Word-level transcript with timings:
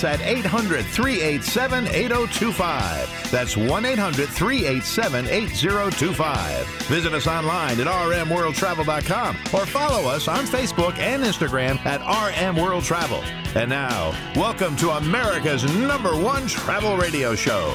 Us 0.00 0.20
at 0.20 0.26
800 0.26 0.84
387 0.84 1.86
8025. 1.88 3.30
That's 3.30 3.56
1 3.56 3.84
800 3.84 4.28
387 4.28 5.26
8025. 5.26 6.66
Visit 6.86 7.12
us 7.12 7.26
online 7.26 7.80
at 7.80 7.86
rmworldtravel.com 7.86 9.36
or 9.54 9.66
follow 9.66 10.08
us 10.08 10.28
on 10.28 10.44
Facebook 10.44 10.96
and 10.98 11.22
Instagram 11.22 11.84
at 11.84 12.00
RM 12.00 12.56
World 12.56 12.84
Travel. 12.84 13.22
And 13.54 13.68
now, 13.68 14.12
welcome 14.36 14.76
to 14.76 14.90
America's 14.90 15.64
number 15.76 16.16
one 16.16 16.46
travel 16.46 16.96
radio 16.96 17.34
show. 17.34 17.68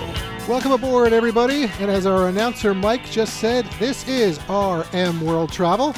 Welcome 0.48 0.72
aboard, 0.72 1.12
everybody. 1.12 1.64
And 1.80 1.92
as 1.92 2.06
our 2.06 2.30
announcer 2.30 2.74
Mike 2.74 3.10
just 3.10 3.40
said, 3.40 3.66
this 3.80 4.08
is 4.08 4.40
RM 4.50 5.22
World 5.22 5.52
Travel. 5.52 5.96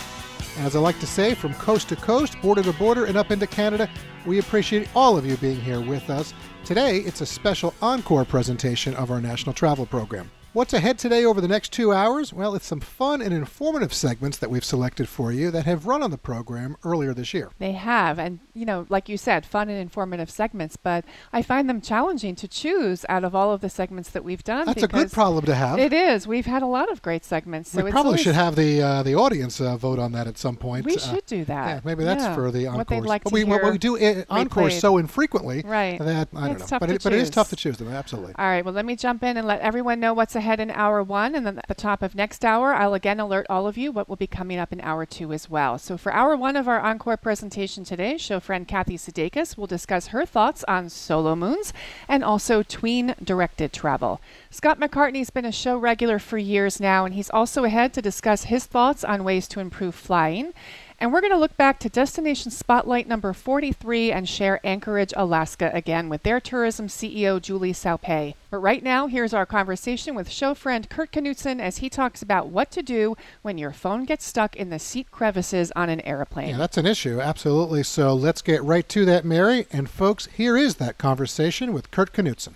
As 0.59 0.75
I 0.75 0.79
like 0.79 0.99
to 1.01 1.07
say, 1.07 1.35
from 1.35 1.53
coast 1.55 1.89
to 1.89 1.95
coast, 1.95 2.41
border 2.41 2.63
to 2.63 2.73
border, 2.73 3.05
and 3.05 3.15
up 3.15 3.29
into 3.29 3.45
Canada, 3.45 3.87
we 4.25 4.39
appreciate 4.39 4.89
all 4.95 5.15
of 5.15 5.23
you 5.23 5.37
being 5.37 5.59
here 5.61 5.79
with 5.79 6.09
us. 6.09 6.33
Today, 6.65 6.97
it's 6.97 7.21
a 7.21 7.27
special 7.27 7.75
encore 7.79 8.25
presentation 8.25 8.95
of 8.95 9.11
our 9.11 9.21
national 9.21 9.53
travel 9.53 9.85
program. 9.85 10.31
What's 10.53 10.73
ahead 10.73 10.97
today 10.97 11.23
over 11.23 11.39
the 11.39 11.47
next 11.47 11.71
two 11.71 11.93
hours? 11.93 12.33
Well, 12.33 12.55
it's 12.55 12.65
some 12.65 12.79
fun 12.79 13.21
and 13.21 13.31
informative 13.31 13.93
segments 13.93 14.37
that 14.39 14.49
we've 14.49 14.63
selected 14.63 15.07
for 15.07 15.31
you 15.31 15.51
that 15.51 15.65
have 15.65 15.85
run 15.85 16.01
on 16.01 16.09
the 16.09 16.17
program 16.17 16.77
earlier 16.83 17.13
this 17.13 17.31
year. 17.31 17.51
They 17.59 17.73
have, 17.73 18.17
and 18.17 18.39
you 18.55 18.65
know, 18.65 18.87
like 18.89 19.07
you 19.07 19.17
said, 19.17 19.45
fun 19.45 19.69
and 19.69 19.77
informative 19.77 20.31
segments, 20.31 20.75
but 20.75 21.05
I 21.31 21.43
find 21.43 21.69
them 21.69 21.79
challenging 21.79 22.35
to 22.37 22.47
choose 22.47 23.05
out 23.07 23.23
of 23.23 23.35
all 23.35 23.51
of 23.51 23.61
the 23.61 23.69
segments 23.69 24.09
that 24.11 24.23
we've 24.23 24.43
done. 24.43 24.65
That's 24.65 24.81
a 24.81 24.87
good 24.87 25.11
problem 25.11 25.45
to 25.45 25.53
have. 25.53 25.77
It 25.77 25.93
is. 25.93 26.25
We've 26.25 26.47
had 26.47 26.63
a 26.63 26.67
lot 26.67 26.91
of 26.91 27.03
great 27.03 27.23
segments. 27.23 27.69
So 27.69 27.83
we 27.83 27.91
probably 27.91 28.17
should 28.17 28.33
have 28.33 28.55
the 28.55 28.81
uh, 28.81 29.03
the 29.03 29.13
audience 29.13 29.61
uh, 29.61 29.77
vote 29.77 29.99
on 29.99 30.11
that 30.13 30.25
at 30.25 30.39
some 30.39 30.55
point. 30.55 30.87
We 30.87 30.95
Uh, 30.95 30.99
should 30.99 31.25
do 31.27 31.45
that. 31.45 31.67
Yeah, 31.67 31.79
maybe 31.83 32.03
that's 32.03 32.23
Yeah. 32.23 32.33
for 32.33 32.49
the 32.49 32.65
encores. 32.65 32.77
What 32.79 32.87
they'd 32.87 33.01
like 33.01 33.23
but 33.25 33.29
to 33.29 33.33
we, 33.35 33.45
hear 33.45 33.61
what 33.61 33.71
we 33.71 33.77
do 33.77 33.95
uh, 33.97 34.23
encores 34.31 34.79
so 34.79 34.97
infrequently 34.97 35.61
Right. 35.63 35.99
that 35.99 36.29
I 36.35 36.47
don't 36.47 36.59
know. 36.59 36.65
tough 36.65 36.79
But 36.79 36.89
it, 36.89 37.03
but 37.03 37.13
it 37.13 37.19
is 37.19 37.29
tough 37.29 37.49
to 37.49 37.55
choose 37.55 37.77
them. 37.77 37.89
Absolutely. 37.89 38.33
All 38.39 38.45
right, 38.47 38.65
well, 38.65 38.73
let 38.73 38.85
me 38.85 38.95
jump 38.95 39.21
in 39.23 39.37
and 39.37 39.45
let 39.45 39.59
everyone 39.59 39.99
know 39.99 40.15
what's 40.15 40.35
ahead 40.35 40.46
in 40.59 40.71
hour 40.71 41.03
one. 41.03 41.35
And 41.35 41.45
then 41.45 41.57
at 41.57 41.67
the 41.67 41.75
top 41.75 42.01
of 42.01 42.15
next 42.15 42.43
hour, 42.43 42.73
I'll 42.73 42.93
again 42.93 43.19
alert 43.19 43.45
all 43.49 43.67
of 43.67 43.77
you 43.77 43.91
what 43.91 44.07
will 44.07 44.15
be 44.15 44.27
coming 44.27 44.57
up 44.57 44.71
in 44.71 44.81
hour 44.81 45.05
two 45.05 45.33
as 45.33 45.49
well. 45.49 45.77
So, 45.77 45.97
for 45.97 46.13
hour 46.13 46.35
one 46.35 46.55
of 46.55 46.67
our 46.67 46.79
encore 46.79 47.17
presentation 47.17 47.83
today, 47.83 48.17
show 48.17 48.39
friend 48.39 48.67
Kathy 48.67 48.97
Sudeikis 48.97 49.57
will 49.57 49.67
discuss 49.67 50.07
her 50.07 50.25
thoughts 50.25 50.63
on 50.67 50.89
solo 50.89 51.35
moons 51.35 51.73
and 52.07 52.23
also 52.23 52.63
tween 52.63 53.15
directed 53.23 53.73
travel. 53.73 54.21
Scott 54.49 54.79
McCartney's 54.79 55.29
been 55.29 55.45
a 55.45 55.51
show 55.51 55.77
regular 55.77 56.19
for 56.19 56.37
years 56.37 56.79
now, 56.79 57.05
and 57.05 57.13
he's 57.13 57.29
also 57.29 57.63
ahead 57.63 57.93
to 57.93 58.01
discuss 58.01 58.45
his 58.45 58.65
thoughts 58.65 59.03
on 59.03 59.23
ways 59.23 59.47
to 59.49 59.59
improve 59.59 59.95
flying. 59.95 60.53
And 60.99 61.13
we're 61.13 61.21
going 61.21 61.31
to 61.31 61.37
look 61.37 61.55
back 61.57 61.77
to 61.79 61.89
Destination 61.89 62.49
Spotlight 62.49 63.07
number 63.07 63.31
43 63.31 64.11
and 64.11 64.27
share 64.27 64.59
Anchorage, 64.63 65.13
Alaska 65.15 65.69
again 65.71 66.09
with 66.09 66.23
their 66.23 66.39
tourism 66.39 66.87
CEO, 66.87 67.39
Julie 67.39 67.71
Saupe. 67.71 68.33
But 68.49 68.57
right 68.57 68.81
now, 68.81 69.05
here's 69.05 69.31
our 69.31 69.45
conversation 69.45 70.15
with 70.15 70.27
show 70.27 70.55
friend 70.55 70.89
Kurt 70.89 71.11
Knutsson 71.11 71.61
as 71.61 71.77
he 71.77 71.89
talks 71.89 72.23
about 72.23 72.47
what 72.47 72.71
to 72.71 72.81
do 72.81 73.15
when 73.43 73.59
your 73.59 73.73
phone 73.73 74.05
gets 74.05 74.25
stuck 74.25 74.55
in 74.55 74.71
the 74.71 74.79
seat 74.79 75.11
crevices 75.11 75.71
on 75.75 75.89
an 75.89 76.01
airplane. 76.01 76.49
Yeah, 76.49 76.57
that's 76.57 76.77
an 76.77 76.87
issue. 76.87 77.21
Absolutely. 77.21 77.83
So 77.83 78.15
let's 78.15 78.41
get 78.41 78.63
right 78.63 78.89
to 78.89 79.05
that, 79.05 79.23
Mary. 79.23 79.67
And 79.71 79.87
folks, 79.87 80.25
here 80.35 80.57
is 80.57 80.77
that 80.77 80.97
conversation 80.97 81.73
with 81.73 81.91
Kurt 81.91 82.11
Knutsson. 82.11 82.55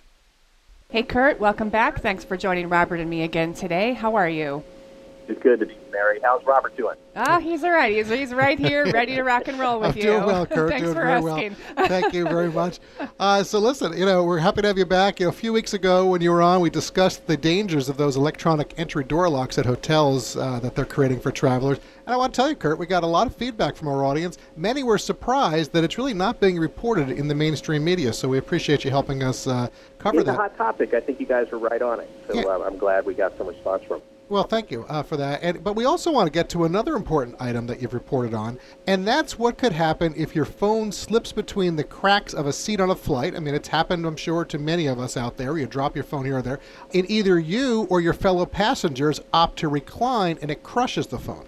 Hey, 0.89 1.03
Kurt, 1.03 1.39
welcome 1.39 1.69
back. 1.69 2.01
Thanks 2.01 2.23
for 2.23 2.37
joining 2.37 2.69
Robert 2.69 2.99
and 2.99 3.09
me 3.09 3.21
again 3.21 3.53
today. 3.53 3.93
How 3.93 4.15
are 4.15 4.27
you? 4.27 4.63
It's 5.31 5.41
good 5.41 5.61
to 5.61 5.65
be 5.65 5.77
Mary. 5.93 6.19
How's 6.21 6.43
Robert 6.45 6.75
doing? 6.75 6.97
Ah, 7.15 7.39
he's 7.39 7.63
all 7.63 7.71
right. 7.71 7.95
He's, 7.95 8.09
he's 8.09 8.33
right 8.33 8.59
here, 8.59 8.91
ready 8.91 9.15
to 9.15 9.23
rock 9.23 9.47
and 9.47 9.57
roll 9.57 9.79
with 9.79 9.91
I'm 9.91 9.95
you. 9.97 10.03
doing 10.03 10.25
well, 10.25 10.45
Kurt. 10.45 10.69
Thanks 10.69 10.83
doing 10.83 10.93
for 10.93 11.01
very 11.01 11.13
asking. 11.13 11.55
well. 11.77 11.87
Thank 11.87 12.13
you 12.13 12.25
very 12.25 12.51
much. 12.61 12.79
Uh, 13.17 13.41
so 13.41 13.57
listen, 13.59 13.97
you 13.97 14.05
know, 14.05 14.25
we're 14.25 14.39
happy 14.39 14.61
to 14.61 14.67
have 14.67 14.77
you 14.77 14.85
back. 14.85 15.21
You 15.21 15.27
know, 15.27 15.29
a 15.29 15.33
few 15.33 15.53
weeks 15.53 15.73
ago 15.73 16.05
when 16.05 16.19
you 16.19 16.31
were 16.31 16.41
on, 16.41 16.59
we 16.59 16.69
discussed 16.69 17.27
the 17.27 17.37
dangers 17.37 17.87
of 17.87 17.95
those 17.95 18.17
electronic 18.17 18.73
entry 18.77 19.05
door 19.05 19.29
locks 19.29 19.57
at 19.57 19.65
hotels 19.65 20.35
uh, 20.35 20.59
that 20.59 20.75
they're 20.75 20.83
creating 20.83 21.21
for 21.21 21.31
travelers. 21.31 21.77
And 22.05 22.13
I 22.13 22.17
want 22.17 22.33
to 22.33 22.35
tell 22.37 22.49
you, 22.49 22.55
Kurt, 22.55 22.77
we 22.77 22.87
got 22.87 23.03
a 23.03 23.07
lot 23.07 23.25
of 23.25 23.33
feedback 23.33 23.77
from 23.77 23.87
our 23.87 24.03
audience. 24.03 24.37
Many 24.57 24.83
were 24.83 24.97
surprised 24.97 25.71
that 25.71 25.85
it's 25.85 25.97
really 25.97 26.13
not 26.13 26.41
being 26.41 26.59
reported 26.59 27.09
in 27.09 27.29
the 27.29 27.35
mainstream 27.35 27.85
media. 27.85 28.11
So 28.11 28.27
we 28.27 28.37
appreciate 28.37 28.83
you 28.83 28.91
helping 28.91 29.23
us 29.23 29.47
uh, 29.47 29.69
cover 29.97 30.19
It's 30.19 30.27
a 30.27 30.33
hot 30.33 30.57
topic. 30.57 30.93
I 30.93 30.99
think 30.99 31.21
you 31.21 31.25
guys 31.25 31.49
were 31.51 31.59
right 31.59 31.81
on 31.81 32.01
it. 32.01 32.09
So 32.27 32.33
Yeah. 32.35 32.41
um, 32.53 32.63
I'm 32.63 32.77
glad 32.77 33.05
we 33.05 33.13
got 33.13 33.37
some 33.37 33.47
response 33.47 33.83
from. 33.87 34.01
Well, 34.31 34.45
thank 34.45 34.71
you 34.71 34.85
uh, 34.87 35.03
for 35.03 35.17
that. 35.17 35.43
And, 35.43 35.61
but 35.61 35.75
we 35.75 35.83
also 35.83 36.09
want 36.09 36.25
to 36.25 36.31
get 36.31 36.47
to 36.51 36.63
another 36.63 36.95
important 36.95 37.35
item 37.41 37.67
that 37.67 37.81
you've 37.81 37.93
reported 37.93 38.33
on, 38.33 38.59
and 38.87 39.05
that's 39.05 39.37
what 39.37 39.57
could 39.57 39.73
happen 39.73 40.13
if 40.15 40.33
your 40.33 40.45
phone 40.45 40.93
slips 40.93 41.33
between 41.33 41.75
the 41.75 41.83
cracks 41.83 42.33
of 42.33 42.47
a 42.47 42.53
seat 42.53 42.79
on 42.79 42.89
a 42.89 42.95
flight. 42.95 43.35
I 43.35 43.39
mean, 43.39 43.53
it's 43.53 43.67
happened, 43.67 44.05
I'm 44.05 44.15
sure, 44.15 44.45
to 44.45 44.57
many 44.57 44.87
of 44.87 44.99
us 44.99 45.17
out 45.17 45.35
there. 45.35 45.57
You 45.57 45.67
drop 45.67 45.95
your 45.95 46.05
phone 46.05 46.23
here 46.23 46.37
or 46.37 46.41
there, 46.41 46.61
and 46.93 47.11
either 47.11 47.37
you 47.37 47.87
or 47.89 47.99
your 47.99 48.13
fellow 48.13 48.45
passengers 48.45 49.19
opt 49.33 49.59
to 49.59 49.67
recline, 49.67 50.39
and 50.41 50.49
it 50.49 50.63
crushes 50.63 51.07
the 51.07 51.19
phone. 51.19 51.45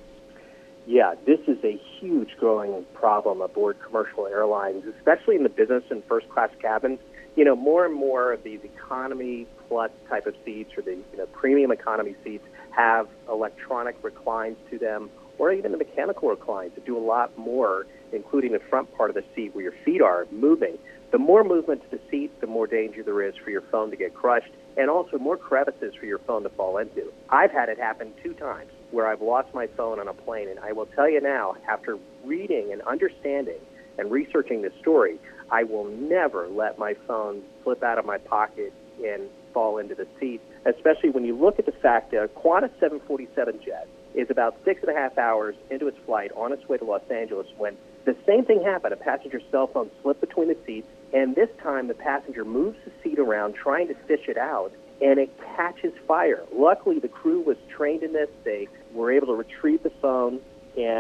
Yeah, 0.86 1.14
this 1.26 1.40
is 1.48 1.64
a 1.64 1.80
huge 2.02 2.36
growing 2.38 2.86
problem 2.94 3.40
aboard 3.40 3.78
commercial 3.80 4.28
airlines, 4.28 4.84
especially 4.98 5.38
in 5.38 5.44
the 5.44 5.50
business 5.50 5.86
and 5.90 6.04
first 6.04 6.28
class 6.28 6.50
cabins. 6.62 7.00
You 7.38 7.46
know, 7.46 7.56
more 7.56 7.86
and 7.86 7.96
more 7.96 8.34
of 8.34 8.44
these 8.44 8.60
economy 8.64 9.48
plus 9.70 9.90
type 10.10 10.28
of 10.28 10.36
seats 10.44 10.72
or 10.78 10.82
the 10.82 10.92
you 10.92 11.18
know 11.18 11.26
premium 11.28 11.72
economy 11.72 12.14
seats 12.26 12.46
have 12.76 13.08
electronic 13.30 13.96
reclines 14.02 14.58
to 14.70 14.78
them, 14.78 15.10
or 15.38 15.52
even 15.52 15.72
the 15.72 15.78
mechanical 15.78 16.30
reclines 16.30 16.74
that 16.76 16.86
do 16.86 16.98
a 16.98 17.06
lot 17.06 17.36
more, 17.38 17.86
including 18.12 18.52
the 18.52 18.60
front 18.60 18.94
part 18.96 19.10
of 19.10 19.16
the 19.16 19.24
seat 19.36 19.56
where 19.56 19.64
your 19.64 19.74
feet 19.84 20.02
are 20.02 20.28
moving. 20.32 20.78
The 21.12 21.18
more 21.20 21.44
movement 21.44 21.84
to 21.84 21.98
the 21.98 22.02
seat, 22.10 22.40
the 22.42 22.48
more 22.48 22.66
danger 22.66 23.04
there 23.04 23.22
is 23.22 23.36
for 23.36 23.52
your 23.52 23.62
phone 23.62 23.92
to 23.92 23.96
get 23.96 24.14
crushed, 24.14 24.52
and 24.78 24.90
also 24.90 25.18
more 25.20 25.38
crevices 25.38 25.94
for 26.00 26.06
your 26.06 26.18
phone 26.20 26.44
to 26.44 26.50
fall 26.50 26.78
into. 26.78 27.12
I've 27.30 27.52
had 27.52 27.70
it 27.70 27.78
happen 27.78 28.14
two 28.24 28.34
times 28.34 28.72
where 28.92 29.08
I've 29.08 29.22
lost 29.22 29.54
my 29.54 29.68
phone 29.68 30.00
on 30.00 30.08
a 30.08 30.14
plane, 30.14 30.50
and 30.50 30.60
I 30.60 30.72
will 30.72 30.88
tell 30.88 31.10
you 31.10 31.22
now, 31.22 31.56
after 31.70 31.98
reading 32.24 32.72
and 32.72 32.82
understanding 32.84 33.60
and 34.00 34.12
researching 34.12 34.64
this 34.64 34.74
story, 34.82 35.20
I 35.52 35.64
will 35.64 35.86
never 35.86 36.48
let 36.48 36.80
my 36.80 36.96
phone 37.08 37.44
slip 37.64 37.84
out 37.84 38.00
of 38.00 38.06
my 38.06 38.18
pocket 38.18 38.74
and 39.04 39.30
fall 39.54 39.78
into 39.78 39.94
the 39.94 40.08
seat, 40.20 40.42
especially 40.66 41.10
when 41.10 41.26
you 41.26 41.36
look 41.36 41.60
at 41.60 41.66
the 41.66 41.72
fact 41.72 42.12
that 42.12 42.24
a 42.24 42.28
Qantas 42.28 42.72
747 42.80 43.60
jet 43.64 43.88
is 44.14 44.30
about 44.30 44.56
six 44.64 44.82
and 44.82 44.96
a 44.96 45.00
half 45.00 45.18
hours 45.18 45.56
into 45.70 45.88
its 45.88 45.98
flight 46.06 46.32
on 46.36 46.52
its 46.54 46.68
way 46.70 46.78
to 46.78 46.86
Los 46.86 47.02
Angeles 47.10 47.48
when 47.58 47.76
the 48.06 48.16
same 48.28 48.46
thing 48.46 48.62
happened. 48.64 48.94
A 48.94 48.98
passenger's 48.98 49.44
cell 49.52 49.68
phone 49.68 49.90
slipped 50.02 50.22
between 50.22 50.50
the 50.50 50.58
seats, 50.66 50.88
and 51.14 51.36
this 51.36 51.50
time 51.62 51.88
the 51.88 51.94
passenger 51.94 52.46
moves 52.46 52.78
the 52.86 52.92
seat 53.02 53.20
around 53.20 53.56
trying 53.56 53.88
to 53.88 53.96
fish 54.08 54.28
it 54.28 54.38
out, 54.38 54.72
and 55.02 55.20
it 55.20 55.30
catches 55.56 55.94
fire. 56.08 56.44
Luckily, 56.54 57.00
the 57.00 57.08
crew 57.08 57.42
was 57.42 57.58
trained 57.70 58.04
in 58.04 58.14
this. 58.14 58.30
They 58.44 58.68
were 58.94 59.12
able 59.12 59.28
to 59.28 59.36
retrieve 59.36 59.84
the 59.84 59.92
phone, 60.02 60.40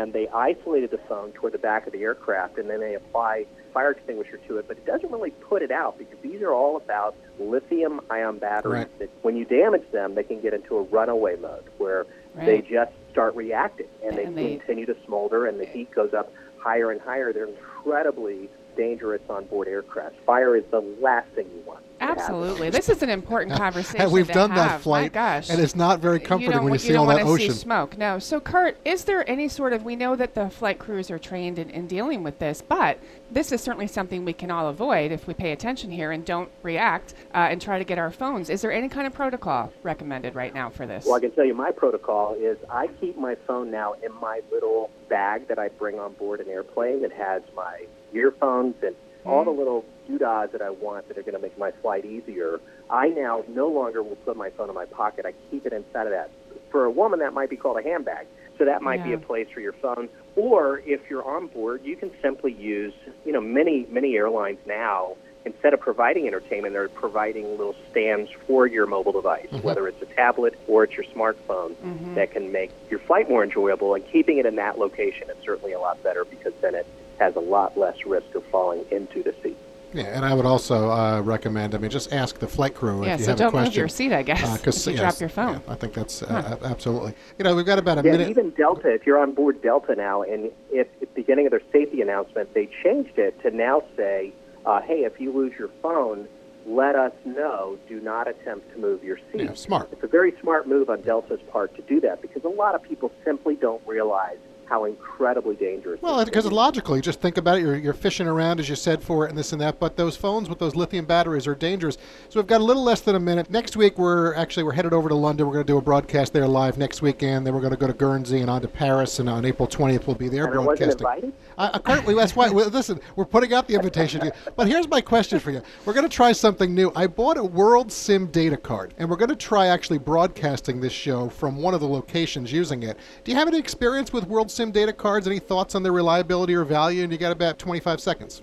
and 0.03 0.11
they 0.11 0.27
isolated 0.27 0.91
the 0.91 0.97
phone 0.97 1.31
toward 1.31 1.53
the 1.53 1.57
back 1.57 1.87
of 1.87 1.93
the 1.93 2.01
aircraft, 2.03 2.57
and 2.57 2.69
then 2.69 2.81
they 2.81 2.93
apply 2.93 3.45
fire 3.73 3.91
extinguisher 3.91 4.37
to 4.49 4.57
it. 4.57 4.67
But 4.67 4.75
it 4.77 4.85
doesn't 4.85 5.09
really 5.09 5.31
put 5.31 5.61
it 5.61 5.71
out 5.71 5.97
because 5.97 6.17
these 6.21 6.41
are 6.41 6.51
all 6.51 6.75
about 6.75 7.15
lithium 7.39 8.01
ion 8.09 8.37
batteries 8.37 8.73
Right. 8.85 8.99
that 8.99 9.09
when 9.21 9.37
you 9.37 9.45
damage 9.45 9.89
them, 9.91 10.13
they 10.15 10.23
can 10.23 10.41
get 10.41 10.53
into 10.53 10.75
a 10.77 10.81
runaway 10.83 11.37
mode 11.37 11.63
where 11.77 12.05
they 12.35 12.61
just 12.61 12.91
start 13.11 13.33
reacting 13.35 13.87
and 14.03 14.17
they 14.17 14.25
And 14.25 14.37
they- 14.37 14.57
continue 14.57 14.85
to 14.87 14.95
smolder 15.05 15.45
and 15.45 15.57
the 15.59 15.65
heat 15.65 15.89
goes 15.91 16.13
up 16.13 16.31
higher 16.57 16.91
and 16.91 16.99
higher. 16.99 17.31
They're 17.31 17.45
incredibly 17.47 18.49
dangerous 18.75 19.21
on 19.29 19.45
board 19.45 19.67
aircraft. 19.67 20.15
Fire 20.25 20.55
is 20.55 20.63
the 20.71 20.81
last 21.01 21.27
thing 21.29 21.47
you 21.53 21.61
want. 21.65 21.83
Absolutely. 22.01 22.69
This 22.69 22.89
is 22.89 23.01
an 23.01 23.09
important 23.09 23.55
conversation. 23.57 24.01
And 24.01 24.11
we've 24.11 24.27
to 24.27 24.33
done 24.33 24.53
that 24.55 24.81
flight, 24.81 25.13
My 25.13 25.37
gosh. 25.39 25.49
and 25.49 25.61
it's 25.61 25.75
not 25.75 25.99
very 25.99 26.19
comforting 26.19 26.47
you 26.47 26.51
don't, 26.53 26.63
when 26.65 26.71
you 26.71 26.73
wa- 26.73 26.77
see 26.77 26.87
don't 26.89 26.97
all 27.09 27.15
that 27.15 27.25
wanna 27.25 27.37
see 27.37 27.45
ocean. 27.45 27.55
smoke. 27.55 27.97
No. 27.97 28.19
So, 28.19 28.41
Kurt, 28.41 28.77
is 28.83 29.05
there 29.05 29.27
any 29.29 29.47
sort 29.47 29.71
of? 29.71 29.83
We 29.83 29.95
know 29.95 30.15
that 30.17 30.35
the 30.35 30.49
flight 30.49 30.79
crews 30.79 31.09
are 31.09 31.19
trained 31.19 31.59
in, 31.59 31.69
in 31.69 31.87
dealing 31.87 32.21
with 32.23 32.39
this, 32.39 32.61
but 32.61 32.99
this 33.31 33.51
is 33.53 33.61
certainly 33.61 33.87
something 33.87 34.25
we 34.25 34.33
can 34.33 34.51
all 34.51 34.67
avoid 34.67 35.11
if 35.13 35.27
we 35.27 35.33
pay 35.33 35.53
attention 35.53 35.91
here 35.91 36.11
and 36.11 36.25
don't 36.25 36.49
react 36.61 37.13
uh, 37.33 37.37
and 37.49 37.61
try 37.61 37.77
to 37.79 37.85
get 37.85 37.97
our 37.97 38.11
phones. 38.11 38.49
Is 38.49 38.61
there 38.61 38.71
any 38.71 38.89
kind 38.89 39.07
of 39.07 39.13
protocol 39.13 39.71
recommended 39.81 40.35
right 40.35 40.53
now 40.53 40.69
for 40.69 40.85
this? 40.85 41.05
Well, 41.05 41.15
I 41.15 41.19
can 41.21 41.31
tell 41.31 41.45
you 41.45 41.53
my 41.53 41.71
protocol 41.71 42.35
is 42.37 42.57
I 42.69 42.87
keep 42.99 43.17
my 43.17 43.35
phone 43.47 43.71
now 43.71 43.93
in 44.03 44.13
my 44.19 44.41
little 44.51 44.89
bag 45.09 45.47
that 45.47 45.57
I 45.57 45.69
bring 45.69 45.99
on 45.99 46.13
board 46.13 46.41
an 46.41 46.49
airplane 46.49 47.01
that 47.03 47.13
has 47.13 47.41
my 47.55 47.85
earphones 48.13 48.75
and 48.83 48.95
all 49.25 49.43
the 49.45 49.51
mm. 49.51 49.57
little 49.57 49.85
doodads 50.07 50.51
that 50.51 50.61
I 50.61 50.69
want 50.69 51.07
that 51.07 51.17
are 51.17 51.21
going 51.21 51.35
to 51.35 51.41
make 51.41 51.57
my 51.57 51.71
flight 51.81 52.05
easier. 52.05 52.59
I 52.89 53.09
now 53.09 53.43
no 53.47 53.67
longer 53.67 54.03
will 54.03 54.17
put 54.17 54.35
my 54.35 54.49
phone 54.51 54.69
in 54.69 54.75
my 54.75 54.85
pocket. 54.85 55.25
I 55.25 55.33
keep 55.49 55.65
it 55.65 55.73
inside 55.73 56.07
of 56.07 56.11
that. 56.11 56.29
For 56.71 56.85
a 56.85 56.91
woman, 56.91 57.19
that 57.19 57.33
might 57.33 57.49
be 57.49 57.55
called 57.55 57.77
a 57.77 57.83
handbag. 57.83 58.27
So 58.57 58.65
that 58.65 58.81
might 58.81 59.03
be 59.03 59.13
a 59.13 59.17
place 59.17 59.47
for 59.51 59.61
your 59.61 59.73
phone. 59.73 60.09
Or 60.35 60.79
if 60.85 61.09
you're 61.09 61.27
on 61.27 61.47
board, 61.47 61.81
you 61.83 61.95
can 61.95 62.11
simply 62.21 62.53
use, 62.53 62.93
you 63.25 63.31
know, 63.31 63.41
many, 63.41 63.87
many 63.89 64.15
airlines 64.15 64.59
now, 64.67 65.15
instead 65.45 65.73
of 65.73 65.79
providing 65.79 66.27
entertainment, 66.27 66.73
they're 66.73 66.87
providing 66.87 67.49
little 67.57 67.75
stands 67.91 68.29
for 68.47 68.67
your 68.67 68.85
mobile 68.85 69.11
device, 69.11 69.47
mm-hmm. 69.47 69.65
whether 69.65 69.87
it's 69.87 70.01
a 70.01 70.05
tablet 70.05 70.57
or 70.67 70.83
it's 70.83 70.93
your 70.93 71.03
smartphone, 71.05 71.73
mm-hmm. 71.75 72.13
that 72.15 72.31
can 72.31 72.51
make 72.51 72.71
your 72.89 72.99
flight 72.99 73.27
more 73.27 73.43
enjoyable. 73.43 73.95
And 73.95 74.05
keeping 74.11 74.37
it 74.37 74.45
in 74.45 74.55
that 74.57 74.77
location 74.77 75.29
is 75.29 75.37
certainly 75.43 75.73
a 75.73 75.79
lot 75.79 76.01
better 76.03 76.23
because 76.23 76.53
then 76.61 76.75
it 76.75 76.85
has 77.19 77.35
a 77.35 77.39
lot 77.39 77.77
less 77.77 78.05
risk 78.05 78.33
of 78.35 78.43
falling 78.47 78.85
into 78.91 79.23
the 79.23 79.33
seat. 79.43 79.57
Yeah, 79.93 80.05
and 80.05 80.25
I 80.25 80.33
would 80.33 80.45
also 80.47 80.89
uh, 80.89 81.21
recommend. 81.21 81.75
I 81.75 81.77
mean, 81.77 81.91
just 81.91 82.11
ask 82.11 82.39
the 82.39 82.47
flight 82.47 82.73
crew 82.73 83.05
Yeah, 83.05 83.13
if 83.13 83.19
you 83.19 83.25
so 83.25 83.31
have 83.31 83.37
don't 83.37 83.47
a 83.49 83.51
question. 83.51 83.69
move 83.69 83.75
your 83.77 83.87
seat, 83.89 84.11
I 84.11 84.23
guess. 84.23 84.41
Uh, 84.43 84.57
'cause, 84.63 84.87
if 84.87 84.93
you 84.93 84.99
yes, 84.99 85.01
drop 85.01 85.19
your 85.19 85.29
phone. 85.29 85.61
yeah, 85.67 85.71
I 85.73 85.75
think 85.75 85.93
that's 85.93 86.23
uh, 86.23 86.57
a- 86.61 86.65
absolutely. 86.65 87.13
You 87.37 87.43
know, 87.43 87.55
we've 87.55 87.65
got 87.65 87.77
about 87.77 87.99
a 87.99 88.01
Yeah, 88.03 88.13
minute. 88.13 88.29
even 88.29 88.49
Delta, 88.51 88.89
if 88.91 89.05
you're 89.05 89.19
on 89.19 89.33
board 89.33 89.61
Delta 89.61 89.93
now, 89.95 90.23
and 90.23 90.49
if 90.71 90.87
at 90.87 90.99
the 91.01 91.05
beginning 91.13 91.45
of 91.45 91.51
their 91.51 91.61
safety 91.71 92.01
announcement, 92.01 92.51
they 92.55 92.67
changed 92.83 93.19
it 93.19 93.39
to 93.43 93.51
now 93.51 93.83
say, 93.95 94.33
uh, 94.65 94.81
hey, 94.81 95.03
if 95.03 95.19
you 95.21 95.31
lose 95.31 95.53
your 95.59 95.69
phone, 95.83 96.27
let 96.65 96.95
us 96.95 97.11
know. 97.25 97.77
Do 97.87 97.99
not 97.99 98.27
attempt 98.27 98.71
to 98.73 98.79
move 98.79 99.03
your 99.03 99.17
seat. 99.31 99.41
Yeah, 99.41 99.53
smart. 99.53 99.89
It's 99.91 100.01
a 100.03 100.07
very 100.07 100.33
smart 100.41 100.67
move 100.67 100.89
on 100.89 101.01
Delta's 101.01 101.41
part 101.51 101.75
to 101.75 101.83
do 101.83 101.99
that 102.01 102.19
because 102.21 102.43
a 102.45 102.49
lot 102.49 102.73
of 102.73 102.81
people 102.81 103.11
simply 103.23 103.55
don't 103.57 103.85
realize 103.85 104.37
how 104.67 104.85
incredibly 104.85 105.55
dangerous 105.55 106.01
Well, 106.01 106.23
because 106.25 106.45
logically, 106.51 107.01
just 107.01 107.21
think 107.21 107.37
about 107.37 107.57
it. 107.57 107.61
You're, 107.61 107.75
you're 107.75 107.93
fishing 107.93 108.27
around, 108.27 108.59
as 108.59 108.69
you 108.69 108.75
said, 108.75 109.03
for 109.03 109.25
it 109.25 109.29
and 109.29 109.37
this 109.37 109.51
and 109.51 109.61
that. 109.61 109.79
But 109.79 109.97
those 109.97 110.15
phones 110.15 110.49
with 110.49 110.59
those 110.59 110.75
lithium 110.75 111.05
batteries 111.05 111.47
are 111.47 111.55
dangerous. 111.55 111.97
So 112.29 112.39
we've 112.39 112.47
got 112.47 112.61
a 112.61 112.63
little 112.63 112.83
less 112.83 113.01
than 113.01 113.15
a 113.15 113.19
minute. 113.19 113.49
Next 113.49 113.75
week, 113.75 113.97
we're 113.97 114.33
actually 114.35 114.63
we're 114.63 114.73
headed 114.73 114.93
over 114.93 115.09
to 115.09 115.15
London. 115.15 115.47
We're 115.47 115.53
going 115.53 115.65
to 115.65 115.71
do 115.73 115.77
a 115.77 115.81
broadcast 115.81 116.33
there 116.33 116.47
live 116.47 116.77
next 116.77 117.01
weekend. 117.01 117.45
Then 117.45 117.53
we're 117.53 117.61
going 117.61 117.73
to 117.73 117.77
go 117.77 117.87
to 117.87 117.93
Guernsey 117.93 118.39
and 118.39 118.49
on 118.49 118.61
to 118.61 118.67
Paris. 118.67 119.19
And 119.19 119.29
on 119.29 119.45
April 119.45 119.67
20th, 119.67 120.07
we'll 120.07 120.15
be 120.15 120.29
there 120.29 120.45
And 120.45 120.53
broadcasting. 120.53 121.33
I, 121.57 121.71
I 121.73 121.79
currently, 121.79 122.15
that's 122.15 122.35
why. 122.35 122.49
Well, 122.49 122.69
listen, 122.69 122.99
we're 123.15 123.25
putting 123.25 123.53
out 123.53 123.67
the 123.67 123.75
invitation 123.75 124.21
to 124.21 124.25
you. 124.27 124.31
But 124.55 124.67
here's 124.67 124.87
my 124.87 125.01
question 125.01 125.39
for 125.39 125.51
you: 125.51 125.61
We're 125.85 125.93
going 125.93 126.07
to 126.07 126.15
try 126.15 126.31
something 126.31 126.73
new. 126.73 126.91
I 126.95 127.07
bought 127.07 127.37
a 127.37 127.43
World 127.43 127.91
Sim 127.91 128.27
data 128.27 128.57
card, 128.57 128.93
and 128.97 129.09
we're 129.09 129.17
going 129.17 129.29
to 129.29 129.35
try 129.35 129.67
actually 129.67 129.99
broadcasting 129.99 130.79
this 130.79 130.93
show 130.93 131.29
from 131.29 131.57
one 131.57 131.73
of 131.73 131.81
the 131.81 131.87
locations 131.87 132.51
using 132.51 132.83
it. 132.83 132.97
Do 133.23 133.31
you 133.31 133.37
have 133.37 133.47
any 133.47 133.59
experience 133.59 134.11
with 134.13 134.25
World 134.27 134.51
Sim 134.53 134.71
data 134.71 134.93
cards? 134.93 135.27
Any 135.27 135.39
thoughts 135.39 135.75
on 135.75 135.83
their 135.83 135.91
reliability 135.91 136.53
or 136.55 136.63
value? 136.63 137.03
And 137.03 137.11
you 137.11 137.17
got 137.17 137.31
about 137.31 137.57
25 137.59 137.99
seconds. 137.99 138.41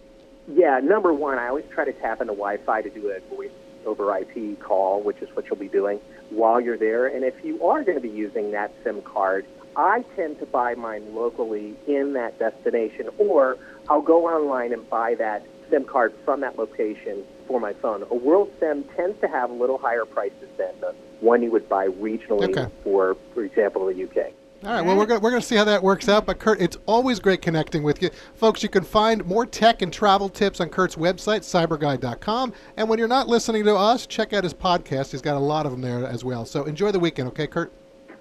Yeah, 0.49 0.81
number 0.83 1.13
one, 1.13 1.39
I 1.39 1.49
always 1.49 1.67
try 1.71 1.85
to 1.85 1.93
tap 1.93 2.21
into 2.21 2.33
Wi-Fi 2.33 2.83
to 2.83 2.91
do 2.91 3.11
a 3.11 3.35
voice 3.35 3.51
over 3.87 4.17
IP 4.17 4.59
call, 4.61 5.03
which 5.03 5.19
is 5.23 5.29
what 5.35 5.47
you'll 5.47 5.57
be 5.57 5.69
doing 5.69 6.01
while 6.31 6.61
you're 6.61 6.77
there. 6.77 7.07
And 7.07 7.25
if 7.25 7.45
you 7.45 7.65
are 7.67 7.83
going 7.85 7.97
to 7.97 8.03
be 8.03 8.09
using 8.09 8.51
that 8.53 8.73
SIM 8.83 9.03
card, 9.03 9.47
I 9.77 10.05
tend 10.17 10.41
to 10.41 10.47
buy 10.47 10.75
mine 10.75 11.15
locally 11.15 11.77
in 11.87 12.13
that 12.15 12.39
destination, 12.39 13.09
or 13.19 13.57
I'll 13.89 14.03
go 14.03 14.27
online 14.27 14.73
and 14.73 14.89
buy 14.91 15.15
that 15.15 15.47
SIM 15.71 15.85
card 15.85 16.13
from 16.25 16.41
that 16.41 16.59
location 16.59 17.23
for 17.47 17.61
my 17.61 17.73
phone. 17.75 18.03
A 18.11 18.15
World 18.15 18.51
SIM 18.59 18.85
tends 18.97 19.21
to 19.21 19.29
have 19.29 19.51
a 19.51 19.55
little 19.55 19.79
higher 19.79 20.05
prices 20.05 20.49
than 20.59 20.73
the 20.81 20.95
one 21.21 21.43
you 21.43 21.51
would 21.53 21.69
buy 21.69 21.87
regionally 21.87 22.51
Okay. 22.51 22.67
for, 22.83 23.17
for 23.35 23.45
example, 23.45 23.87
the 23.87 24.05
UK. 24.05 24.33
All 24.63 24.71
right, 24.71 24.83
well, 24.83 24.95
we're 24.95 25.07
going 25.07 25.23
we're 25.23 25.31
gonna 25.31 25.41
see 25.41 25.57
how 25.57 25.65
that 25.65 25.83
works 25.83 26.07
out. 26.09 26.27
But, 26.27 26.39
Kurt, 26.39 26.61
it's 26.61 26.77
always 26.85 27.19
great 27.19 27.41
connecting 27.41 27.83
with 27.83 28.03
you. 28.03 28.11
Folks, 28.35 28.63
you 28.63 28.69
can 28.69 28.85
find 28.85 29.25
more 29.25 29.47
tech 29.47 29.81
and 29.81 29.91
travel 29.91 30.29
tips 30.29 30.61
on 30.61 30.69
Kurt's 30.69 30.97
website, 30.97 31.41
cyberguy.com. 31.41 32.53
And 32.77 32.87
when 32.87 32.99
you're 32.99 33.09
not 33.09 33.27
listening 33.27 33.65
to 33.65 33.75
us, 33.75 34.07
check 34.07 34.35
out 34.35 34.45
his 34.45 34.53
podcast. 34.53 35.13
He's 35.13 35.23
got 35.23 35.37
a 35.37 35.41
lot 35.41 35.65
of 35.65 35.73
them 35.73 35.81
there 35.81 36.07
as 36.07 36.25
well. 36.25 36.45
So 36.45 36.65
enjoy 36.65 36.93
the 36.93 37.01
weekend, 37.01 37.29
okay, 37.29 37.47
Kurt? 37.47 37.73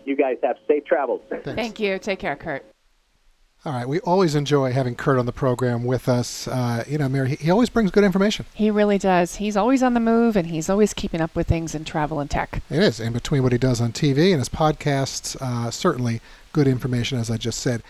You 0.06 0.16
guys 0.16 0.38
have 0.44 0.56
safe 0.66 0.86
travels. 0.86 1.22
Thanks. 1.30 1.46
Thank 1.46 1.80
you. 1.80 2.00
Take 2.00 2.20
care, 2.20 2.38
Kurt. 2.38 2.66
All 3.66 3.74
right, 3.74 3.88
we 3.90 4.00
always 4.02 4.36
enjoy 4.36 4.72
having 4.72 4.96
Kurt 4.96 5.20
on 5.20 5.26
the 5.26 5.34
program 5.34 5.84
with 5.84 6.08
us. 6.08 6.48
Uh, 6.48 6.86
you 6.88 6.98
know, 6.98 7.10
Mary, 7.10 7.32
he, 7.32 7.36
he 7.36 7.52
always 7.52 7.68
brings 7.70 7.92
good 7.92 8.06
information. 8.06 8.46
He 8.54 8.72
really 8.72 8.98
does. 8.98 9.36
He's 9.36 9.58
always 9.58 9.84
on 9.84 9.94
the 9.94 10.00
move 10.00 10.38
and 10.38 10.48
he's 10.48 10.70
always 10.70 10.94
keeping 10.94 11.20
up 11.20 11.36
with 11.36 11.48
things 11.48 11.76
in 11.76 11.84
travel 11.84 12.22
and 12.22 12.32
tech. 12.32 12.62
It 12.70 12.80
is. 12.82 13.02
In 13.02 13.12
between 13.12 13.44
what 13.44 13.52
he 13.52 13.58
does 13.58 13.82
on 13.82 13.92
TV 13.92 14.32
and 14.32 14.40
his 14.40 14.48
podcasts, 14.48 15.36
uh, 15.42 15.72
certainly 15.72 16.22
good 16.54 16.70
information, 16.70 17.18
as 17.18 17.30
I 17.30 17.36
just 17.36 17.60
said. 17.60 17.84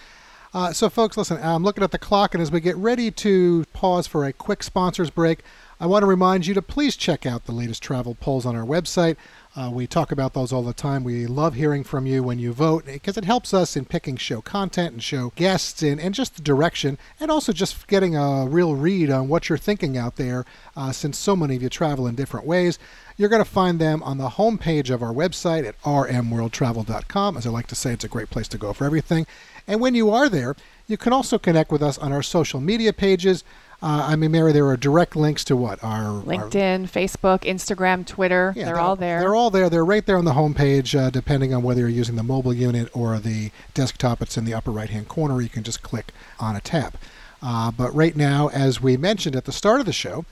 Uh, 0.56 0.74
so, 0.74 0.89
folks, 0.89 1.16
listen, 1.16 1.38
I'm 1.44 1.63
looking 1.63 1.83
at 1.83 1.92
the 1.92 2.00
clock, 2.00 2.33
and 2.33 2.42
as 2.42 2.51
we 2.51 2.60
get 2.60 2.75
ready 2.75 3.12
to 3.12 3.65
pause 3.72 4.07
for 4.07 4.25
a 4.25 4.33
quick 4.33 4.63
sponsors 4.63 5.12
break, 5.12 5.42
I 5.80 5.86
want 5.86 6.01
to 6.01 6.07
remind 6.07 6.48
you 6.48 6.56
to 6.56 6.62
please 6.63 6.95
check 6.95 7.27
out 7.27 7.45
the 7.45 7.51
latest 7.51 7.83
travel 7.83 8.18
polls 8.19 8.48
on 8.48 8.56
our 8.56 8.65
website. 8.65 9.18
Uh, 9.59 9.69
we 9.69 9.85
talk 9.85 10.09
about 10.09 10.33
those 10.33 10.53
all 10.53 10.63
the 10.63 10.71
time. 10.71 11.03
We 11.03 11.27
love 11.27 11.53
hearing 11.53 11.83
from 11.83 12.06
you 12.06 12.23
when 12.23 12.39
you 12.39 12.53
vote 12.53 12.85
because 12.85 13.17
it 13.17 13.25
helps 13.25 13.53
us 13.53 13.75
in 13.75 13.83
picking 13.83 14.15
show 14.15 14.39
content 14.39 14.94
and 14.94 15.03
show 15.03 15.33
guests 15.35 15.83
and, 15.83 16.00
and 16.00 16.15
just 16.15 16.38
the 16.38 16.41
direction, 16.41 16.97
and 17.19 17.29
also 17.29 17.51
just 17.51 17.85
getting 17.88 18.15
a 18.15 18.45
real 18.47 18.75
read 18.75 19.09
on 19.09 19.27
what 19.27 19.50
you're 19.50 19.57
thinking 19.57 19.97
out 19.97 20.15
there 20.15 20.45
uh, 20.77 20.94
since 20.94 21.17
so 21.17 21.35
many 21.35 21.57
of 21.57 21.61
you 21.61 21.67
travel 21.67 22.07
in 22.07 22.15
different 22.15 22.45
ways. 22.45 22.79
You're 23.17 23.27
going 23.27 23.44
to 23.44 23.50
find 23.50 23.79
them 23.79 24.01
on 24.03 24.17
the 24.17 24.29
homepage 24.29 24.89
of 24.89 25.03
our 25.03 25.11
website 25.11 25.67
at 25.67 25.77
rmworldtravel.com. 25.81 27.35
As 27.35 27.45
I 27.45 27.50
like 27.50 27.67
to 27.67 27.75
say, 27.75 27.91
it's 27.91 28.05
a 28.05 28.07
great 28.07 28.29
place 28.29 28.47
to 28.47 28.57
go 28.57 28.71
for 28.71 28.85
everything. 28.85 29.27
And 29.67 29.81
when 29.81 29.94
you 29.94 30.09
are 30.09 30.29
there, 30.29 30.55
you 30.88 30.95
can 30.95 31.12
also 31.12 31.38
connect 31.38 31.69
with 31.69 31.83
us 31.83 31.97
on 31.97 32.13
our 32.13 32.23
social 32.23 32.62
media 32.62 32.94
pages. 32.94 33.44
Uh, 33.81 34.07
I 34.09 34.15
mean, 34.17 34.31
Mary, 34.31 34.51
there 34.51 34.67
are 34.67 34.75
direct 34.75 35.15
links 35.15 35.43
to 35.45 35.55
what? 35.55 35.81
Our 35.83 36.17
our- 36.17 36.23
LinkedIn, 36.23 36.89
Facebook, 36.89 37.41
Instagram, 37.43 38.05
Twitter. 38.05 38.53
yeah, 38.55 38.65
they're 38.65 38.79
all 38.79 38.97
there. 38.97 39.19
They're 39.21 39.35
all 39.35 39.49
there. 39.49 39.69
They're 39.69 39.85
right 39.85 40.05
there 40.05 40.17
on 40.17 40.25
the 40.25 40.33
homepage, 40.33 40.99
uh, 40.99 41.09
depending 41.09 41.53
on 41.53 41.63
whether 41.63 41.81
you're 41.81 41.89
using 41.89 42.15
the 42.17 42.23
mobile 42.23 42.53
unit 42.53 42.89
or 42.93 43.17
the 43.19 43.51
desktop. 43.73 44.21
It's 44.21 44.37
in 44.37 44.43
the 44.43 44.53
upper 44.53 44.71
right 44.71 44.89
hand 44.89 45.07
corner. 45.07 45.39
You 45.41 45.47
can 45.49 45.63
just 45.63 45.81
click 45.81 46.11
on 46.39 46.55
a 46.57 46.61
tab. 46.61 46.95
Uh, 47.41 47.71
but 47.71 47.95
right 47.95 48.17
now, 48.17 48.49
as 48.49 48.81
we 48.81 48.97
mentioned 48.97 49.33
at 49.35 49.45
the 49.45 49.53
start 49.53 49.79
of 49.79 49.85
the 49.85 49.93
show, 49.93 50.25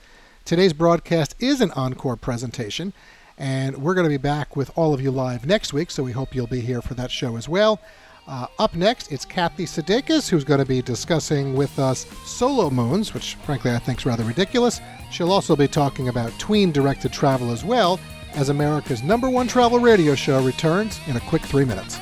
today's 0.44 0.74
broadcast 0.74 1.34
is 1.38 1.62
an 1.62 1.70
encore 1.70 2.16
presentation, 2.16 2.92
and 3.38 3.78
we're 3.78 3.94
going 3.94 4.04
to 4.04 4.10
be 4.10 4.18
back 4.18 4.56
with 4.56 4.70
all 4.76 4.92
of 4.92 5.00
you 5.00 5.10
live 5.10 5.46
next 5.46 5.72
week, 5.72 5.90
so 5.90 6.02
we 6.02 6.12
hope 6.12 6.34
you'll 6.34 6.46
be 6.46 6.60
here 6.60 6.82
for 6.82 6.92
that 6.94 7.10
show 7.10 7.36
as 7.36 7.48
well. 7.48 7.80
Uh, 8.28 8.46
up 8.58 8.74
next, 8.74 9.10
it's 9.10 9.24
Kathy 9.24 9.64
Sudeikis, 9.64 10.28
who's 10.28 10.44
going 10.44 10.60
to 10.60 10.66
be 10.66 10.82
discussing 10.82 11.54
with 11.54 11.78
us 11.78 12.06
solo 12.26 12.68
moons, 12.68 13.14
which 13.14 13.36
frankly 13.36 13.70
I 13.70 13.78
think 13.78 14.00
is 14.00 14.06
rather 14.06 14.22
ridiculous. 14.22 14.82
She'll 15.10 15.32
also 15.32 15.56
be 15.56 15.66
talking 15.66 16.08
about 16.08 16.38
tween 16.38 16.70
directed 16.70 17.10
travel 17.10 17.50
as 17.50 17.64
well, 17.64 17.98
as 18.34 18.50
America's 18.50 19.02
number 19.02 19.30
one 19.30 19.48
travel 19.48 19.78
radio 19.78 20.14
show 20.14 20.42
returns 20.42 21.00
in 21.06 21.16
a 21.16 21.20
quick 21.20 21.40
three 21.40 21.64
minutes. 21.64 21.96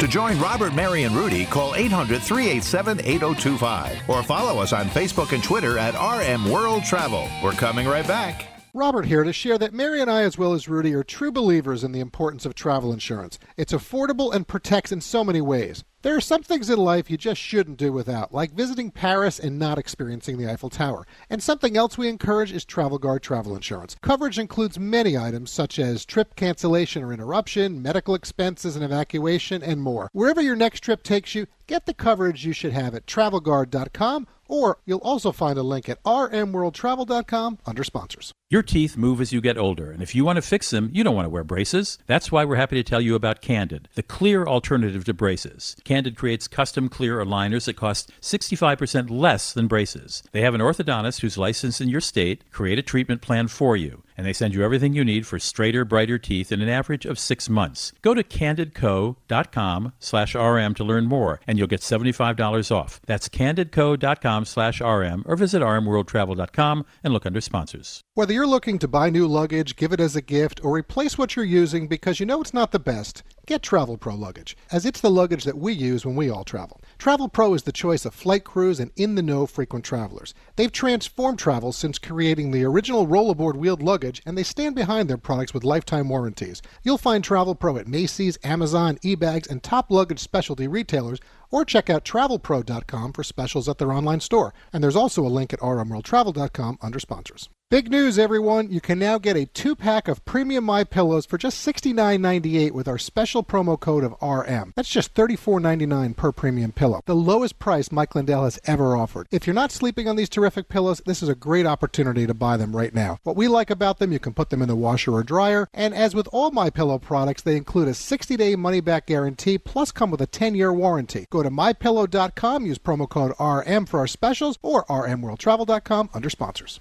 To 0.00 0.08
join 0.08 0.40
Robert, 0.40 0.74
Mary, 0.74 1.04
and 1.04 1.14
Rudy, 1.14 1.44
call 1.44 1.76
800 1.76 2.20
387 2.20 3.00
8025 3.00 4.08
or 4.08 4.24
follow 4.24 4.60
us 4.60 4.72
on 4.72 4.86
Facebook 4.86 5.32
and 5.32 5.44
Twitter 5.44 5.78
at 5.78 5.94
RM 5.94 6.50
World 6.50 6.82
Travel. 6.82 7.28
We're 7.44 7.52
coming 7.52 7.86
right 7.86 8.06
back. 8.08 8.49
Robert 8.72 9.06
here 9.06 9.24
to 9.24 9.32
share 9.32 9.58
that 9.58 9.74
Mary 9.74 10.00
and 10.00 10.08
I, 10.08 10.22
as 10.22 10.38
well 10.38 10.52
as 10.52 10.68
Rudy, 10.68 10.94
are 10.94 11.02
true 11.02 11.32
believers 11.32 11.82
in 11.82 11.90
the 11.90 11.98
importance 11.98 12.46
of 12.46 12.54
travel 12.54 12.92
insurance. 12.92 13.36
It's 13.56 13.72
affordable 13.72 14.32
and 14.32 14.46
protects 14.46 14.92
in 14.92 15.00
so 15.00 15.24
many 15.24 15.40
ways. 15.40 15.82
There 16.02 16.16
are 16.16 16.20
some 16.22 16.42
things 16.42 16.70
in 16.70 16.78
life 16.78 17.10
you 17.10 17.18
just 17.18 17.42
shouldn't 17.42 17.76
do 17.76 17.92
without, 17.92 18.32
like 18.32 18.52
visiting 18.52 18.90
Paris 18.90 19.38
and 19.38 19.58
not 19.58 19.76
experiencing 19.76 20.38
the 20.38 20.50
Eiffel 20.50 20.70
Tower. 20.70 21.06
And 21.28 21.42
something 21.42 21.76
else 21.76 21.98
we 21.98 22.08
encourage 22.08 22.52
is 22.52 22.64
Travel 22.64 22.96
Guard 22.96 23.22
travel 23.22 23.54
insurance. 23.54 23.96
Coverage 24.00 24.38
includes 24.38 24.78
many 24.78 25.18
items 25.18 25.50
such 25.50 25.78
as 25.78 26.06
trip 26.06 26.36
cancellation 26.36 27.02
or 27.02 27.12
interruption, 27.12 27.82
medical 27.82 28.14
expenses 28.14 28.76
and 28.76 28.84
evacuation, 28.84 29.62
and 29.62 29.82
more. 29.82 30.08
Wherever 30.14 30.40
your 30.40 30.56
next 30.56 30.80
trip 30.80 31.02
takes 31.02 31.34
you, 31.34 31.46
get 31.66 31.84
the 31.84 31.92
coverage 31.92 32.46
you 32.46 32.54
should 32.54 32.72
have 32.72 32.94
at 32.94 33.04
travelguard.com 33.04 34.26
or 34.50 34.78
you'll 34.84 34.98
also 34.98 35.30
find 35.30 35.56
a 35.56 35.62
link 35.62 35.88
at 35.88 36.02
rmworldtravel.com 36.02 37.58
under 37.64 37.84
sponsors. 37.84 38.34
Your 38.50 38.62
teeth 38.62 38.96
move 38.96 39.20
as 39.20 39.32
you 39.32 39.40
get 39.40 39.56
older, 39.56 39.92
and 39.92 40.02
if 40.02 40.12
you 40.12 40.24
want 40.24 40.36
to 40.36 40.42
fix 40.42 40.70
them, 40.70 40.90
you 40.92 41.04
don't 41.04 41.14
want 41.14 41.26
to 41.26 41.30
wear 41.30 41.44
braces. 41.44 41.98
That's 42.06 42.32
why 42.32 42.44
we're 42.44 42.56
happy 42.56 42.74
to 42.74 42.82
tell 42.82 43.00
you 43.00 43.14
about 43.14 43.40
Candid, 43.40 43.88
the 43.94 44.02
clear 44.02 44.44
alternative 44.44 45.04
to 45.04 45.14
braces. 45.14 45.76
Candid 45.90 46.16
creates 46.16 46.46
custom 46.46 46.88
clear 46.88 47.18
aligners 47.18 47.64
that 47.64 47.74
cost 47.74 48.12
65% 48.20 49.10
less 49.10 49.52
than 49.52 49.66
braces. 49.66 50.22
They 50.30 50.42
have 50.42 50.54
an 50.54 50.60
orthodontist 50.60 51.20
who's 51.20 51.36
licensed 51.36 51.80
in 51.80 51.88
your 51.88 52.00
state 52.00 52.44
create 52.52 52.78
a 52.78 52.82
treatment 52.82 53.22
plan 53.22 53.48
for 53.48 53.76
you, 53.76 54.04
and 54.20 54.26
they 54.26 54.34
send 54.34 54.52
you 54.52 54.62
everything 54.62 54.92
you 54.92 55.02
need 55.02 55.26
for 55.26 55.38
straighter, 55.38 55.82
brighter 55.82 56.18
teeth 56.18 56.52
in 56.52 56.60
an 56.60 56.68
average 56.68 57.06
of 57.06 57.18
six 57.18 57.48
months. 57.48 57.94
Go 58.02 58.12
to 58.12 58.22
candidco.com 58.22 59.94
slash 59.98 60.34
rm 60.34 60.74
to 60.74 60.84
learn 60.84 61.06
more, 61.06 61.40
and 61.46 61.56
you'll 61.56 61.66
get 61.66 61.80
$75 61.80 62.70
off. 62.70 63.00
That's 63.06 63.30
candidco.com 63.30 64.44
slash 64.44 64.82
rm, 64.82 65.22
or 65.24 65.36
visit 65.36 65.62
rmworldtravel.com 65.62 66.84
and 67.02 67.12
look 67.14 67.24
under 67.24 67.40
sponsors. 67.40 68.02
Whether 68.12 68.34
you're 68.34 68.46
looking 68.46 68.78
to 68.80 68.88
buy 68.88 69.08
new 69.08 69.26
luggage, 69.26 69.74
give 69.74 69.90
it 69.90 70.00
as 70.00 70.14
a 70.14 70.20
gift, 70.20 70.62
or 70.62 70.76
replace 70.76 71.16
what 71.16 71.34
you're 71.34 71.46
using 71.46 71.88
because 71.88 72.20
you 72.20 72.26
know 72.26 72.42
it's 72.42 72.52
not 72.52 72.72
the 72.72 72.78
best, 72.78 73.22
get 73.46 73.62
Travel 73.62 73.96
Pro 73.96 74.14
luggage, 74.14 74.54
as 74.70 74.84
it's 74.84 75.00
the 75.00 75.10
luggage 75.10 75.44
that 75.44 75.56
we 75.56 75.72
use 75.72 76.04
when 76.04 76.14
we 76.14 76.28
all 76.28 76.44
travel. 76.44 76.82
Travel 77.00 77.30
Pro 77.30 77.54
is 77.54 77.62
the 77.62 77.72
choice 77.72 78.04
of 78.04 78.12
flight 78.12 78.44
crews 78.44 78.78
and 78.78 78.90
in 78.94 79.14
the 79.14 79.22
know 79.22 79.46
frequent 79.46 79.86
travelers. 79.86 80.34
They've 80.56 80.70
transformed 80.70 81.38
travel 81.38 81.72
since 81.72 81.98
creating 81.98 82.50
the 82.50 82.64
original 82.64 83.06
rollerboard 83.06 83.56
wheeled 83.56 83.80
luggage, 83.80 84.20
and 84.26 84.36
they 84.36 84.42
stand 84.42 84.74
behind 84.74 85.08
their 85.08 85.16
products 85.16 85.54
with 85.54 85.64
lifetime 85.64 86.10
warranties. 86.10 86.60
You'll 86.82 86.98
find 86.98 87.24
Travel 87.24 87.54
Pro 87.54 87.78
at 87.78 87.88
Macy's, 87.88 88.36
Amazon, 88.44 88.98
eBags, 89.02 89.48
and 89.48 89.62
top 89.62 89.90
luggage 89.90 90.18
specialty 90.18 90.68
retailers 90.68 91.20
or 91.50 91.64
check 91.64 91.88
out 91.88 92.04
travelpro.com 92.04 93.14
for 93.14 93.24
specials 93.24 93.66
at 93.66 93.78
their 93.78 93.92
online 93.92 94.20
store. 94.20 94.52
And 94.70 94.84
there's 94.84 94.94
also 94.94 95.24
a 95.24 95.28
link 95.28 95.54
at 95.54 95.60
rmworldtravel.com 95.60 96.80
under 96.82 97.00
sponsors. 97.00 97.48
Big 97.70 97.88
news, 97.88 98.18
everyone! 98.18 98.68
You 98.72 98.80
can 98.80 98.98
now 98.98 99.16
get 99.16 99.36
a 99.36 99.46
two-pack 99.46 100.08
of 100.08 100.24
premium 100.24 100.64
My 100.64 100.82
Pillows 100.82 101.24
for 101.24 101.38
just 101.38 101.64
$69.98 101.64 102.72
with 102.72 102.88
our 102.88 102.98
special 102.98 103.44
promo 103.44 103.78
code 103.78 104.02
of 104.02 104.16
RM. 104.20 104.72
That's 104.74 104.88
just 104.88 105.14
$34.99 105.14 106.16
per 106.16 106.32
premium 106.32 106.72
pillow, 106.72 107.00
the 107.06 107.14
lowest 107.14 107.60
price 107.60 107.92
Mike 107.92 108.16
Lindell 108.16 108.42
has 108.42 108.58
ever 108.64 108.96
offered. 108.96 109.28
If 109.30 109.46
you're 109.46 109.54
not 109.54 109.70
sleeping 109.70 110.08
on 110.08 110.16
these 110.16 110.28
terrific 110.28 110.68
pillows, 110.68 111.00
this 111.06 111.22
is 111.22 111.28
a 111.28 111.36
great 111.36 111.64
opportunity 111.64 112.26
to 112.26 112.34
buy 112.34 112.56
them 112.56 112.74
right 112.74 112.92
now. 112.92 113.18
What 113.22 113.36
we 113.36 113.46
like 113.46 113.70
about 113.70 114.00
them, 114.00 114.10
you 114.10 114.18
can 114.18 114.34
put 114.34 114.50
them 114.50 114.62
in 114.62 114.68
the 114.68 114.74
washer 114.74 115.12
or 115.12 115.22
dryer, 115.22 115.68
and 115.72 115.94
as 115.94 116.12
with 116.12 116.26
all 116.32 116.50
My 116.50 116.70
Pillow 116.70 116.98
products, 116.98 117.42
they 117.42 117.56
include 117.56 117.86
a 117.86 117.92
60-day 117.92 118.56
money-back 118.56 119.06
guarantee, 119.06 119.58
plus 119.58 119.92
come 119.92 120.10
with 120.10 120.20
a 120.20 120.26
10-year 120.26 120.72
warranty. 120.72 121.26
Go 121.30 121.44
to 121.44 121.50
mypillow.com, 121.50 122.66
use 122.66 122.78
promo 122.78 123.08
code 123.08 123.32
RM 123.38 123.86
for 123.86 124.00
our 124.00 124.08
specials, 124.08 124.58
or 124.60 124.84
rmworldtravel.com 124.86 126.10
under 126.12 126.30
sponsors. 126.30 126.80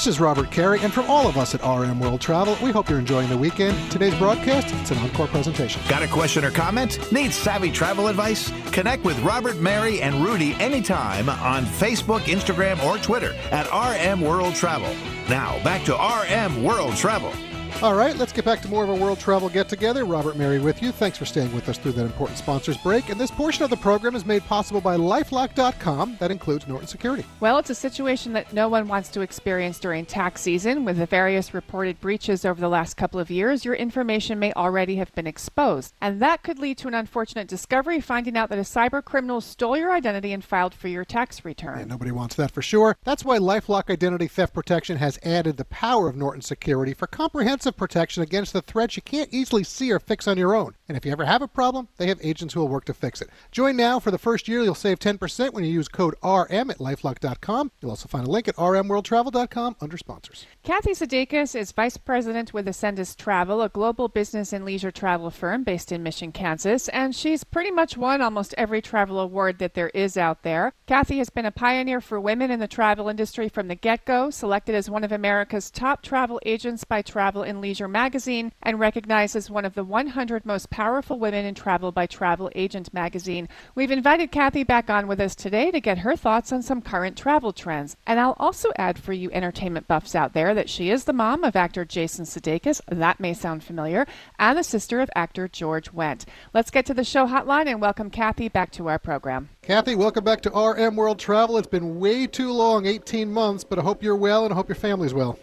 This 0.00 0.14
is 0.14 0.18
Robert 0.18 0.50
Carey, 0.50 0.80
and 0.80 0.90
from 0.90 1.10
all 1.10 1.28
of 1.28 1.36
us 1.36 1.54
at 1.54 1.60
RM 1.62 2.00
World 2.00 2.22
Travel, 2.22 2.56
we 2.62 2.70
hope 2.70 2.88
you're 2.88 2.98
enjoying 2.98 3.28
the 3.28 3.36
weekend. 3.36 3.76
Today's 3.92 4.14
broadcast, 4.18 4.74
it's 4.76 4.90
an 4.90 4.96
encore 4.96 5.26
presentation. 5.26 5.82
Got 5.90 6.02
a 6.02 6.08
question 6.08 6.42
or 6.42 6.50
comment? 6.50 7.12
Need 7.12 7.34
savvy 7.34 7.70
travel 7.70 8.08
advice? 8.08 8.50
Connect 8.70 9.04
with 9.04 9.20
Robert, 9.20 9.58
Mary, 9.58 10.00
and 10.00 10.24
Rudy 10.24 10.54
anytime 10.54 11.28
on 11.28 11.66
Facebook, 11.66 12.20
Instagram, 12.20 12.82
or 12.82 12.96
Twitter 12.96 13.34
at 13.50 13.66
RM 13.70 14.22
World 14.22 14.54
Travel. 14.54 14.88
Now, 15.28 15.62
back 15.64 15.84
to 15.84 15.94
RM 15.94 16.64
World 16.64 16.96
Travel. 16.96 17.34
All 17.82 17.94
right, 17.94 18.14
let's 18.16 18.32
get 18.32 18.44
back 18.44 18.60
to 18.60 18.68
more 18.68 18.84
of 18.84 18.90
a 18.90 18.94
world 18.94 19.18
travel 19.18 19.48
get 19.48 19.68
together. 19.68 20.04
Robert 20.04 20.36
Mary 20.36 20.58
with 20.58 20.82
you. 20.82 20.92
Thanks 20.92 21.16
for 21.16 21.24
staying 21.24 21.54
with 21.54 21.66
us 21.68 21.78
through 21.78 21.92
that 21.92 22.04
important 22.04 22.36
sponsors 22.36 22.76
break. 22.76 23.08
And 23.08 23.18
this 23.18 23.30
portion 23.30 23.64
of 23.64 23.70
the 23.70 23.76
program 23.78 24.14
is 24.14 24.26
made 24.26 24.42
possible 24.44 24.82
by 24.82 24.98
lifelock.com. 24.98 26.18
That 26.20 26.30
includes 26.30 26.68
Norton 26.68 26.86
Security. 26.86 27.24
Well, 27.40 27.56
it's 27.56 27.70
a 27.70 27.74
situation 27.74 28.34
that 28.34 28.52
no 28.52 28.68
one 28.68 28.86
wants 28.86 29.08
to 29.10 29.22
experience 29.22 29.78
during 29.78 30.04
tax 30.04 30.42
season. 30.42 30.84
With 30.84 30.98
the 30.98 31.06
various 31.06 31.54
reported 31.54 31.98
breaches 32.00 32.44
over 32.44 32.60
the 32.60 32.68
last 32.68 32.98
couple 32.98 33.18
of 33.18 33.30
years, 33.30 33.64
your 33.64 33.74
information 33.74 34.38
may 34.38 34.52
already 34.52 34.96
have 34.96 35.14
been 35.14 35.26
exposed. 35.26 35.94
And 36.02 36.20
that 36.20 36.42
could 36.42 36.58
lead 36.58 36.76
to 36.78 36.88
an 36.88 36.94
unfortunate 36.94 37.48
discovery, 37.48 38.00
finding 38.02 38.36
out 38.36 38.50
that 38.50 38.58
a 38.58 38.62
cyber 38.62 39.02
criminal 39.02 39.40
stole 39.40 39.78
your 39.78 39.90
identity 39.90 40.34
and 40.34 40.44
filed 40.44 40.74
for 40.74 40.88
your 40.88 41.06
tax 41.06 41.46
return. 41.46 41.78
Yeah, 41.78 41.84
nobody 41.86 42.10
wants 42.10 42.34
that 42.34 42.50
for 42.50 42.60
sure. 42.60 42.98
That's 43.04 43.24
why 43.24 43.38
Lifelock 43.38 43.88
Identity 43.88 44.26
Theft 44.26 44.52
Protection 44.52 44.98
has 44.98 45.18
added 45.22 45.56
the 45.56 45.64
power 45.64 46.06
of 46.06 46.14
Norton 46.14 46.42
Security 46.42 46.92
for 46.92 47.06
comprehensive 47.06 47.59
protection 47.76 48.22
against 48.22 48.52
the 48.52 48.62
threats 48.62 48.96
you 48.96 49.02
can't 49.02 49.32
easily 49.32 49.64
see 49.64 49.92
or 49.92 50.00
fix 50.00 50.26
on 50.26 50.38
your 50.38 50.54
own. 50.54 50.74
And 50.90 50.96
if 50.96 51.06
you 51.06 51.12
ever 51.12 51.24
have 51.24 51.40
a 51.40 51.46
problem, 51.46 51.86
they 51.98 52.08
have 52.08 52.18
agents 52.20 52.52
who 52.52 52.58
will 52.58 52.66
work 52.66 52.84
to 52.86 52.94
fix 52.94 53.22
it. 53.22 53.30
Join 53.52 53.76
now. 53.76 54.00
For 54.00 54.10
the 54.10 54.18
first 54.18 54.48
year, 54.48 54.60
you'll 54.60 54.74
save 54.74 54.98
10% 54.98 55.52
when 55.52 55.62
you 55.62 55.70
use 55.70 55.86
code 55.86 56.14
RM 56.24 56.68
at 56.68 56.78
lifelock.com. 56.78 57.70
You'll 57.80 57.92
also 57.92 58.08
find 58.08 58.26
a 58.26 58.30
link 58.30 58.48
at 58.48 58.56
rmworldtravel.com 58.56 59.76
under 59.80 59.96
sponsors. 59.96 60.48
Kathy 60.64 60.90
Sudeikis 60.90 61.54
is 61.54 61.70
vice 61.70 61.96
president 61.96 62.52
with 62.52 62.66
Acendas 62.66 63.16
Travel, 63.16 63.62
a 63.62 63.68
global 63.68 64.08
business 64.08 64.52
and 64.52 64.64
leisure 64.64 64.90
travel 64.90 65.30
firm 65.30 65.62
based 65.62 65.92
in 65.92 66.02
Mission, 66.02 66.32
Kansas, 66.32 66.88
and 66.88 67.14
she's 67.14 67.44
pretty 67.44 67.70
much 67.70 67.96
won 67.96 68.20
almost 68.20 68.52
every 68.58 68.82
travel 68.82 69.20
award 69.20 69.60
that 69.60 69.74
there 69.74 69.90
is 69.90 70.16
out 70.16 70.42
there. 70.42 70.72
Kathy 70.88 71.18
has 71.18 71.30
been 71.30 71.46
a 71.46 71.52
pioneer 71.52 72.00
for 72.00 72.20
women 72.20 72.50
in 72.50 72.58
the 72.58 72.66
travel 72.66 73.08
industry 73.08 73.48
from 73.48 73.68
the 73.68 73.76
get 73.76 74.04
go, 74.04 74.28
selected 74.28 74.74
as 74.74 74.90
one 74.90 75.04
of 75.04 75.12
America's 75.12 75.70
top 75.70 76.02
travel 76.02 76.40
agents 76.44 76.82
by 76.82 77.00
Travel 77.00 77.44
and 77.44 77.60
Leisure 77.60 77.86
magazine, 77.86 78.50
and 78.60 78.80
recognized 78.80 79.36
as 79.36 79.48
one 79.48 79.64
of 79.64 79.74
the 79.76 79.84
100 79.84 80.44
most 80.44 80.68
powerful 80.80 81.18
women 81.18 81.44
in 81.44 81.54
travel 81.54 81.92
by 81.92 82.06
Travel 82.06 82.50
Agent 82.54 82.94
magazine. 82.94 83.46
We've 83.74 83.90
invited 83.90 84.32
Kathy 84.32 84.64
back 84.64 84.88
on 84.88 85.08
with 85.08 85.20
us 85.20 85.34
today 85.34 85.70
to 85.70 85.78
get 85.78 85.98
her 85.98 86.16
thoughts 86.16 86.52
on 86.52 86.62
some 86.62 86.80
current 86.80 87.18
travel 87.18 87.52
trends. 87.52 87.98
And 88.06 88.18
I'll 88.18 88.34
also 88.38 88.72
add 88.76 88.98
for 88.98 89.12
you 89.12 89.30
entertainment 89.30 89.86
buffs 89.88 90.14
out 90.14 90.32
there 90.32 90.54
that 90.54 90.70
she 90.70 90.88
is 90.88 91.04
the 91.04 91.12
mom 91.12 91.44
of 91.44 91.54
actor 91.54 91.84
Jason 91.84 92.24
Sudeikis, 92.24 92.80
that 92.88 93.20
may 93.20 93.34
sound 93.34 93.62
familiar, 93.62 94.06
and 94.38 94.56
the 94.56 94.62
sister 94.62 95.02
of 95.02 95.10
actor 95.14 95.48
George 95.48 95.92
Wendt. 95.92 96.24
Let's 96.54 96.70
get 96.70 96.86
to 96.86 96.94
the 96.94 97.04
show 97.04 97.26
hotline 97.26 97.66
and 97.66 97.82
welcome 97.82 98.08
Kathy 98.08 98.48
back 98.48 98.70
to 98.72 98.88
our 98.88 98.98
program. 98.98 99.50
Kathy, 99.60 99.96
welcome 99.96 100.24
back 100.24 100.40
to 100.40 100.50
RM 100.50 100.96
World 100.96 101.18
Travel. 101.18 101.58
It's 101.58 101.66
been 101.66 102.00
way 102.00 102.26
too 102.26 102.52
long, 102.52 102.86
18 102.86 103.30
months, 103.30 103.64
but 103.64 103.78
I 103.78 103.82
hope 103.82 104.02
you're 104.02 104.16
well 104.16 104.46
and 104.46 104.54
I 104.54 104.56
hope 104.56 104.70
your 104.70 104.76
family's 104.76 105.12
well. 105.12 105.38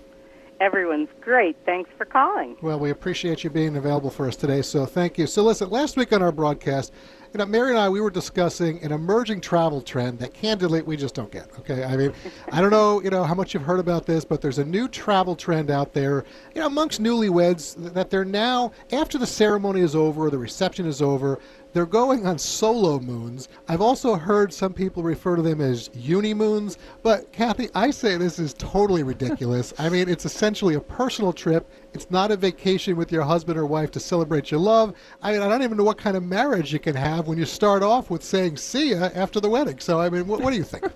Everyone's 0.59 1.09
great. 1.21 1.55
Thanks 1.65 1.89
for 1.97 2.05
calling. 2.05 2.57
Well, 2.61 2.79
we 2.79 2.89
appreciate 2.89 3.43
you 3.43 3.49
being 3.49 3.75
available 3.75 4.09
for 4.09 4.27
us 4.27 4.35
today, 4.35 4.61
so 4.61 4.85
thank 4.85 5.17
you. 5.17 5.27
So, 5.27 5.43
listen, 5.43 5.69
last 5.69 5.97
week 5.97 6.11
on 6.13 6.21
our 6.21 6.31
broadcast, 6.31 6.93
you 7.33 7.37
know, 7.37 7.45
Mary 7.45 7.69
and 7.69 7.79
I, 7.79 7.89
we 7.89 8.01
were 8.01 8.09
discussing 8.09 8.81
an 8.83 8.91
emerging 8.91 9.41
travel 9.41 9.81
trend 9.81 10.19
that 10.19 10.33
candidly 10.33 10.81
we 10.81 10.97
just 10.97 11.15
don't 11.15 11.31
get. 11.31 11.49
Okay, 11.59 11.83
I 11.83 11.97
mean, 11.97 12.13
I 12.51 12.61
don't 12.61 12.71
know, 12.71 13.01
you 13.01 13.09
know, 13.09 13.23
how 13.23 13.35
much 13.35 13.53
you've 13.53 13.63
heard 13.63 13.79
about 13.79 14.05
this, 14.05 14.25
but 14.25 14.41
there's 14.41 14.59
a 14.59 14.65
new 14.65 14.87
travel 14.87 15.35
trend 15.35 15.69
out 15.69 15.93
there, 15.93 16.23
you 16.55 16.61
know, 16.61 16.67
amongst 16.67 17.01
newlyweds 17.01 17.75
that 17.93 18.09
they're 18.09 18.25
now, 18.25 18.71
after 18.91 19.17
the 19.17 19.27
ceremony 19.27 19.81
is 19.81 19.95
over, 19.95 20.29
the 20.29 20.37
reception 20.37 20.85
is 20.85 21.01
over, 21.01 21.39
they're 21.73 21.85
going 21.85 22.25
on 22.25 22.39
solo 22.39 22.99
moons. 22.99 23.49
I've 23.67 23.81
also 23.81 24.15
heard 24.15 24.51
some 24.51 24.73
people 24.73 25.03
refer 25.03 25.35
to 25.35 25.41
them 25.41 25.61
as 25.61 25.89
uni 25.93 26.33
moons, 26.33 26.77
but 27.03 27.31
Kathy, 27.31 27.69
I 27.75 27.91
say 27.91 28.17
this 28.17 28.39
is 28.39 28.55
totally 28.55 29.03
ridiculous. 29.03 29.73
I 29.77 29.89
mean, 29.89 30.09
it's 30.09 30.25
essentially 30.25 30.75
a 30.75 30.79
personal 30.79 31.33
trip. 31.33 31.69
It's 31.93 32.11
not 32.11 32.31
a 32.31 32.35
vacation 32.35 32.95
with 32.95 33.11
your 33.11 33.23
husband 33.23 33.57
or 33.57 33.65
wife 33.65 33.91
to 33.91 33.99
celebrate 33.99 34.51
your 34.51 34.59
love. 34.59 34.93
I 35.21 35.31
mean, 35.31 35.41
I 35.41 35.47
don't 35.47 35.63
even 35.63 35.77
know 35.77 35.83
what 35.83 35.97
kind 35.97 36.17
of 36.17 36.23
marriage 36.23 36.73
you 36.73 36.79
can 36.79 36.95
have 36.95 37.27
when 37.27 37.37
you 37.37 37.45
start 37.45 37.83
off 37.83 38.09
with 38.09 38.23
saying 38.23 38.57
"see 38.57 38.91
ya" 38.91 39.09
after 39.13 39.39
the 39.39 39.49
wedding. 39.49 39.79
So, 39.79 39.99
I 39.99 40.09
mean, 40.09 40.27
what, 40.27 40.41
what 40.41 40.51
do 40.51 40.57
you 40.57 40.63
think? 40.63 40.85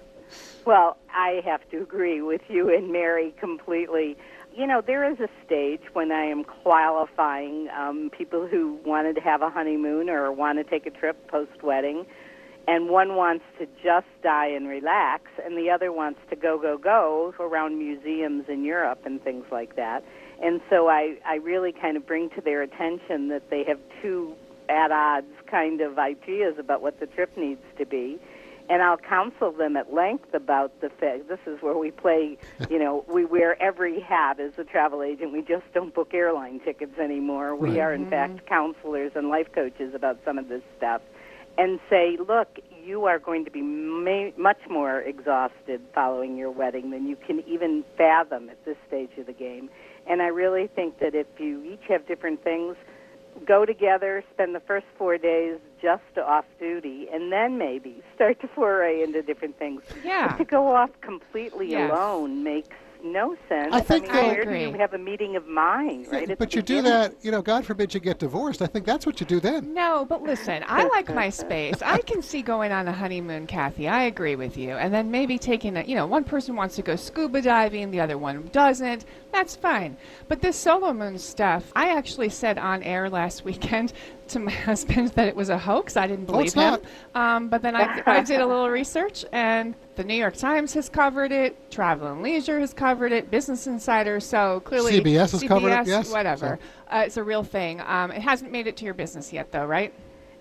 Well, 0.63 0.97
I 1.09 1.41
have 1.43 1.67
to 1.71 1.81
agree 1.81 2.21
with 2.21 2.41
you 2.47 2.71
and 2.71 2.91
Mary 2.91 3.33
completely. 3.39 4.15
You 4.53 4.67
know, 4.67 4.81
there 4.81 5.09
is 5.09 5.19
a 5.19 5.27
stage 5.43 5.81
when 5.93 6.11
I 6.11 6.25
am 6.25 6.43
qualifying 6.43 7.67
um, 7.75 8.11
people 8.15 8.45
who 8.45 8.77
wanted 8.85 9.15
to 9.15 9.21
have 9.21 9.41
a 9.41 9.49
honeymoon 9.49 10.07
or 10.07 10.31
want 10.31 10.59
to 10.59 10.63
take 10.63 10.85
a 10.85 10.91
trip 10.91 11.27
post 11.29 11.63
wedding, 11.63 12.05
and 12.67 12.89
one 12.89 13.15
wants 13.15 13.43
to 13.57 13.67
just 13.83 14.05
die 14.21 14.49
and 14.49 14.67
relax, 14.67 15.31
and 15.43 15.57
the 15.57 15.69
other 15.71 15.91
wants 15.91 16.19
to 16.29 16.35
go, 16.35 16.59
go, 16.59 16.77
go 16.77 17.33
around 17.39 17.79
museums 17.79 18.45
in 18.47 18.63
Europe 18.63 19.01
and 19.03 19.23
things 19.23 19.45
like 19.51 19.75
that. 19.77 20.03
And 20.43 20.61
so 20.69 20.87
I, 20.87 21.17
I 21.25 21.35
really 21.35 21.71
kind 21.71 21.97
of 21.97 22.05
bring 22.05 22.29
to 22.31 22.41
their 22.41 22.61
attention 22.61 23.29
that 23.29 23.49
they 23.49 23.63
have 23.65 23.79
two 24.01 24.33
at 24.69 24.91
odds 24.91 25.27
kind 25.47 25.81
of 25.81 25.99
ideas 25.99 26.55
about 26.57 26.81
what 26.81 26.99
the 26.99 27.05
trip 27.05 27.35
needs 27.37 27.61
to 27.77 27.85
be 27.85 28.19
and 28.71 28.81
I'll 28.81 28.97
counsel 28.97 29.51
them 29.51 29.75
at 29.75 29.93
length 29.93 30.33
about 30.33 30.79
the 30.79 30.89
fact 30.89 31.27
this 31.27 31.39
is 31.45 31.61
where 31.61 31.77
we 31.77 31.91
play, 31.91 32.37
you 32.69 32.79
know, 32.79 33.03
we 33.07 33.25
wear 33.25 33.61
every 33.61 33.99
hat 33.99 34.39
as 34.39 34.53
a 34.57 34.63
travel 34.63 35.03
agent. 35.03 35.33
We 35.33 35.41
just 35.41 35.65
don't 35.73 35.93
book 35.93 36.13
airline 36.13 36.61
tickets 36.61 36.97
anymore. 36.97 37.53
We 37.55 37.71
Right. 37.71 37.79
are, 37.79 37.93
in 37.93 38.09
fact, 38.09 38.37
mm-hmm. 38.37 38.47
counselors 38.47 39.11
and 39.15 39.27
life 39.27 39.47
coaches 39.53 39.93
about 39.93 40.19
some 40.23 40.37
of 40.37 40.47
this 40.47 40.63
stuff 40.77 41.01
and 41.57 41.79
say, 41.89 42.17
look, 42.17 42.59
you 42.83 43.05
are 43.05 43.19
going 43.19 43.45
to 43.45 43.51
be 43.51 43.61
ma- 43.61 44.31
much 44.37 44.59
more 44.69 44.99
exhausted 45.01 45.81
following 45.93 46.37
your 46.37 46.49
wedding 46.51 46.89
than 46.91 47.07
you 47.07 47.15
can 47.15 47.41
even 47.47 47.83
fathom 47.97 48.49
at 48.49 48.63
this 48.65 48.77
stage 48.87 49.11
of 49.17 49.25
the 49.27 49.33
game. 49.33 49.69
And 50.07 50.21
I 50.21 50.27
really 50.27 50.67
think 50.67 50.99
that 50.99 51.13
if 51.13 51.27
you 51.37 51.63
each 51.63 51.83
have 51.89 52.07
different 52.07 52.43
things, 52.43 52.75
go 53.45 53.65
together, 53.65 54.23
spend 54.33 54.55
the 54.55 54.59
first 54.61 54.85
four 54.97 55.17
days 55.17 55.59
just 55.81 56.17
off 56.17 56.45
duty, 56.59 57.07
and 57.13 57.31
then 57.31 57.57
maybe 57.57 58.01
start 58.15 58.39
to 58.41 58.47
foray 58.47 59.03
into 59.03 59.21
different 59.21 59.57
things. 59.59 59.83
Yeah. 60.03 60.29
But 60.29 60.37
to 60.39 60.45
go 60.45 60.75
off 60.75 60.89
completely 61.01 61.69
Yes. 61.71 61.91
alone 61.91 62.43
makes 62.43 62.75
no 63.03 63.35
sense. 63.49 63.73
I 63.73 63.79
think 63.81 64.03
mean, 64.05 64.13
where 64.13 64.23
I 64.23 64.33
agree. 64.35 64.65
do 64.65 64.71
you 64.71 64.77
have 64.77 64.93
a 64.93 64.97
meeting 64.97 65.35
of 65.35 65.47
mind, 65.47 66.07
right? 66.11 66.29
at 66.29 66.37
but 66.37 66.51
the 66.51 66.57
you 66.57 66.61
do 66.61 66.81
that, 66.83 67.15
you 67.21 67.31
know, 67.31 67.41
God 67.41 67.65
forbid 67.65 67.93
you 67.93 67.99
get 67.99 68.19
divorced. 68.19 68.61
I 68.61 68.67
think 68.67 68.85
that's 68.85 69.05
what 69.05 69.19
you 69.19 69.25
do 69.25 69.39
then. 69.39 69.73
No, 69.73 70.05
but 70.05 70.21
listen, 70.23 70.63
I 70.67 70.83
like 70.87 71.13
my 71.13 71.29
space. 71.29 71.81
I 71.81 71.99
can 71.99 72.21
see 72.21 72.41
going 72.41 72.71
on 72.71 72.87
a 72.87 72.91
honeymoon, 72.91 73.47
Kathy. 73.47 73.87
I 73.87 74.03
agree 74.03 74.35
with 74.35 74.57
you. 74.57 74.71
And 74.71 74.93
then 74.93 75.11
maybe 75.11 75.37
taking 75.37 75.77
a, 75.77 75.83
you 75.83 75.95
know, 75.95 76.05
one 76.05 76.23
person 76.23 76.55
wants 76.55 76.75
to 76.75 76.81
go 76.81 76.95
scuba 76.95 77.41
diving, 77.41 77.91
the 77.91 77.99
other 77.99 78.17
one 78.17 78.49
doesn't. 78.51 79.05
That's 79.31 79.55
fine. 79.55 79.97
But 80.27 80.41
this 80.41 80.57
solo 80.57 80.93
moon 80.93 81.17
stuff, 81.17 81.71
I 81.75 81.89
actually 81.97 82.29
said 82.29 82.57
on 82.57 82.83
air 82.83 83.09
last 83.09 83.45
weekend, 83.45 83.93
to 84.29 84.39
my 84.39 84.51
husband 84.51 85.09
that 85.09 85.27
it 85.27 85.35
was 85.35 85.49
a 85.49 85.57
hoax. 85.57 85.97
I 85.97 86.07
didn't 86.07 86.29
Oh, 86.29 86.33
believe 86.33 86.45
it's 86.47 86.53
him. 86.55 86.61
not. 86.61 86.81
Um, 87.15 87.49
but 87.49 87.61
then 87.61 87.75
I, 87.75 88.01
I 88.05 88.21
did 88.21 88.39
a 88.39 88.45
little 88.45 88.69
research, 88.69 89.25
and 89.33 89.75
the 90.01 90.07
New 90.07 90.15
York 90.15 90.35
Times 90.35 90.73
has 90.73 90.89
covered 90.89 91.31
it, 91.31 91.69
Travel 91.69 92.07
and 92.11 92.23
Leisure 92.23 92.59
has 92.59 92.73
covered 92.73 93.11
it, 93.11 93.29
Business 93.29 93.67
Insider. 93.67 94.19
So 94.19 94.59
clearly, 94.61 94.93
CBS 94.99 95.31
has 95.33 95.43
covered 95.43 95.71
it, 95.71 95.85
CBS, 95.85 95.87
yes. 95.87 96.11
Whatever. 96.11 96.57
So- 96.59 96.95
Uh, 96.97 97.03
it's 97.05 97.17
a 97.17 97.23
real 97.23 97.43
thing. 97.43 97.79
Um, 97.85 98.11
it 98.11 98.21
hasn't 98.21 98.51
made 98.51 98.65
it 98.67 98.75
to 98.77 98.85
your 98.85 98.95
business 98.95 99.31
yet, 99.31 99.51
though, 99.51 99.65
right? 99.65 99.93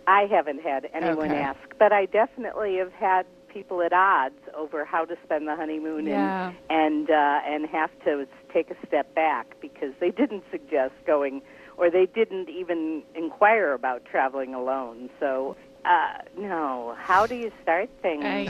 I 0.06 0.22
haven't 0.30 0.62
had 0.62 0.88
anyone 0.94 1.30
Okay. 1.30 1.36
ask, 1.40 1.58
but 1.78 1.92
I 1.92 2.06
definitely 2.06 2.78
have 2.78 2.92
had 2.92 3.26
people 3.48 3.82
at 3.82 3.92
odds 3.92 4.40
over 4.56 4.84
how 4.84 5.04
to 5.04 5.16
spend 5.24 5.46
the 5.46 5.54
honeymoon 5.56 6.06
Yeah. 6.06 6.52
and 6.70 7.08
and 7.08 7.10
uh, 7.10 7.40
and 7.46 7.66
have 7.66 7.90
to 8.04 8.26
take 8.52 8.70
a 8.70 8.86
step 8.86 9.14
back 9.14 9.56
because 9.60 9.92
they 10.00 10.10
didn't 10.10 10.44
suggest 10.50 10.94
going 11.06 11.42
or 11.76 11.90
they 11.90 12.06
didn't 12.06 12.48
even 12.48 13.02
inquire 13.14 13.72
about 13.74 14.04
traveling 14.06 14.54
alone. 14.54 15.10
So 15.20 15.56
uh, 15.84 16.18
no, 16.36 16.94
how 16.98 17.26
do 17.26 17.34
you 17.34 17.52
start 17.62 17.88
things? 18.02 18.24
I, 18.24 18.48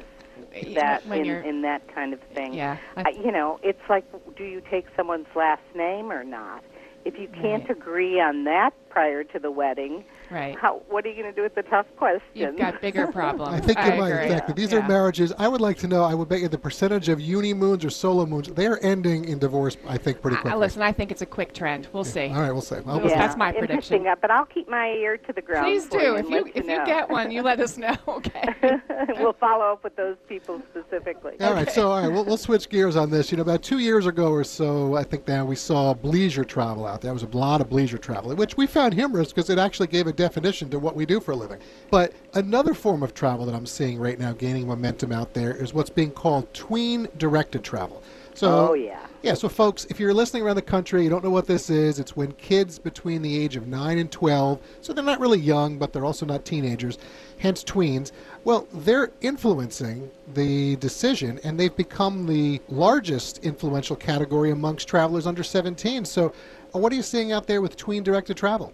that 0.74 1.06
when 1.06 1.20
in, 1.20 1.24
you're, 1.24 1.40
in 1.40 1.62
that 1.62 1.82
kind 1.94 2.12
of 2.12 2.20
thing. 2.34 2.54
yeah. 2.54 2.76
I- 2.96 3.10
you 3.10 3.30
know, 3.32 3.58
it's 3.62 3.80
like, 3.88 4.04
do 4.36 4.44
you 4.44 4.60
take 4.70 4.86
someone's 4.96 5.26
last 5.34 5.62
name 5.74 6.10
or 6.12 6.24
not? 6.24 6.62
If 7.04 7.18
you 7.18 7.28
can't 7.28 7.62
Right. 7.62 7.70
agree 7.70 8.20
on 8.20 8.44
that 8.44 8.72
prior 8.90 9.24
to 9.24 9.38
the 9.38 9.50
wedding, 9.50 10.04
right. 10.30 10.56
how, 10.58 10.82
what 10.88 11.04
are 11.04 11.08
you 11.08 11.14
going 11.22 11.32
to 11.32 11.36
do 11.36 11.42
with 11.42 11.54
the 11.54 11.62
tough 11.62 11.86
questions? 11.96 12.22
You've 12.34 12.56
got 12.56 12.80
bigger 12.80 13.06
problems. 13.12 13.54
I 13.54 13.60
think 13.60 13.78
you 13.78 14.00
might 14.00 14.10
agree. 14.10 14.24
exactly. 14.24 14.54
These 14.54 14.72
Yeah. 14.72 14.78
are 14.84 14.88
marriages. 14.88 15.32
I 15.38 15.48
would 15.48 15.60
like 15.60 15.76
to 15.78 15.88
know. 15.88 16.04
I 16.04 16.14
would 16.14 16.28
bet 16.28 16.40
you 16.40 16.48
the 16.48 16.58
percentage 16.58 17.08
of 17.08 17.20
uni 17.20 17.52
moons 17.54 17.84
or 17.84 17.90
solo 17.90 18.26
moons 18.26 18.48
they 18.48 18.66
are 18.66 18.78
ending 18.82 19.24
in 19.26 19.38
divorce. 19.38 19.76
I 19.88 19.96
think 19.98 20.20
pretty 20.22 20.36
Uh, 20.48 20.56
listen, 20.56 20.82
I 20.82 20.92
think 20.92 21.10
it's 21.10 21.22
a 21.22 21.26
quick 21.26 21.52
trend. 21.54 21.88
We'll 21.92 22.04
see. 22.04 22.28
All 22.28 22.40
right, 22.40 22.52
we'll 22.52 22.60
say. 22.62 22.80
Well, 22.80 23.00
Yeah. 23.00 23.18
That's 23.18 23.36
my 23.36 23.48
interesting. 23.48 23.66
prediction. 24.02 24.06
Uh, 24.06 24.16
But 24.20 24.30
I'll 24.30 24.46
keep 24.46 24.68
my 24.68 24.90
ear 24.92 25.16
to 25.16 25.32
the 25.32 25.42
ground. 25.42 25.66
Please 25.66 25.86
do. 25.86 25.98
you 25.98 26.16
If 26.16 26.24
you 26.28 26.30
let 26.44 26.56
if 26.56 26.66
know. 26.66 26.74
you 26.80 26.86
get 26.86 27.08
one, 27.10 27.30
you 27.30 27.42
let 27.42 27.60
us 27.60 27.76
know. 27.78 27.96
Okay. 28.20 28.78
we'll 29.18 29.32
follow 29.34 29.64
up 29.72 29.82
with 29.84 29.96
those 29.96 30.16
people 30.28 30.60
specifically. 30.70 31.34
All 31.40 31.54
right, 31.54 31.70
so 31.70 31.90
all 31.90 32.00
right, 32.02 32.08
we'll, 32.12 32.24
we'll 32.24 32.36
switch 32.36 32.68
gears 32.68 32.96
on 32.96 33.10
this. 33.10 33.30
You 33.30 33.36
know, 33.36 33.42
about 33.42 33.62
two 33.62 33.78
years 33.78 34.06
ago 34.06 34.30
or 34.30 34.44
so, 34.44 34.94
I 34.96 35.02
think 35.02 35.26
now 35.26 35.44
we 35.44 35.56
saw 35.56 35.94
bleisure 35.94 36.46
travel 36.46 36.86
out 36.86 37.00
there. 37.00 37.08
There 37.10 37.14
was 37.14 37.22
a 37.22 37.36
lot 37.36 37.60
of 37.60 37.68
bleisure 37.68 38.00
travel, 38.00 38.34
which 38.36 38.56
we 38.56 38.66
found 38.66 38.94
humorous 38.94 39.28
because 39.28 39.48
it 39.50 39.58
actually 39.58 39.86
gave 39.88 40.06
a 40.06 40.12
definition 40.20 40.68
to 40.70 40.78
what 40.78 40.94
we 40.94 41.06
do 41.06 41.18
for 41.20 41.32
a 41.32 41.36
living. 41.36 41.58
But 41.90 42.12
another 42.34 42.74
form 42.74 43.02
of 43.02 43.14
travel 43.14 43.46
that 43.46 43.54
I'm 43.54 43.66
seeing 43.66 43.98
right 43.98 44.18
now 44.18 44.32
gaining 44.32 44.66
momentum 44.68 45.12
out 45.12 45.32
there 45.34 45.54
is 45.54 45.72
what's 45.74 45.90
being 45.90 46.10
called 46.10 46.52
tween-directed 46.54 47.64
travel. 47.64 48.02
So, 48.34 48.70
Oh, 48.70 48.72
yeah. 48.74 49.00
yeah. 49.22 49.34
So, 49.34 49.48
folks, 49.48 49.86
if 49.90 49.98
you're 49.98 50.14
listening 50.14 50.42
around 50.44 50.56
the 50.56 50.62
country, 50.62 51.02
you 51.02 51.10
don't 51.10 51.24
know 51.24 51.30
what 51.30 51.46
this 51.46 51.68
is. 51.68 51.98
It's 51.98 52.16
when 52.16 52.32
kids 52.32 52.78
between 52.78 53.22
the 53.22 53.38
age 53.38 53.56
of 53.56 53.66
nine 53.66 53.98
and 53.98 54.10
twelve, 54.10 54.60
so 54.80 54.92
they're 54.92 55.04
not 55.04 55.20
really 55.20 55.38
young, 55.40 55.78
but 55.78 55.92
they're 55.92 56.04
also 56.04 56.24
not 56.24 56.44
teenagers, 56.44 56.96
hence 57.38 57.64
tweens. 57.64 58.12
Well, 58.44 58.66
they're 58.72 59.10
influencing 59.20 60.10
the 60.34 60.76
decision, 60.76 61.40
and 61.44 61.58
they've 61.58 61.74
become 61.76 62.26
the 62.26 62.60
largest 62.68 63.38
influential 63.44 63.96
category 63.96 64.50
amongst 64.52 64.86
travelers 64.88 65.26
under 65.26 65.42
17. 65.42 66.04
So, 66.04 66.32
uh, 66.74 66.78
what 66.78 66.92
are 66.92 66.96
you 66.96 67.02
seeing 67.02 67.32
out 67.32 67.46
there 67.46 67.60
with 67.60 67.76
tween-directed 67.76 68.36
travel? 68.36 68.72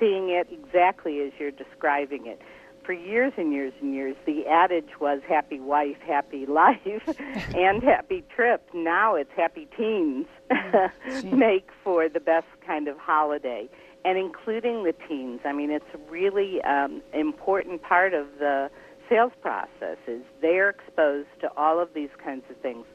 Seeing 0.00 0.30
it 0.30 0.48
exactly 0.50 1.20
as 1.20 1.32
you're 1.38 1.50
describing 1.50 2.26
it. 2.26 2.40
For 2.84 2.94
years 2.94 3.34
and 3.36 3.52
years 3.52 3.74
and 3.80 3.94
years, 3.94 4.16
the 4.26 4.46
adage 4.46 4.98
was 4.98 5.20
happy 5.28 5.60
wife, 5.60 5.98
happy 6.04 6.46
life, 6.48 6.80
and 7.54 7.82
happy 7.82 8.24
trip. 8.34 8.66
Now 8.74 9.14
it's 9.14 9.30
happy 9.36 9.68
teens 9.76 10.26
make 11.24 11.68
for 11.84 12.08
the 12.08 12.20
best 12.20 12.46
kind 12.66 12.88
of 12.88 12.96
holiday. 12.98 13.68
And 14.02 14.16
including 14.16 14.84
the 14.84 14.94
teens, 15.06 15.40
I 15.44 15.52
mean, 15.52 15.70
it's 15.70 15.84
a 15.92 15.98
really 16.10 16.62
um, 16.62 17.02
important 17.12 17.82
part 17.82 18.14
of 18.14 18.26
the 18.38 18.70
sales 19.10 19.32
process 19.42 19.98
is 20.06 20.22
they're 20.40 20.70
exposed 20.70 21.28
to 21.42 21.50
all 21.54 21.78
of 21.78 21.92
these 21.92 22.08
kinds 22.24 22.44
of 22.48 22.56
things, 22.56 22.86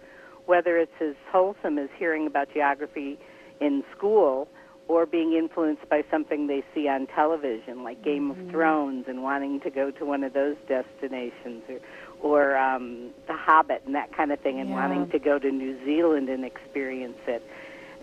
whether 0.47 0.79
it's 0.79 0.99
as 0.99 1.13
wholesome 1.31 1.77
as 1.77 1.89
hearing 1.95 2.25
about 2.25 2.51
geography 2.51 3.19
in 3.61 3.83
school 3.95 4.47
or 4.87 5.05
being 5.05 5.33
influenced 5.33 5.87
by 5.89 6.03
something 6.11 6.47
they 6.47 6.63
see 6.73 6.87
on 6.87 7.07
television, 7.07 7.83
like 7.83 8.03
Game 8.03 8.29
of 8.31 8.37
Thrones, 8.51 9.05
and 9.07 9.23
wanting 9.23 9.59
to 9.61 9.69
go 9.69 9.89
to 9.91 10.05
one 10.05 10.23
of 10.23 10.33
those 10.33 10.55
destinations, 10.67 11.63
or, 11.69 11.79
or 12.21 12.57
um, 12.57 13.09
The 13.27 13.33
Hobbit 13.33 13.83
and 13.85 13.95
that 13.95 14.15
kind 14.15 14.31
of 14.31 14.39
thing, 14.39 14.59
and 14.59 14.69
Yeah. 14.69 14.75
wanting 14.75 15.07
to 15.07 15.19
go 15.19 15.39
to 15.39 15.51
New 15.51 15.83
Zealand 15.83 16.29
and 16.29 16.45
experience 16.45 17.17
it. 17.27 17.43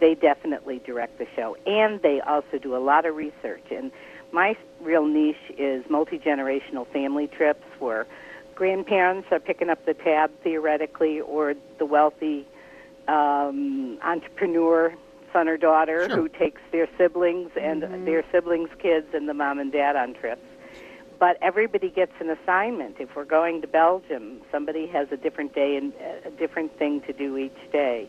They 0.00 0.16
definitely 0.16 0.80
direct 0.84 1.18
the 1.18 1.26
show, 1.36 1.56
and 1.66 2.02
they 2.02 2.20
also 2.20 2.58
do 2.58 2.74
a 2.74 2.82
lot 2.82 3.06
of 3.06 3.14
research. 3.14 3.64
And 3.70 3.92
my 4.32 4.56
real 4.80 5.06
niche 5.06 5.36
is 5.56 5.88
multi 5.88 6.18
generational 6.18 6.86
family 6.88 7.28
trips, 7.28 7.64
where 7.78 8.06
grandparents 8.56 9.28
are 9.30 9.38
picking 9.38 9.70
up 9.70 9.84
the 9.86 9.94
tab 9.94 10.32
theoretically, 10.42 11.20
or 11.20 11.54
the 11.78 11.86
wealthy 11.86 12.44
um, 13.06 13.98
entrepreneur 14.02 14.92
son 15.32 15.48
or 15.48 15.56
daughter 15.56 16.08
Sure. 16.08 16.16
who 16.16 16.28
takes 16.28 16.60
their 16.70 16.88
siblings 16.98 17.50
and 17.60 17.82
mm-hmm. 17.82 18.04
their 18.04 18.24
siblings' 18.32 18.70
kids 18.78 19.06
and 19.14 19.28
the 19.28 19.34
mom 19.34 19.58
and 19.58 19.72
dad 19.72 19.96
on 19.96 20.14
trips. 20.14 20.44
But 21.18 21.38
everybody 21.40 21.88
gets 21.88 22.12
an 22.20 22.30
assignment. 22.30 22.96
If 22.98 23.14
we're 23.14 23.24
going 23.24 23.60
to 23.60 23.68
Belgium, 23.68 24.40
somebody 24.50 24.86
has 24.88 25.06
a 25.12 25.16
different 25.16 25.54
day 25.54 25.76
and 25.76 25.92
a 26.24 26.30
different 26.30 26.76
thing 26.78 27.00
to 27.02 27.12
do 27.12 27.36
each 27.36 27.70
day. 27.70 28.08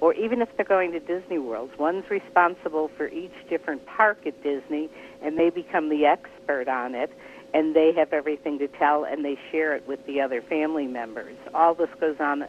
Or 0.00 0.14
even 0.14 0.42
if 0.42 0.48
they're 0.56 0.64
going 0.64 0.92
to 0.92 1.00
Disney 1.00 1.38
World, 1.38 1.70
one's 1.78 2.08
responsible 2.10 2.90
for 2.96 3.08
each 3.08 3.34
different 3.48 3.86
park 3.86 4.26
at 4.26 4.42
Disney, 4.42 4.90
and 5.22 5.38
they 5.38 5.50
become 5.50 5.88
the 5.88 6.06
expert 6.06 6.68
on 6.68 6.94
it, 6.94 7.10
and 7.52 7.76
they 7.76 7.92
have 7.92 8.12
everything 8.12 8.58
to 8.58 8.68
tell, 8.68 9.04
and 9.04 9.24
they 9.24 9.38
share 9.52 9.74
it 9.74 9.86
with 9.86 10.04
the 10.06 10.20
other 10.20 10.42
family 10.42 10.86
members. 10.86 11.36
All 11.54 11.74
this 11.74 11.90
goes 12.00 12.16
on 12.18 12.44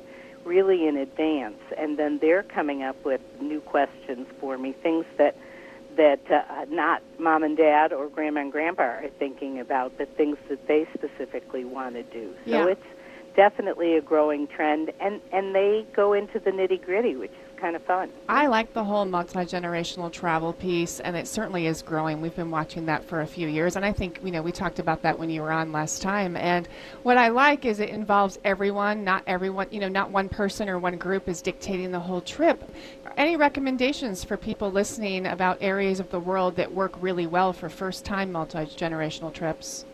really 0.45 0.87
in 0.87 0.95
advance, 0.97 1.59
and 1.77 1.97
then 1.97 2.19
they're 2.19 2.43
coming 2.43 2.83
up 2.83 2.95
with 3.03 3.21
new 3.41 3.59
questions 3.61 4.27
for 4.39 4.57
me, 4.57 4.71
things 4.71 5.05
that 5.17 5.35
that 5.97 6.19
uh, 6.29 6.65
not 6.69 7.01
mom 7.17 7.41
and 7.43 7.55
dad 7.55 7.93
or 7.93 8.09
grandma 8.09 8.41
and 8.41 8.51
grandpa 8.51 8.83
are 8.83 9.09
thinking 9.17 9.59
about, 9.59 9.93
but 9.97 10.09
things 10.17 10.37
that 10.49 10.67
they 10.67 10.85
specifically 10.93 11.63
want 11.63 11.95
to 11.95 12.03
do. 12.03 12.33
So 12.45 12.51
Yeah. 12.51 12.67
it's 12.67 12.85
definitely 13.35 13.95
a 13.95 14.01
growing 14.01 14.47
trend, 14.47 14.91
and 14.99 15.21
and 15.31 15.55
they 15.55 15.85
go 15.95 16.13
into 16.13 16.39
the 16.39 16.51
nitty 16.51 16.83
gritty, 16.83 17.15
which 17.15 17.31
is 17.31 17.44
kind 17.55 17.75
of 17.75 17.83
fun. 17.83 18.09
I 18.29 18.47
like 18.47 18.73
the 18.73 18.83
whole 18.83 19.05
multi 19.05 19.39
generational 19.39 20.11
travel 20.11 20.53
piece, 20.53 20.99
and 20.99 21.15
it 21.15 21.27
certainly 21.27 21.67
is 21.67 21.81
growing. 21.81 22.21
We've 22.21 22.35
been 22.35 22.51
watching 22.51 22.85
that 22.85 23.03
for 23.03 23.21
a 23.21 23.27
few 23.27 23.47
years, 23.47 23.75
and 23.75 23.85
I 23.85 23.91
think 23.91 24.19
you 24.23 24.31
know 24.31 24.41
we 24.41 24.51
talked 24.51 24.79
about 24.79 25.01
that 25.03 25.17
when 25.17 25.29
you 25.29 25.41
were 25.41 25.51
on 25.51 25.71
last 25.71 26.01
time. 26.01 26.35
And 26.35 26.67
what 27.03 27.17
I 27.17 27.29
like 27.29 27.65
is 27.65 27.79
it 27.79 27.89
involves 27.89 28.39
everyone, 28.43 29.03
not 29.03 29.23
everyone. 29.27 29.67
You 29.71 29.79
know, 29.79 29.89
not 29.89 30.11
one 30.11 30.29
person 30.29 30.69
or 30.69 30.79
one 30.79 30.97
group 30.97 31.27
is 31.27 31.41
dictating 31.41 31.91
the 31.91 31.99
whole 31.99 32.21
trip. 32.21 32.63
Any 33.17 33.37
recommendations 33.37 34.23
for 34.23 34.35
people 34.35 34.71
listening 34.71 35.25
about 35.27 35.57
areas 35.61 35.99
of 35.99 36.09
the 36.11 36.19
world 36.19 36.55
that 36.57 36.73
work 36.73 36.93
really 37.01 37.27
well 37.27 37.53
for 37.53 37.69
first 37.69 38.03
time 38.03 38.31
multi 38.31 38.59
generational 38.59 39.33
trips? 39.33 39.85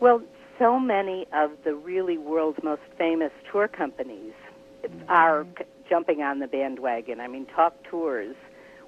Well, 0.00 0.22
so 0.58 0.78
many 0.78 1.26
of 1.32 1.50
the 1.64 1.74
really 1.74 2.18
world's 2.18 2.62
most 2.62 2.82
famous 2.96 3.32
tour 3.50 3.68
companies 3.68 4.32
are 5.08 5.46
jumping 5.92 6.22
on 6.22 6.38
the 6.38 6.46
bandwagon. 6.46 7.20
I 7.20 7.28
mean, 7.28 7.44
Tauck 7.44 7.72
Tours 7.84 8.34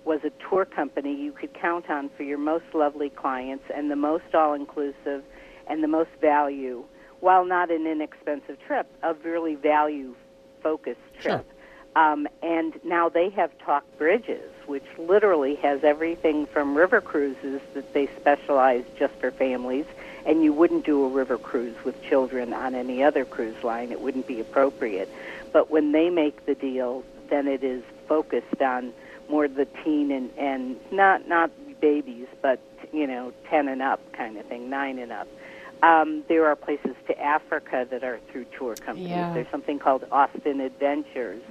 was 0.06 0.20
a 0.24 0.30
tour 0.48 0.64
company 0.64 1.14
you 1.14 1.32
could 1.32 1.52
count 1.52 1.90
on 1.90 2.08
for 2.16 2.22
your 2.22 2.38
most 2.38 2.64
lovely 2.72 3.10
clients 3.10 3.64
and 3.74 3.90
the 3.90 3.96
most 3.96 4.34
all 4.34 4.54
inclusive 4.54 5.22
and 5.66 5.84
the 5.84 5.88
most 5.88 6.08
value, 6.22 6.82
while 7.20 7.44
not 7.44 7.70
an 7.70 7.86
inexpensive 7.86 8.58
trip, 8.66 8.86
a 9.02 9.12
really 9.12 9.54
value 9.54 10.14
focused 10.62 10.98
trip. 11.20 11.46
Um, 11.94 12.26
and 12.42 12.72
now 12.84 13.10
they 13.10 13.28
have 13.30 13.50
Tauck 13.58 13.82
Bridges, 13.98 14.50
which 14.64 14.86
literally 14.96 15.56
has 15.56 15.84
everything 15.84 16.46
from 16.46 16.74
river 16.74 17.02
cruises 17.02 17.60
that 17.74 17.92
they 17.92 18.06
specialize 18.18 18.84
just 18.98 19.12
for 19.16 19.30
families. 19.30 19.84
And 20.24 20.42
you 20.42 20.54
wouldn't 20.54 20.86
do 20.86 21.04
a 21.04 21.08
river 21.10 21.36
cruise 21.36 21.76
with 21.84 22.02
children 22.02 22.54
on 22.54 22.74
any 22.74 23.02
other 23.02 23.26
cruise 23.26 23.62
line. 23.62 23.92
It 23.92 24.00
wouldn't 24.00 24.26
be 24.26 24.40
appropriate. 24.40 25.10
But 25.54 25.70
when 25.70 25.92
they 25.92 26.10
make 26.10 26.46
the 26.46 26.56
deal, 26.56 27.04
then 27.30 27.46
it 27.46 27.62
is 27.62 27.82
focused 28.08 28.60
on 28.60 28.92
more 29.30 29.48
the 29.48 29.66
teen 29.82 30.10
and, 30.10 30.30
and 30.36 30.76
not 30.92 31.28
not 31.28 31.50
babies, 31.80 32.26
but 32.42 32.60
you 32.92 33.06
know, 33.06 33.32
ten 33.48 33.68
and 33.68 33.80
up 33.80 34.00
kind 34.12 34.36
of 34.36 34.44
thing, 34.46 34.68
nine 34.68 34.98
and 34.98 35.12
up. 35.12 35.28
Um, 35.82 36.24
there 36.28 36.46
are 36.46 36.56
places 36.56 36.96
to 37.06 37.20
Africa 37.20 37.86
that 37.88 38.02
are 38.02 38.18
through 38.32 38.46
tour 38.58 38.74
companies. 38.74 39.10
Yeah. 39.10 39.32
There's 39.32 39.50
something 39.50 39.78
called 39.78 40.04
Austin 40.10 40.60
Adventures. 40.60 41.42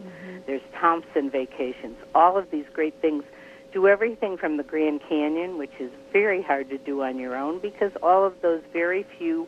There's 0.47 0.61
Thompson 0.79 1.29
Vacations. 1.29 1.95
All 2.13 2.37
of 2.37 2.51
these 2.51 2.65
great 2.73 2.99
things 2.99 3.23
do 3.71 3.87
everything 3.87 4.37
from 4.37 4.57
the 4.57 4.63
Grand 4.63 5.01
Canyon, 5.07 5.57
which 5.57 5.73
is 5.79 5.91
very 6.11 6.41
hard 6.41 6.69
to 6.69 6.77
do 6.77 7.03
on 7.03 7.19
your 7.19 7.37
own 7.37 7.59
because 7.59 7.91
all 8.01 8.25
of 8.25 8.33
those 8.41 8.61
very 8.73 9.05
few 9.17 9.47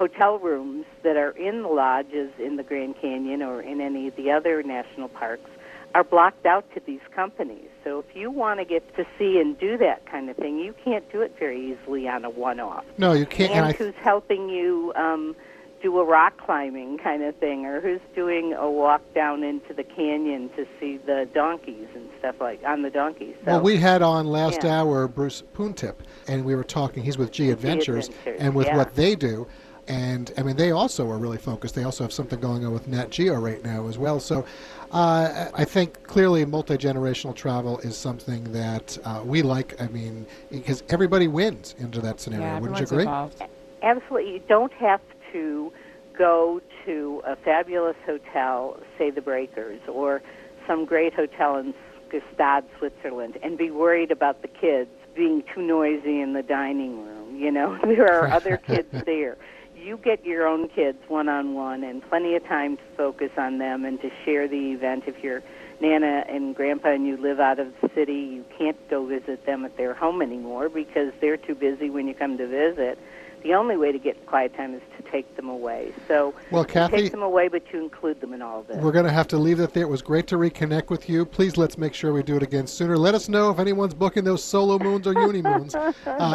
hotel 0.00 0.38
rooms 0.38 0.86
that 1.02 1.18
are 1.18 1.32
in 1.32 1.60
the 1.60 1.68
lodges 1.68 2.30
in 2.38 2.56
the 2.56 2.62
Grand 2.62 2.94
Canyon 2.98 3.42
or 3.42 3.60
in 3.60 3.82
any 3.82 4.08
of 4.08 4.16
the 4.16 4.30
other 4.30 4.62
national 4.62 5.10
parks 5.10 5.50
are 5.94 6.02
blocked 6.02 6.46
out 6.46 6.64
to 6.72 6.80
these 6.86 7.02
companies. 7.14 7.68
So 7.84 7.98
if 7.98 8.16
you 8.16 8.30
want 8.30 8.60
to 8.60 8.64
get 8.64 8.96
to 8.96 9.04
see 9.18 9.38
and 9.38 9.58
do 9.58 9.76
that 9.76 10.06
kind 10.06 10.30
of 10.30 10.36
thing, 10.36 10.58
you 10.58 10.74
can't 10.82 11.04
do 11.12 11.20
it 11.20 11.36
very 11.38 11.72
easily 11.72 12.08
on 12.08 12.24
a 12.24 12.30
one-off. 12.30 12.84
No, 12.96 13.12
you 13.12 13.26
can't. 13.26 13.52
And, 13.52 13.66
I, 13.66 13.72
who's 13.72 13.94
helping 14.00 14.48
you 14.48 14.94
um, 14.96 15.36
do 15.82 15.98
a 15.98 16.04
rock 16.04 16.38
climbing 16.38 16.96
kind 16.96 17.22
of 17.22 17.36
thing, 17.36 17.66
or 17.66 17.82
who's 17.82 18.00
doing 18.14 18.54
a 18.54 18.70
walk 18.70 19.02
down 19.14 19.42
into 19.42 19.74
the 19.74 19.84
canyon 19.84 20.48
to 20.56 20.66
see 20.78 20.96
the 20.96 21.28
donkeys 21.34 21.88
and 21.94 22.08
stuff 22.18 22.36
like 22.40 22.62
on 22.64 22.80
the 22.80 22.90
donkeys. 22.90 23.34
So, 23.44 23.52
well, 23.52 23.60
we 23.60 23.76
had 23.76 24.00
on 24.00 24.28
last 24.28 24.60
yeah. 24.62 24.80
hour 24.80 25.08
Bruce 25.08 25.42
Poon 25.52 25.74
Tip, 25.74 26.02
and 26.26 26.44
we 26.44 26.54
were 26.54 26.64
talking. 26.64 27.02
He's 27.02 27.18
with 27.18 27.32
G 27.32 27.50
Adventures, 27.50 28.08
Adventures, 28.08 28.40
and 28.40 28.54
with 28.54 28.68
yeah. 28.68 28.76
what 28.76 28.94
they 28.94 29.14
do. 29.14 29.46
And 29.90 30.32
I 30.38 30.44
mean, 30.44 30.54
they 30.54 30.70
also 30.70 31.10
are 31.10 31.18
really 31.18 31.36
focused. 31.36 31.74
They 31.74 31.82
also 31.82 32.04
have 32.04 32.12
something 32.12 32.38
going 32.38 32.64
on 32.64 32.72
with 32.72 32.86
Nat 32.86 33.10
Geo 33.10 33.34
right 33.34 33.62
now 33.64 33.88
as 33.88 33.98
well. 33.98 34.20
So, 34.20 34.44
uh, 34.92 35.48
I 35.52 35.64
think 35.64 36.04
clearly 36.04 36.44
multi 36.44 36.76
generational 36.76 37.34
travel 37.34 37.80
is 37.80 37.96
something 37.96 38.44
that 38.52 38.96
uh, 39.04 39.22
we 39.24 39.42
like. 39.42 39.80
I 39.82 39.88
mean, 39.88 40.26
because 40.48 40.84
everybody 40.90 41.26
wins 41.26 41.74
into 41.78 42.00
that 42.02 42.20
scenario. 42.20 42.46
Yeah, 42.46 42.60
Wouldn't 42.60 42.78
you 42.78 42.84
everyone's 42.84 42.92
agree? 42.92 43.02
involved. 43.02 43.42
Absolutely. 43.82 44.32
You 44.34 44.42
don't 44.48 44.72
have 44.74 45.00
to 45.32 45.72
go 46.16 46.60
to 46.86 47.22
a 47.26 47.34
fabulous 47.34 47.96
hotel, 48.06 48.78
say 48.96 49.10
the 49.10 49.22
Breakers, 49.22 49.80
or 49.88 50.22
some 50.68 50.84
great 50.84 51.14
hotel 51.14 51.56
in 51.56 51.74
Gstaad, 52.10 52.62
Switzerland, 52.78 53.38
and 53.42 53.58
be 53.58 53.72
worried 53.72 54.12
about 54.12 54.42
the 54.42 54.48
kids 54.48 54.90
being 55.16 55.42
too 55.52 55.62
noisy 55.62 56.20
in 56.20 56.34
the 56.34 56.44
dining 56.44 57.04
room. 57.04 57.36
You 57.36 57.50
know, 57.50 57.76
there 57.84 58.12
are 58.12 58.28
other 58.28 58.56
kids 58.56 58.88
there. 59.04 59.36
You 59.82 59.96
get 59.96 60.26
your 60.26 60.46
own 60.46 60.68
kids 60.68 60.98
one 61.08 61.28
on 61.28 61.54
one 61.54 61.84
and 61.84 62.06
plenty 62.06 62.36
of 62.36 62.44
time 62.44 62.76
to 62.76 62.82
focus 62.98 63.30
on 63.38 63.58
them 63.58 63.86
and 63.86 64.00
to 64.02 64.10
share 64.24 64.46
the 64.46 64.72
event. 64.72 65.04
If 65.06 65.24
you're 65.24 65.42
Nana 65.80 66.24
and 66.28 66.54
Grandpa 66.54 66.90
and 66.90 67.06
you 67.06 67.16
live 67.16 67.40
out 67.40 67.58
of 67.58 67.72
the 67.80 67.88
city, 67.94 68.12
you 68.12 68.44
can't 68.58 68.76
go 68.90 69.06
visit 69.06 69.46
them 69.46 69.64
at 69.64 69.78
their 69.78 69.94
home 69.94 70.20
anymore 70.20 70.68
because 70.68 71.12
they're 71.22 71.38
too 71.38 71.54
busy 71.54 71.88
when 71.88 72.06
you 72.06 72.14
come 72.14 72.36
to 72.36 72.46
visit. 72.46 72.98
The 73.42 73.54
only 73.54 73.76
way 73.76 73.90
to 73.90 73.98
get 73.98 74.26
quiet 74.26 74.54
time 74.56 74.74
is 74.74 74.82
to 74.96 75.10
take 75.10 75.34
them 75.36 75.48
away. 75.48 75.92
So 76.06 76.34
Well, 76.50 76.62
you 76.62 76.68
Kathy- 76.68 76.96
take 76.98 77.10
them 77.12 77.22
away, 77.22 77.48
but 77.48 77.62
you 77.72 77.82
include 77.82 78.20
them 78.20 78.32
in 78.34 78.42
all 78.42 78.60
of 78.60 78.66
this. 78.66 78.76
We're 78.76 78.92
going 78.92 79.06
to 79.06 79.10
have 79.12 79.28
to 79.28 79.38
leave 79.38 79.60
it 79.60 79.72
there. 79.72 79.84
It 79.84 79.88
was 79.88 80.02
great 80.02 80.26
to 80.28 80.36
reconnect 80.36 80.90
with 80.90 81.08
you. 81.08 81.24
Please 81.24 81.56
let's 81.56 81.78
make 81.78 81.94
sure 81.94 82.12
we 82.12 82.22
do 82.22 82.36
it 82.36 82.42
again 82.42 82.66
sooner. 82.66 82.98
Let 82.98 83.14
us 83.14 83.28
know 83.28 83.50
if 83.50 83.58
anyone's 83.58 83.94
booking 83.94 84.24
those 84.24 84.44
solo 84.44 84.78
moons 84.78 85.06
or 85.06 85.14
uni 85.14 85.40
moons, 85.42 85.74
uh, 85.74 85.92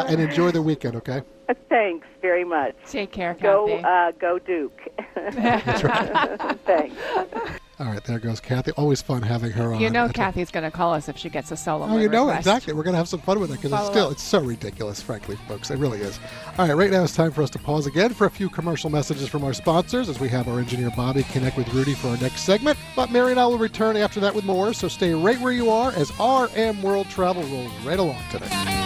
and 0.08 0.20
enjoy 0.20 0.50
the 0.50 0.62
weekend. 0.62 0.96
Okay. 0.96 1.22
Thanks 1.68 2.06
very 2.20 2.44
much. 2.44 2.74
Take 2.86 3.12
care, 3.12 3.34
Go, 3.40 3.66
Kathy. 3.68 3.84
uh, 3.84 4.12
go 4.18 4.38
Duke. 4.40 4.80
Thanks. 6.66 6.96
All 7.78 7.86
right, 7.86 8.02
there 8.04 8.18
goes 8.18 8.40
Kathy. 8.40 8.70
Always 8.72 9.02
fun 9.02 9.20
having 9.20 9.50
her 9.52 9.74
on. 9.74 9.80
you 9.80 9.90
know, 9.90 10.08
Kathy's 10.08 10.50
going 10.50 10.64
to 10.64 10.70
call 10.70 10.94
us 10.94 11.10
if 11.10 11.18
she 11.18 11.28
gets 11.28 11.50
a 11.50 11.58
solo. 11.58 11.86
Oh, 11.86 11.98
you 11.98 12.08
know 12.08 12.22
request. 12.24 12.38
exactly. 12.38 12.72
We're 12.72 12.84
going 12.84 12.94
to 12.94 12.98
have 12.98 13.08
some 13.08 13.20
fun 13.20 13.38
with 13.38 13.50
it 13.50 13.60
because 13.60 13.72
it's 13.72 13.86
still 13.90 14.06
up. 14.06 14.12
it's 14.12 14.22
so 14.22 14.40
ridiculous, 14.40 15.02
frankly, 15.02 15.36
folks. 15.46 15.70
It 15.70 15.78
really 15.78 16.00
is. 16.00 16.18
All 16.58 16.66
right, 16.66 16.74
right 16.74 16.90
now 16.90 17.04
it's 17.04 17.14
time 17.14 17.32
for 17.32 17.42
us 17.42 17.50
to 17.50 17.58
pause 17.58 17.86
again 17.86 18.14
for 18.14 18.26
a 18.26 18.30
few 18.30 18.48
commercial 18.48 18.88
messages 18.88 19.28
from 19.28 19.44
our 19.44 19.52
sponsors 19.52 20.08
as 20.08 20.18
we 20.18 20.28
have 20.30 20.48
our 20.48 20.58
engineer 20.58 20.90
Bobby 20.96 21.22
connect 21.24 21.58
with 21.58 21.72
Rudy 21.74 21.92
for 21.92 22.08
our 22.08 22.16
next 22.16 22.42
segment. 22.42 22.78
But 22.94 23.10
Mary 23.10 23.32
and 23.32 23.38
I 23.40 23.46
will 23.46 23.58
return 23.58 23.96
after 23.98 24.20
that 24.20 24.34
with 24.34 24.46
more. 24.46 24.72
So 24.72 24.88
stay 24.88 25.12
right 25.12 25.38
where 25.40 25.52
you 25.52 25.68
are 25.68 25.92
as 25.92 26.10
RM 26.18 26.80
World 26.82 27.10
Travel 27.10 27.42
rolls 27.42 27.72
right 27.84 27.98
along 27.98 28.22
today. 28.30 28.85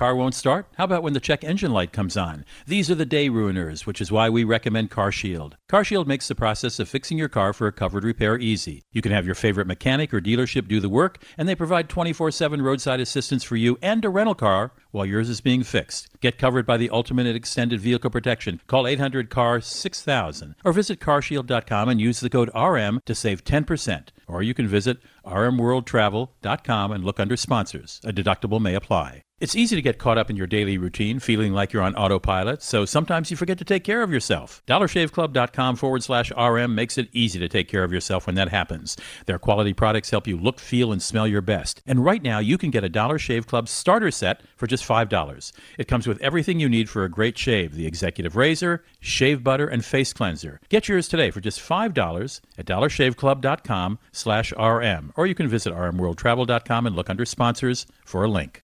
Car 0.00 0.16
won't 0.16 0.34
start? 0.34 0.66
How 0.78 0.84
about 0.84 1.02
when 1.02 1.12
the 1.12 1.20
check 1.20 1.44
engine 1.44 1.72
light 1.74 1.92
comes 1.92 2.16
on? 2.16 2.46
These 2.66 2.90
are 2.90 2.94
the 2.94 3.04
day 3.04 3.28
ruiners, 3.28 3.84
which 3.84 4.00
is 4.00 4.10
why 4.10 4.30
we 4.30 4.44
recommend 4.44 4.90
CarShield. 4.90 5.56
CarShield 5.70 6.06
makes 6.06 6.26
the 6.26 6.34
process 6.34 6.78
of 6.78 6.88
fixing 6.88 7.18
your 7.18 7.28
car 7.28 7.52
for 7.52 7.66
a 7.66 7.72
covered 7.72 8.02
repair 8.02 8.38
easy. 8.38 8.82
You 8.92 9.02
can 9.02 9.12
have 9.12 9.26
your 9.26 9.34
favorite 9.34 9.66
mechanic 9.66 10.14
or 10.14 10.20
dealership 10.22 10.68
do 10.68 10.80
the 10.80 10.88
work, 10.88 11.22
and 11.36 11.46
they 11.46 11.54
provide 11.54 11.90
24 11.90 12.30
7 12.30 12.62
roadside 12.62 12.98
assistance 12.98 13.44
for 13.44 13.56
you 13.56 13.76
and 13.82 14.02
a 14.02 14.08
rental 14.08 14.34
car 14.34 14.72
while 14.90 15.04
yours 15.04 15.28
is 15.28 15.42
being 15.42 15.62
fixed. 15.62 16.08
Get 16.22 16.38
covered 16.38 16.64
by 16.64 16.78
the 16.78 16.88
ultimate 16.88 17.26
extended 17.26 17.78
vehicle 17.78 18.08
protection. 18.08 18.62
Call 18.68 18.86
800 18.86 19.28
CAR 19.28 19.60
6000 19.60 20.54
or 20.64 20.72
visit 20.72 20.98
carshield.com 20.98 21.90
and 21.90 22.00
use 22.00 22.20
the 22.20 22.30
code 22.30 22.50
RM 22.56 23.02
to 23.04 23.14
save 23.14 23.44
10%. 23.44 24.08
Or 24.26 24.42
you 24.42 24.54
can 24.54 24.66
visit 24.66 24.96
rmworldtravel.com 25.26 26.90
and 26.90 27.04
look 27.04 27.20
under 27.20 27.36
sponsors. 27.36 28.00
A 28.02 28.14
deductible 28.14 28.62
may 28.62 28.74
apply. 28.74 29.24
It's 29.40 29.56
easy 29.56 29.74
to 29.74 29.80
get 29.80 29.96
caught 29.96 30.18
up 30.18 30.28
in 30.28 30.36
your 30.36 30.46
daily 30.46 30.76
routine, 30.76 31.18
feeling 31.18 31.54
like 31.54 31.72
you're 31.72 31.82
on 31.82 31.94
autopilot, 31.94 32.62
so 32.62 32.84
sometimes 32.84 33.30
you 33.30 33.38
forget 33.38 33.56
to 33.56 33.64
take 33.64 33.84
care 33.84 34.02
of 34.02 34.12
yourself. 34.12 34.62
DollarShaveClub.com 34.66 35.76
forward 35.76 36.02
slash 36.02 36.30
RM 36.32 36.74
makes 36.74 36.98
it 36.98 37.08
easy 37.14 37.38
to 37.38 37.48
take 37.48 37.66
care 37.66 37.82
of 37.82 37.90
yourself 37.90 38.26
when 38.26 38.34
that 38.34 38.50
happens. 38.50 38.98
Their 39.24 39.38
quality 39.38 39.72
products 39.72 40.10
help 40.10 40.26
you 40.26 40.36
look, 40.36 40.60
feel, 40.60 40.92
and 40.92 41.02
smell 41.02 41.26
your 41.26 41.40
best. 41.40 41.80
And 41.86 42.04
right 42.04 42.22
now, 42.22 42.38
you 42.38 42.58
can 42.58 42.68
get 42.68 42.84
a 42.84 42.90
Dollar 42.90 43.18
Shave 43.18 43.46
Club 43.46 43.66
starter 43.66 44.10
set 44.10 44.42
for 44.56 44.66
just 44.66 44.86
$5. 44.86 45.52
It 45.78 45.88
comes 45.88 46.06
with 46.06 46.20
everything 46.20 46.60
you 46.60 46.68
need 46.68 46.90
for 46.90 47.04
a 47.04 47.08
great 47.08 47.38
shave 47.38 47.74
the 47.74 47.86
executive 47.86 48.36
razor, 48.36 48.84
shave 49.00 49.42
butter, 49.42 49.66
and 49.66 49.82
face 49.82 50.12
cleanser. 50.12 50.60
Get 50.68 50.86
yours 50.86 51.08
today 51.08 51.30
for 51.30 51.40
just 51.40 51.60
$5 51.60 52.40
at 52.58 52.66
dollarshaveclub.com 52.66 53.98
slash 54.12 54.52
RM. 54.52 55.14
Or 55.16 55.26
you 55.26 55.34
can 55.34 55.48
visit 55.48 55.72
rmworldtravel.com 55.72 56.86
and 56.86 56.94
look 56.94 57.08
under 57.08 57.24
sponsors 57.24 57.86
for 58.04 58.22
a 58.22 58.28
link. 58.28 58.62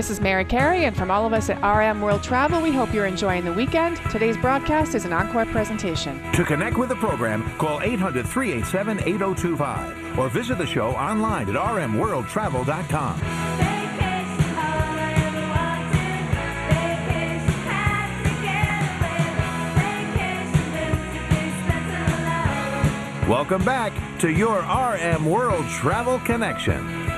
This 0.00 0.08
is 0.08 0.18
Mary 0.18 0.46
Carey, 0.46 0.86
and 0.86 0.96
from 0.96 1.10
all 1.10 1.26
of 1.26 1.34
us 1.34 1.50
at 1.50 1.60
RM 1.62 2.00
World 2.00 2.22
Travel, 2.22 2.62
we 2.62 2.72
hope 2.72 2.94
you're 2.94 3.04
enjoying 3.04 3.44
the 3.44 3.52
weekend. 3.52 3.98
Today's 4.10 4.38
broadcast 4.38 4.94
is 4.94 5.04
an 5.04 5.12
encore 5.12 5.44
presentation. 5.44 6.18
To 6.32 6.42
connect 6.42 6.78
with 6.78 6.88
the 6.88 6.94
program, 6.94 7.42
call 7.58 7.82
800 7.82 8.26
387 8.26 9.00
8025 9.00 10.18
or 10.18 10.30
visit 10.30 10.56
the 10.56 10.64
show 10.64 10.92
online 10.92 11.50
at 11.50 11.54
rmworldtravel.com. 11.54 13.20
Welcome 23.28 23.64
back 23.66 23.92
to 24.20 24.30
your 24.30 24.60
RM 24.60 25.26
World 25.26 25.68
Travel 25.68 26.20
Connection. 26.20 27.09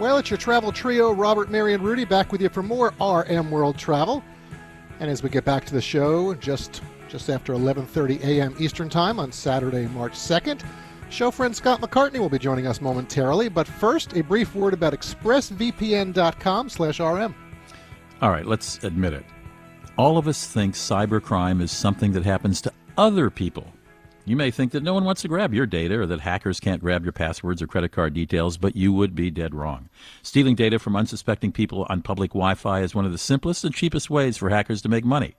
Well, 0.00 0.16
it's 0.16 0.30
your 0.30 0.38
travel 0.38 0.72
trio, 0.72 1.12
Robert, 1.12 1.50
Mary, 1.50 1.74
and 1.74 1.84
Rudy, 1.84 2.06
back 2.06 2.32
with 2.32 2.40
you 2.40 2.48
for 2.48 2.62
more 2.62 2.94
RM 2.98 3.50
World 3.50 3.76
Travel. 3.76 4.24
And 4.98 5.10
as 5.10 5.22
we 5.22 5.28
get 5.28 5.44
back 5.44 5.66
to 5.66 5.74
the 5.74 5.82
show, 5.82 6.32
just 6.36 6.80
just 7.08 7.28
after 7.28 7.52
11:30 7.52 8.24
a.m. 8.24 8.54
Eastern 8.58 8.88
Time 8.88 9.20
on 9.20 9.30
Saturday, 9.30 9.88
March 9.88 10.14
2nd, 10.14 10.62
show 11.10 11.30
friend 11.30 11.54
Scott 11.54 11.82
McCartney 11.82 12.18
will 12.18 12.30
be 12.30 12.38
joining 12.38 12.66
us 12.66 12.80
momentarily. 12.80 13.50
But 13.50 13.66
first, 13.66 14.16
a 14.16 14.22
brief 14.22 14.54
word 14.54 14.72
about 14.72 14.94
ExpressVPN.com/rm. 14.94 17.34
All 18.22 18.30
right, 18.30 18.46
let's 18.46 18.82
admit 18.82 19.12
it. 19.12 19.26
All 19.98 20.16
of 20.16 20.26
us 20.26 20.46
think 20.46 20.76
cybercrime 20.76 21.60
is 21.60 21.70
something 21.70 22.12
that 22.12 22.24
happens 22.24 22.62
to 22.62 22.72
other 22.96 23.28
people. 23.28 23.70
You 24.26 24.36
may 24.36 24.50
think 24.50 24.72
that 24.72 24.82
no 24.82 24.94
one 24.94 25.04
wants 25.04 25.22
to 25.22 25.28
grab 25.28 25.54
your 25.54 25.66
data 25.66 25.98
or 25.98 26.06
that 26.06 26.20
hackers 26.20 26.60
can't 26.60 26.82
grab 26.82 27.04
your 27.04 27.12
passwords 27.12 27.62
or 27.62 27.66
credit 27.66 27.90
card 27.90 28.14
details, 28.14 28.58
but 28.58 28.76
you 28.76 28.92
would 28.92 29.14
be 29.14 29.30
dead 29.30 29.54
wrong. 29.54 29.88
Stealing 30.22 30.54
data 30.54 30.78
from 30.78 30.94
unsuspecting 30.94 31.52
people 31.52 31.86
on 31.88 32.02
public 32.02 32.30
Wi 32.30 32.54
Fi 32.54 32.82
is 32.82 32.94
one 32.94 33.06
of 33.06 33.12
the 33.12 33.18
simplest 33.18 33.64
and 33.64 33.74
cheapest 33.74 34.10
ways 34.10 34.36
for 34.36 34.50
hackers 34.50 34.82
to 34.82 34.88
make 34.88 35.04
money. 35.04 35.34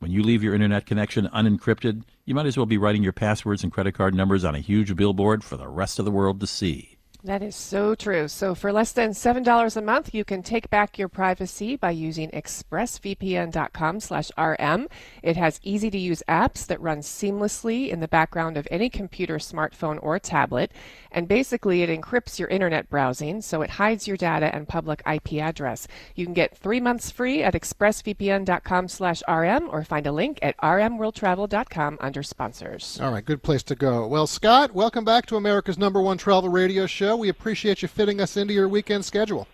When 0.00 0.10
you 0.10 0.22
leave 0.22 0.42
your 0.42 0.54
internet 0.54 0.84
connection 0.84 1.28
unencrypted, 1.28 2.02
you 2.26 2.34
might 2.34 2.46
as 2.46 2.56
well 2.56 2.66
be 2.66 2.76
writing 2.76 3.02
your 3.02 3.14
passwords 3.14 3.62
and 3.62 3.72
credit 3.72 3.92
card 3.92 4.14
numbers 4.14 4.44
on 4.44 4.54
a 4.54 4.60
huge 4.60 4.94
billboard 4.96 5.42
for 5.42 5.56
the 5.56 5.68
rest 5.68 5.98
of 5.98 6.04
the 6.04 6.10
world 6.10 6.40
to 6.40 6.46
see. 6.46 6.95
That 7.26 7.42
is 7.42 7.56
so 7.56 7.96
true. 7.96 8.28
So 8.28 8.54
for 8.54 8.72
less 8.72 8.92
than 8.92 9.10
$7 9.10 9.76
a 9.76 9.82
month, 9.82 10.14
you 10.14 10.24
can 10.24 10.44
take 10.44 10.70
back 10.70 10.96
your 10.96 11.08
privacy 11.08 11.74
by 11.74 11.90
using 11.90 12.30
expressvpn.com/rm. 12.30 14.88
It 15.24 15.36
has 15.36 15.60
easy-to-use 15.64 16.22
apps 16.28 16.64
that 16.68 16.80
run 16.80 17.00
seamlessly 17.00 17.88
in 17.88 17.98
the 17.98 18.06
background 18.06 18.56
of 18.56 18.68
any 18.70 18.88
computer, 18.88 19.38
smartphone, 19.38 19.98
or 20.02 20.20
tablet, 20.20 20.70
and 21.10 21.26
basically 21.26 21.82
it 21.82 21.90
encrypts 21.90 22.38
your 22.38 22.46
internet 22.46 22.88
browsing 22.88 23.42
so 23.42 23.60
it 23.60 23.70
hides 23.70 24.06
your 24.06 24.16
data 24.16 24.54
and 24.54 24.68
public 24.68 25.02
IP 25.04 25.40
address. 25.40 25.88
You 26.14 26.26
can 26.26 26.34
get 26.34 26.56
3 26.56 26.78
months 26.78 27.10
free 27.10 27.42
at 27.42 27.54
expressvpn.com/rm 27.54 29.68
or 29.72 29.82
find 29.82 30.06
a 30.06 30.12
link 30.12 30.38
at 30.42 30.56
rmworldtravel.com 30.58 31.98
under 32.00 32.22
sponsors. 32.22 33.00
All 33.02 33.10
right, 33.10 33.24
good 33.24 33.42
place 33.42 33.64
to 33.64 33.74
go. 33.74 34.06
Well, 34.06 34.28
Scott, 34.28 34.74
welcome 34.74 35.04
back 35.04 35.26
to 35.26 35.34
America's 35.34 35.76
number 35.76 36.00
one 36.00 36.18
travel 36.18 36.50
radio 36.50 36.86
show. 36.86 37.15
We 37.16 37.28
appreciate 37.28 37.82
you 37.82 37.88
fitting 37.88 38.20
us 38.20 38.36
into 38.36 38.54
your 38.54 38.68
weekend 38.68 39.04
schedule. 39.04 39.46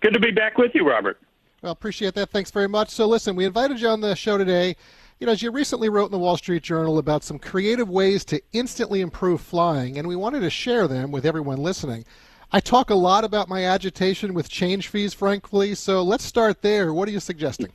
Good 0.00 0.12
to 0.12 0.20
be 0.20 0.30
back 0.30 0.58
with 0.58 0.74
you, 0.74 0.88
Robert. 0.88 1.20
Well, 1.62 1.72
appreciate 1.72 2.14
that. 2.14 2.30
Thanks 2.30 2.50
very 2.50 2.68
much. 2.68 2.90
So, 2.90 3.06
listen, 3.06 3.34
we 3.34 3.44
invited 3.44 3.80
you 3.80 3.88
on 3.88 4.00
the 4.00 4.14
show 4.14 4.38
today. 4.38 4.76
You 5.18 5.26
know, 5.26 5.32
as 5.32 5.42
you 5.42 5.50
recently 5.50 5.88
wrote 5.88 6.06
in 6.06 6.12
the 6.12 6.18
Wall 6.18 6.36
Street 6.36 6.62
Journal 6.62 6.98
about 6.98 7.24
some 7.24 7.40
creative 7.40 7.88
ways 7.88 8.24
to 8.26 8.40
instantly 8.52 9.00
improve 9.00 9.40
flying, 9.40 9.98
and 9.98 10.06
we 10.06 10.14
wanted 10.14 10.40
to 10.40 10.50
share 10.50 10.86
them 10.86 11.10
with 11.10 11.26
everyone 11.26 11.58
listening. 11.58 12.04
I 12.52 12.60
talk 12.60 12.90
a 12.90 12.94
lot 12.94 13.24
about 13.24 13.48
my 13.48 13.64
agitation 13.64 14.32
with 14.32 14.48
change 14.48 14.88
fees, 14.88 15.12
frankly. 15.12 15.74
So 15.74 16.02
let's 16.02 16.24
start 16.24 16.62
there. 16.62 16.94
What 16.94 17.08
are 17.08 17.12
you 17.12 17.20
suggesting? 17.20 17.72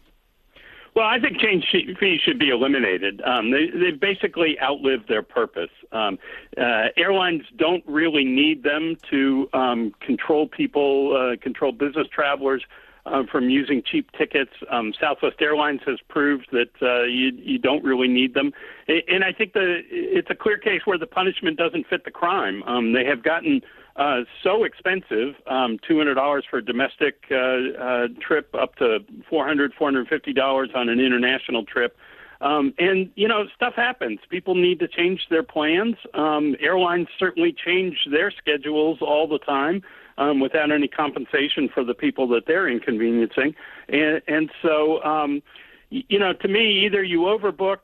Well, 0.96 1.08
I 1.08 1.20
think 1.20 1.40
change 1.40 1.66
fees 1.72 2.22
should 2.22 2.38
be 2.38 2.50
eliminated. 2.50 3.22
Um, 3.22 3.50
they, 3.50 3.68
they 3.68 3.92
basically 3.92 4.60
outlived 4.62 5.08
their 5.08 5.24
purpose. 5.24 5.72
Um, 5.92 6.20
uh, 6.56 6.90
airlines 6.98 7.44
don't 7.58 7.84
really 7.88 8.24
need 8.24 8.64
them 8.64 8.98
to 9.10 9.50
um, 9.54 9.94
control 10.02 10.48
people, 10.48 11.16
uh, 11.16 11.42
control 11.42 11.72
business 11.72 12.08
travelers 12.14 12.64
uh, 13.06 13.24
from 13.32 13.50
using 13.50 13.82
cheap 13.84 14.12
tickets. 14.12 14.52
Um, 14.70 14.94
Southwest 15.00 15.42
Airlines 15.42 15.82
has 15.86 16.00
proved 16.10 16.48
that 16.52 16.70
uh, 16.82 17.04
you, 17.04 17.32
you 17.36 17.58
don't 17.58 17.84
really 17.84 18.08
need 18.08 18.34
them, 18.34 18.54
and 18.88 19.24
I 19.24 19.34
think 19.34 19.54
the 19.54 19.82
it's 19.90 20.30
a 20.30 20.36
clear 20.36 20.58
case 20.58 20.82
where 20.86 20.98
the 20.98 21.08
punishment 21.08 21.58
doesn't 21.58 21.88
fit 21.88 22.06
the 22.06 22.12
crime. 22.12 22.64
Um, 22.64 22.94
they 22.94 23.04
have 23.04 23.24
gotten 23.24 23.62
uh, 23.96 24.22
so 24.42 24.64
expensive, 24.64 25.36
um, 25.48 25.78
$200 25.88 26.42
for 26.50 26.58
a 26.58 26.66
domestic 26.66 27.26
uh, 27.30 27.36
uh, 27.36 28.08
trip, 28.20 28.54
up 28.56 28.76
to 28.78 29.00
$400, 29.32 29.70
$450 29.80 30.76
on 30.76 30.90
an 30.90 31.00
international 31.00 31.64
trip. 31.64 31.96
Um, 32.42 32.74
and, 32.78 33.10
you 33.16 33.28
know, 33.28 33.46
stuff 33.56 33.74
happens. 33.76 34.20
People 34.30 34.56
need 34.56 34.80
to 34.80 34.88
change 34.88 35.28
their 35.30 35.44
plans. 35.44 35.96
Um, 36.14 36.56
airlines 36.60 37.08
certainly 37.18 37.54
change 37.54 38.08
their 38.12 38.32
schedules 38.32 38.98
all 39.02 39.28
the 39.28 39.40
time 39.40 39.84
um, 40.18 40.40
without 40.40 40.72
any 40.72 40.88
compensation 40.88 41.70
for 41.74 41.84
the 41.84 41.94
people 41.94 42.28
that 42.30 42.46
they're 42.48 42.68
inconveniencing. 42.68 43.56
And, 43.88 44.22
and 44.28 44.50
so, 44.62 45.02
um, 45.04 45.42
you 45.90 46.20
know, 46.20 46.34
to 46.34 46.48
me, 46.48 46.86
either 46.86 47.04
you 47.04 47.22
overbook 47.22 47.78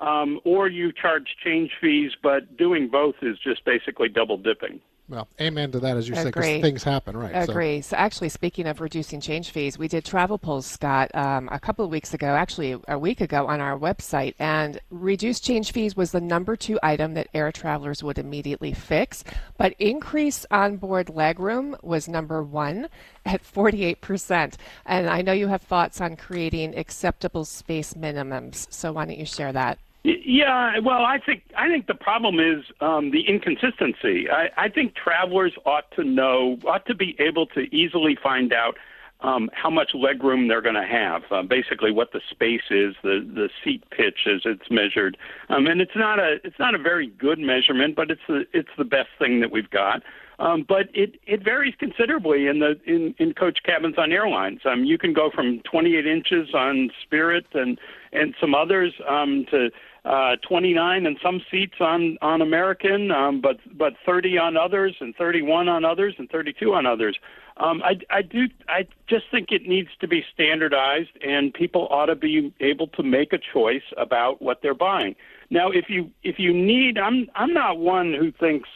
um, 0.00 0.40
or 0.44 0.68
you 0.68 0.92
charge 0.92 1.36
change 1.42 1.72
fees, 1.80 2.12
but 2.22 2.56
doing 2.56 2.88
both 2.88 3.16
is 3.22 3.38
just 3.38 3.64
basically 3.64 4.08
double 4.08 4.36
dipping. 4.36 4.80
Well, 5.06 5.28
amen 5.38 5.70
to 5.72 5.80
that, 5.80 5.98
as 5.98 6.08
you 6.08 6.14
say, 6.14 6.24
because 6.24 6.62
things 6.62 6.82
happen, 6.82 7.14
right? 7.14 7.34
I 7.34 7.42
agree. 7.42 7.82
So. 7.82 7.90
so. 7.90 7.96
actually, 7.96 8.30
speaking 8.30 8.66
of 8.66 8.80
reducing 8.80 9.20
change 9.20 9.50
fees, 9.50 9.78
we 9.78 9.86
did 9.86 10.02
travel 10.02 10.38
polls, 10.38 10.64
Scott, 10.64 11.14
um, 11.14 11.50
a 11.52 11.60
couple 11.60 11.84
of 11.84 11.90
weeks 11.90 12.14
ago, 12.14 12.28
actually 12.28 12.80
a 12.88 12.98
week 12.98 13.20
ago, 13.20 13.46
on 13.46 13.60
our 13.60 13.78
website, 13.78 14.34
and 14.38 14.80
reduced 14.90 15.44
change 15.44 15.72
fees 15.72 15.94
was 15.94 16.12
the 16.12 16.22
number 16.22 16.56
two 16.56 16.78
item 16.82 17.12
that 17.14 17.28
air 17.34 17.52
travelers 17.52 18.02
would 18.02 18.18
immediately 18.18 18.72
fix. 18.72 19.24
But 19.58 19.74
increase 19.78 20.46
onboard 20.50 21.08
legroom 21.08 21.82
was 21.82 22.08
number 22.08 22.42
one 22.42 22.88
at 23.26 23.42
48%. 23.42 24.54
And 24.86 25.10
I 25.10 25.20
know 25.20 25.32
you 25.32 25.48
have 25.48 25.62
thoughts 25.62 26.00
on 26.00 26.16
creating 26.16 26.78
acceptable 26.78 27.44
space 27.44 27.92
minimums. 27.92 28.72
So 28.72 28.92
why 28.92 29.04
don't 29.04 29.18
you 29.18 29.26
share 29.26 29.52
that? 29.52 29.78
Yeah, 30.04 30.80
well, 30.80 31.02
I 31.02 31.18
think 31.18 31.44
I 31.56 31.66
think 31.66 31.86
the 31.86 31.94
problem 31.94 32.38
is 32.38 32.62
um, 32.82 33.10
the 33.10 33.22
inconsistency. 33.26 34.28
I, 34.28 34.50
I 34.58 34.68
think 34.68 34.94
travelers 34.94 35.54
ought 35.64 35.90
to 35.92 36.04
know, 36.04 36.58
ought 36.66 36.84
to 36.86 36.94
be 36.94 37.16
able 37.18 37.46
to 37.48 37.60
easily 37.74 38.14
find 38.22 38.52
out 38.52 38.76
um, 39.22 39.48
how 39.54 39.70
much 39.70 39.92
legroom 39.94 40.46
they're 40.46 40.60
going 40.60 40.74
to 40.74 40.86
have. 40.86 41.22
Uh, 41.30 41.42
basically, 41.42 41.90
what 41.90 42.12
the 42.12 42.20
space 42.30 42.68
is, 42.70 42.94
the 43.02 43.26
the 43.34 43.48
seat 43.64 43.82
pitch 43.90 44.26
as 44.26 44.42
it's 44.44 44.70
measured, 44.70 45.16
um, 45.48 45.66
and 45.66 45.80
it's 45.80 45.96
not 45.96 46.18
a 46.18 46.36
it's 46.44 46.58
not 46.58 46.74
a 46.74 46.78
very 46.78 47.06
good 47.06 47.38
measurement, 47.38 47.96
but 47.96 48.10
it's 48.10 48.20
the 48.28 48.44
it's 48.52 48.68
the 48.76 48.84
best 48.84 49.08
thing 49.18 49.40
that 49.40 49.50
we've 49.50 49.70
got. 49.70 50.02
Um, 50.38 50.64
but 50.68 50.88
it, 50.94 51.20
it 51.26 51.44
varies 51.44 51.74
considerably 51.78 52.48
in 52.48 52.58
the 52.58 52.78
in, 52.86 53.14
in 53.18 53.34
coach 53.34 53.60
cabins 53.64 53.94
on 53.96 54.12
airlines. 54.12 54.60
Um, 54.64 54.84
you 54.84 54.98
can 54.98 55.12
go 55.12 55.30
from 55.30 55.60
28 55.60 56.06
inches 56.06 56.52
on 56.54 56.90
Spirit 57.02 57.46
and 57.54 57.78
and 58.12 58.34
some 58.40 58.54
others 58.54 58.92
um, 59.08 59.46
to 59.50 59.70
uh, 60.04 60.36
29 60.46 61.06
in 61.06 61.16
some 61.22 61.40
seats 61.50 61.76
on 61.80 62.18
on 62.20 62.42
American, 62.42 63.10
um, 63.10 63.40
but 63.40 63.56
but 63.76 63.94
30 64.04 64.36
on 64.38 64.56
others, 64.56 64.94
and 65.00 65.14
31 65.16 65.68
on 65.68 65.84
others, 65.84 66.14
and 66.18 66.28
32 66.28 66.74
on 66.74 66.84
others. 66.84 67.18
Um, 67.56 67.82
I, 67.82 67.98
I 68.10 68.22
do. 68.22 68.48
I 68.68 68.86
just 69.06 69.24
think 69.30 69.50
it 69.50 69.66
needs 69.66 69.88
to 70.00 70.08
be 70.08 70.24
standardized, 70.34 71.10
and 71.26 71.54
people 71.54 71.88
ought 71.90 72.06
to 72.06 72.16
be 72.16 72.52
able 72.60 72.88
to 72.88 73.02
make 73.02 73.32
a 73.32 73.38
choice 73.38 73.84
about 73.96 74.42
what 74.42 74.60
they're 74.60 74.74
buying. 74.74 75.14
Now, 75.50 75.70
if 75.70 75.88
you 75.88 76.10
if 76.22 76.38
you 76.38 76.52
need, 76.52 76.98
I'm 76.98 77.30
I'm 77.34 77.54
not 77.54 77.78
one 77.78 78.12
who 78.12 78.32
thinks 78.32 78.68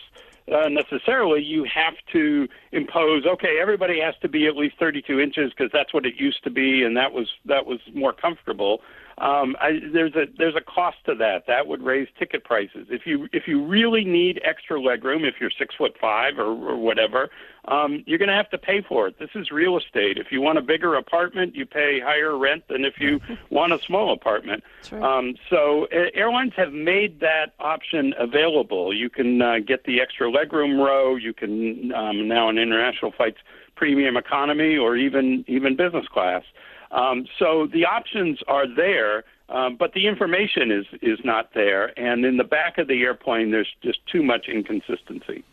uh, 0.50 0.68
necessarily 0.68 1.42
you 1.42 1.64
have 1.64 1.94
to 2.12 2.48
impose 2.72 3.26
okay 3.26 3.58
everybody 3.60 4.00
has 4.00 4.14
to 4.22 4.28
be 4.28 4.46
at 4.46 4.56
least 4.56 4.76
32 4.78 5.20
inches 5.20 5.52
because 5.52 5.70
that's 5.74 5.92
what 5.92 6.06
it 6.06 6.14
used 6.16 6.42
to 6.42 6.48
be 6.48 6.82
and 6.84 6.96
that 6.96 7.12
was 7.12 7.28
that 7.44 7.66
was 7.66 7.80
more 7.92 8.14
comfortable 8.14 8.80
um, 9.20 9.56
I, 9.60 9.80
there's 9.92 10.14
a 10.14 10.26
there's 10.36 10.54
a 10.54 10.60
cost 10.60 10.98
to 11.06 11.14
that. 11.16 11.44
That 11.46 11.66
would 11.66 11.82
raise 11.82 12.08
ticket 12.18 12.44
prices. 12.44 12.86
If 12.90 13.06
you 13.06 13.28
if 13.32 13.48
you 13.48 13.64
really 13.64 14.04
need 14.04 14.40
extra 14.44 14.78
legroom, 14.78 15.26
if 15.28 15.34
you're 15.40 15.50
six 15.50 15.74
foot 15.74 15.96
five 16.00 16.38
or, 16.38 16.46
or 16.46 16.76
whatever, 16.76 17.28
um, 17.66 18.04
you're 18.06 18.18
going 18.18 18.28
to 18.28 18.34
have 18.34 18.50
to 18.50 18.58
pay 18.58 18.80
for 18.80 19.08
it. 19.08 19.18
This 19.18 19.30
is 19.34 19.50
real 19.50 19.76
estate. 19.76 20.18
If 20.18 20.30
you 20.30 20.40
want 20.40 20.58
a 20.58 20.62
bigger 20.62 20.94
apartment, 20.94 21.56
you 21.56 21.66
pay 21.66 22.00
higher 22.00 22.36
rent 22.38 22.68
than 22.68 22.84
if 22.84 23.00
you 23.00 23.20
want 23.50 23.72
a 23.72 23.80
small 23.80 24.12
apartment. 24.12 24.62
Um, 25.02 25.34
so 25.50 25.88
uh, 25.92 26.10
airlines 26.14 26.52
have 26.56 26.72
made 26.72 27.18
that 27.20 27.54
option 27.58 28.14
available. 28.18 28.94
You 28.94 29.10
can 29.10 29.42
uh, 29.42 29.58
get 29.66 29.84
the 29.84 30.00
extra 30.00 30.30
legroom 30.30 30.78
row. 30.78 31.16
You 31.16 31.32
can 31.34 31.92
um, 31.92 32.28
now 32.28 32.48
in 32.48 32.58
international 32.58 33.12
flights 33.12 33.38
premium 33.74 34.16
economy 34.16 34.76
or 34.76 34.96
even 34.96 35.44
even 35.48 35.76
business 35.76 36.06
class. 36.08 36.42
Um, 36.90 37.26
so 37.38 37.66
the 37.66 37.84
options 37.84 38.38
are 38.48 38.66
there, 38.66 39.24
um, 39.48 39.76
but 39.76 39.92
the 39.92 40.06
information 40.06 40.70
is 40.70 40.86
is 41.02 41.18
not 41.24 41.54
there, 41.54 41.98
and 41.98 42.24
in 42.24 42.36
the 42.36 42.44
back 42.44 42.78
of 42.78 42.88
the 42.88 43.02
airplane, 43.02 43.50
there's 43.50 43.74
just 43.82 43.98
too 44.06 44.22
much 44.22 44.48
inconsistency. 44.48 45.44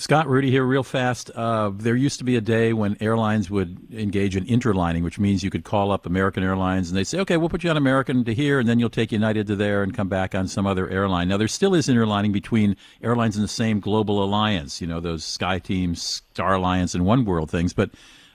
Scott 0.00 0.26
Rudy 0.26 0.50
here, 0.50 0.64
real 0.64 0.82
fast. 0.82 1.30
Uh, 1.34 1.70
there 1.74 1.94
used 1.94 2.18
to 2.20 2.24
be 2.24 2.34
a 2.34 2.40
day 2.40 2.72
when 2.72 2.96
airlines 3.02 3.50
would 3.50 3.76
engage 3.92 4.34
in 4.34 4.46
interlining, 4.46 5.04
which 5.04 5.18
means 5.18 5.44
you 5.44 5.50
could 5.50 5.64
call 5.64 5.92
up 5.92 6.06
American 6.06 6.42
Airlines 6.42 6.88
and 6.88 6.96
they 6.96 7.04
say, 7.04 7.18
"Okay, 7.20 7.36
we'll 7.36 7.50
put 7.50 7.62
you 7.62 7.68
on 7.68 7.76
American 7.76 8.24
to 8.24 8.32
here, 8.32 8.58
and 8.58 8.66
then 8.66 8.78
you'll 8.78 8.88
take 8.88 9.12
United 9.12 9.46
to 9.48 9.56
there, 9.56 9.82
and 9.82 9.92
come 9.92 10.08
back 10.08 10.34
on 10.34 10.48
some 10.48 10.66
other 10.66 10.88
airline." 10.88 11.28
Now 11.28 11.36
there 11.36 11.48
still 11.48 11.74
is 11.74 11.86
interlining 11.86 12.32
between 12.32 12.76
airlines 13.02 13.36
in 13.36 13.42
the 13.42 13.48
same 13.48 13.78
global 13.78 14.24
alliance, 14.24 14.80
you 14.80 14.86
know, 14.86 15.00
those 15.00 15.22
Sky 15.22 15.58
Teams, 15.58 16.22
Star 16.32 16.54
Alliance, 16.54 16.94
and 16.94 17.04
One 17.04 17.26
World 17.26 17.50
things, 17.50 17.74
but 17.74 17.90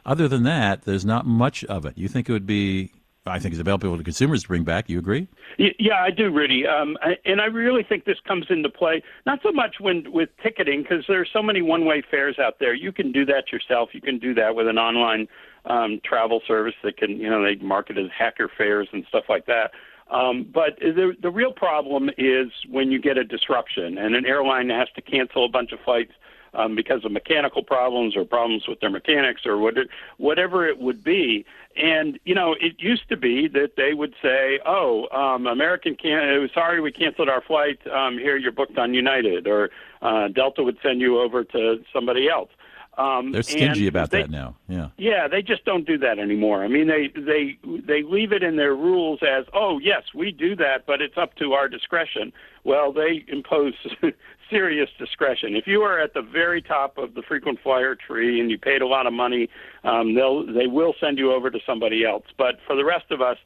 other 0.05 0.27
than 0.27 0.43
that, 0.43 0.83
there's 0.83 1.05
not 1.05 1.25
much 1.25 1.63
of 1.65 1.85
it. 1.85 1.97
You 1.97 2.07
think 2.07 2.29
it 2.29 2.31
would 2.31 2.45
be 2.45 2.91
I 3.27 3.39
think 3.39 3.53
it's 3.53 3.59
available 3.59 3.97
to 3.97 4.03
consumers 4.03 4.43
to 4.43 4.47
bring 4.47 4.63
back. 4.63 4.87
You 4.87 4.99
agree? 4.99 5.27
Yeah, 5.57 5.99
I 5.99 6.11
do, 6.11 6.29
Rudy. 6.29 6.67
Um, 6.67 6.95
and 7.25 7.41
I 7.41 7.45
really 7.45 7.81
think 7.81 8.05
this 8.05 8.19
comes 8.27 8.45
into 8.49 8.69
play 8.69 9.01
not 9.25 9.39
so 9.41 9.51
much 9.51 9.77
when 9.79 10.11
with 10.11 10.29
ticketing 10.43 10.83
because 10.83 11.05
there's 11.07 11.29
so 11.33 11.41
many 11.41 11.61
one-way 11.61 12.03
fares 12.09 12.37
out 12.37 12.59
there. 12.59 12.75
You 12.75 12.91
can 12.91 13.11
do 13.11 13.25
that 13.25 13.51
yourself. 13.51 13.89
You 13.93 14.01
can 14.01 14.19
do 14.19 14.33
that 14.35 14.55
with 14.55 14.67
an 14.67 14.77
online 14.77 15.27
um, 15.65 15.99
travel 16.05 16.41
service 16.47 16.75
that 16.83 16.97
can, 16.97 17.17
you 17.17 17.29
know, 17.29 17.43
they 17.43 17.55
market 17.55 17.97
as 17.97 18.11
hacker 18.15 18.49
fares 18.55 18.87
and 18.93 19.05
stuff 19.09 19.23
like 19.27 19.47
that. 19.47 19.71
Um, 20.11 20.47
but 20.53 20.77
the 20.79 21.13
the 21.19 21.31
real 21.31 21.51
problem 21.51 22.11
is 22.15 22.51
when 22.69 22.91
you 22.91 23.01
get 23.01 23.17
a 23.17 23.23
disruption 23.23 23.97
and 23.97 24.15
an 24.15 24.23
airline 24.27 24.69
has 24.69 24.87
to 24.95 25.01
cancel 25.01 25.45
a 25.45 25.49
bunch 25.49 25.71
of 25.71 25.79
flights 25.79 26.11
um, 26.55 26.75
because 26.75 27.05
of 27.05 27.11
mechanical 27.11 27.63
problems 27.63 28.15
or 28.15 28.25
problems 28.25 28.67
with 28.67 28.79
their 28.79 28.89
mechanics 28.89 29.45
or 29.45 29.57
what 29.57 29.77
it, 29.77 29.89
whatever 30.17 30.67
it 30.67 30.79
would 30.79 31.03
be. 31.03 31.45
And 31.75 32.19
you 32.23 32.33
know, 32.33 32.55
it 32.59 32.75
used 32.79 33.09
to 33.09 33.17
be 33.17 33.47
that 33.49 33.75
they 33.75 33.93
would 33.93 34.13
say, 34.21 34.59
"Oh, 34.65 35.07
um, 35.09 35.45
American 35.45 35.95
can 35.95 36.49
sorry 36.53 36.79
we 36.79 36.91
canceled 36.91 37.29
our 37.29 37.41
flight. 37.41 37.79
Um, 37.87 38.17
here 38.17 38.37
you're 38.37 38.53
booked 38.53 38.77
on 38.77 38.93
United," 38.93 39.45
or 39.47 39.71
uh, 40.01 40.29
Delta 40.29 40.63
would 40.63 40.77
send 40.81 41.01
you 41.01 41.19
over 41.19 41.43
to 41.43 41.83
somebody 41.91 42.29
else. 42.29 42.49
Um, 42.97 43.31
They're 43.33 43.43
stingy 43.43 43.87
about 43.87 44.11
they, 44.11 44.21
that 44.21 44.29
now. 44.31 44.55
Yeah. 44.67 44.89
Yeah, 44.97 45.27
they 45.27 45.41
just 45.41 45.65
don't 45.65 45.85
do 45.85 45.97
that 45.97 46.17
anymore. 46.17 46.63
I 46.63 46.67
mean, 46.69 46.87
they 46.87 47.11
they 47.13 47.57
they 47.63 48.03
leave 48.03 48.31
it 48.31 48.41
in 48.41 48.55
their 48.55 48.73
rules 48.73 49.19
as, 49.21 49.45
oh 49.53 49.79
yes, 49.79 50.03
we 50.13 50.31
do 50.31 50.55
that, 50.55 50.85
but 50.85 51.01
it's 51.01 51.17
up 51.17 51.35
to 51.35 51.53
our 51.53 51.67
discretion. 51.67 52.31
Well, 52.63 52.93
they 52.93 53.25
impose 53.27 53.73
serious 54.49 54.89
discretion. 54.97 55.55
If 55.55 55.67
you 55.67 55.81
are 55.81 55.99
at 55.99 56.13
the 56.13 56.21
very 56.21 56.61
top 56.61 56.97
of 56.97 57.13
the 57.13 57.21
frequent 57.21 57.59
flyer 57.61 57.95
tree 57.95 58.39
and 58.39 58.49
you 58.49 58.57
paid 58.57 58.81
a 58.81 58.87
lot 58.87 59.07
of 59.07 59.13
money, 59.13 59.49
um, 59.83 60.15
they'll 60.15 60.45
they 60.45 60.67
will 60.67 60.93
send 60.99 61.17
you 61.17 61.33
over 61.33 61.49
to 61.49 61.59
somebody 61.65 62.05
else. 62.05 62.25
But 62.37 62.55
for 62.65 62.75
the 62.75 62.85
rest 62.85 63.11
of 63.11 63.21
us, 63.21 63.37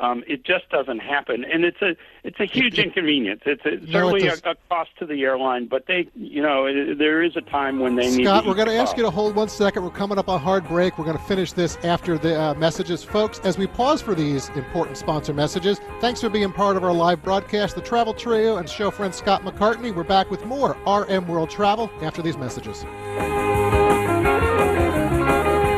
um, 0.00 0.22
it 0.26 0.44
just 0.44 0.68
doesn't 0.70 1.00
happen, 1.00 1.44
and 1.44 1.64
it's 1.64 1.80
a 1.82 1.96
it's 2.24 2.38
a 2.40 2.44
huge 2.44 2.78
inconvenience. 2.78 3.42
It's, 3.46 3.64
a, 3.64 3.90
certainly 3.90 4.26
a, 4.26 4.34
a, 4.44 4.54
cost 4.68 4.90
to 4.98 5.06
the 5.06 5.22
airline, 5.22 5.66
but 5.66 5.86
they, 5.86 6.08
you 6.14 6.42
know, 6.42 6.66
it, 6.66 6.98
there 6.98 7.22
is 7.22 7.36
a 7.36 7.40
time 7.40 7.78
when 7.78 7.96
they 7.96 8.08
Scott, 8.10 8.16
need. 8.16 8.24
Scott, 8.24 8.46
we're 8.46 8.54
going 8.54 8.68
to 8.68 8.74
ask 8.74 8.96
you 8.96 9.02
to 9.02 9.10
hold 9.10 9.34
one 9.34 9.48
second. 9.48 9.82
We're 9.82 9.90
coming 9.90 10.18
up 10.18 10.28
on 10.28 10.40
hard 10.40 10.66
break. 10.68 10.98
We're 10.98 11.04
going 11.04 11.16
to 11.16 11.24
finish 11.24 11.52
this 11.52 11.76
after 11.84 12.18
the 12.18 12.40
uh, 12.40 12.54
messages, 12.54 13.02
folks. 13.02 13.40
As 13.40 13.58
we 13.58 13.66
pause 13.66 14.02
for 14.02 14.14
these 14.14 14.48
important 14.50 14.96
sponsor 14.96 15.32
messages, 15.32 15.80
thanks 16.00 16.20
for 16.20 16.28
being 16.28 16.52
part 16.52 16.76
of 16.76 16.84
our 16.84 16.92
live 16.92 17.22
broadcast. 17.22 17.74
The 17.74 17.82
Travel 17.82 18.14
Trio 18.14 18.56
and 18.56 18.68
show 18.68 18.90
friend 18.90 19.14
Scott 19.14 19.42
McCartney. 19.42 19.94
We're 19.94 20.04
back 20.04 20.30
with 20.30 20.44
more 20.44 20.76
RM 20.86 21.26
World 21.28 21.50
Travel 21.50 21.90
after 22.02 22.22
these 22.22 22.36
messages. 22.36 22.84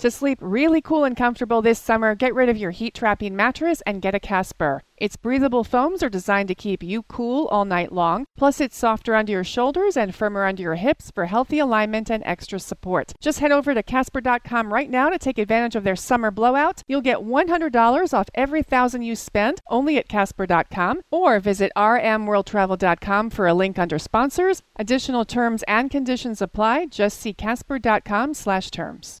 To 0.00 0.12
sleep 0.12 0.38
really 0.40 0.80
cool 0.80 1.02
and 1.02 1.16
comfortable 1.16 1.60
this 1.60 1.80
summer, 1.80 2.14
get 2.14 2.32
rid 2.32 2.48
of 2.48 2.56
your 2.56 2.70
heat 2.70 2.94
trapping 2.94 3.34
mattress 3.34 3.82
and 3.84 4.00
get 4.00 4.14
a 4.14 4.20
Casper. 4.20 4.84
Its 4.96 5.16
breathable 5.16 5.64
foams 5.64 6.04
are 6.04 6.08
designed 6.08 6.46
to 6.46 6.54
keep 6.54 6.84
you 6.84 7.02
cool 7.02 7.48
all 7.48 7.64
night 7.64 7.90
long. 7.90 8.24
Plus, 8.36 8.60
it's 8.60 8.76
softer 8.78 9.16
under 9.16 9.32
your 9.32 9.42
shoulders 9.42 9.96
and 9.96 10.14
firmer 10.14 10.44
under 10.44 10.62
your 10.62 10.76
hips 10.76 11.10
for 11.10 11.26
healthy 11.26 11.58
alignment 11.58 12.12
and 12.12 12.22
extra 12.24 12.60
support. 12.60 13.12
Just 13.20 13.40
head 13.40 13.50
over 13.50 13.74
to 13.74 13.82
Casper.com 13.82 14.72
right 14.72 14.88
now 14.88 15.08
to 15.10 15.18
take 15.18 15.36
advantage 15.36 15.74
of 15.74 15.82
their 15.82 15.96
summer 15.96 16.30
blowout. 16.30 16.84
You'll 16.86 17.00
get 17.00 17.18
$100 17.18 18.14
off 18.14 18.28
every 18.36 18.62
thousand 18.62 19.02
you 19.02 19.16
spend 19.16 19.60
only 19.66 19.98
at 19.98 20.08
Casper.com 20.08 21.00
or 21.10 21.40
visit 21.40 21.72
rmworldtravel.com 21.76 23.30
for 23.30 23.48
a 23.48 23.54
link 23.54 23.80
under 23.80 23.98
sponsors. 23.98 24.62
Additional 24.78 25.24
terms 25.24 25.64
and 25.66 25.90
conditions 25.90 26.40
apply. 26.40 26.86
Just 26.86 27.18
see 27.18 27.34
Casper.com 27.34 28.34
slash 28.34 28.70
terms. 28.70 29.20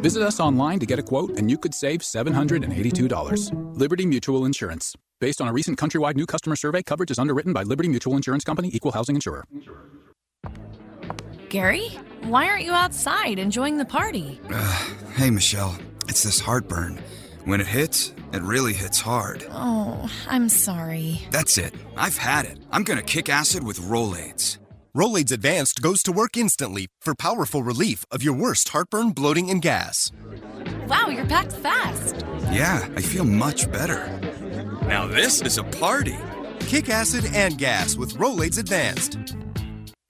Visit 0.00 0.22
us 0.22 0.40
online 0.40 0.78
to 0.78 0.86
get 0.86 0.98
a 0.98 1.02
quote, 1.02 1.38
and 1.38 1.50
you 1.50 1.58
could 1.58 1.74
save 1.74 2.00
$782. 2.00 3.76
Liberty 3.78 4.06
Mutual 4.06 4.44
Insurance. 4.44 4.94
Based 5.20 5.40
on 5.40 5.48
a 5.48 5.52
recent 5.52 5.78
countrywide 5.78 6.16
new 6.16 6.26
customer 6.26 6.56
survey, 6.56 6.82
coverage 6.82 7.10
is 7.10 7.18
underwritten 7.18 7.52
by 7.52 7.62
Liberty 7.64 7.88
Mutual 7.88 8.14
Insurance 8.14 8.44
Company, 8.44 8.70
Equal 8.72 8.92
Housing 8.92 9.16
Insurer. 9.16 9.44
Gary, 11.48 11.88
why 12.22 12.46
aren't 12.46 12.64
you 12.64 12.72
outside 12.72 13.38
enjoying 13.38 13.78
the 13.78 13.84
party? 13.84 14.40
Uh, 14.50 14.88
hey, 15.16 15.30
Michelle. 15.30 15.76
It's 16.08 16.22
this 16.22 16.40
heartburn. 16.40 17.00
When 17.44 17.60
it 17.60 17.66
hits, 17.66 18.12
it 18.32 18.42
really 18.42 18.72
hits 18.74 19.00
hard. 19.00 19.46
Oh, 19.50 20.10
I'm 20.28 20.48
sorry. 20.48 21.20
That's 21.30 21.58
it. 21.58 21.74
I've 21.96 22.16
had 22.16 22.44
it. 22.44 22.58
I'm 22.70 22.82
gonna 22.84 23.02
kick 23.02 23.28
acid 23.28 23.62
with 23.64 23.78
Rolaids. 23.80 24.58
Rolaids 24.98 25.30
Advanced 25.30 25.80
goes 25.80 26.02
to 26.02 26.10
work 26.10 26.36
instantly 26.36 26.88
for 27.00 27.14
powerful 27.14 27.62
relief 27.62 28.04
of 28.10 28.20
your 28.24 28.34
worst 28.34 28.70
heartburn, 28.70 29.10
bloating, 29.10 29.48
and 29.48 29.62
gas. 29.62 30.10
Wow, 30.88 31.06
you're 31.06 31.24
packed 31.24 31.52
fast. 31.52 32.26
Yeah, 32.50 32.84
I 32.96 33.00
feel 33.00 33.22
much 33.22 33.70
better. 33.70 34.08
Now 34.88 35.06
this 35.06 35.40
is 35.40 35.56
a 35.56 35.62
party. 35.62 36.18
Kick 36.58 36.88
acid 36.88 37.26
and 37.32 37.56
gas 37.56 37.94
with 37.94 38.14
Rolaids 38.14 38.58
Advanced. 38.58 39.18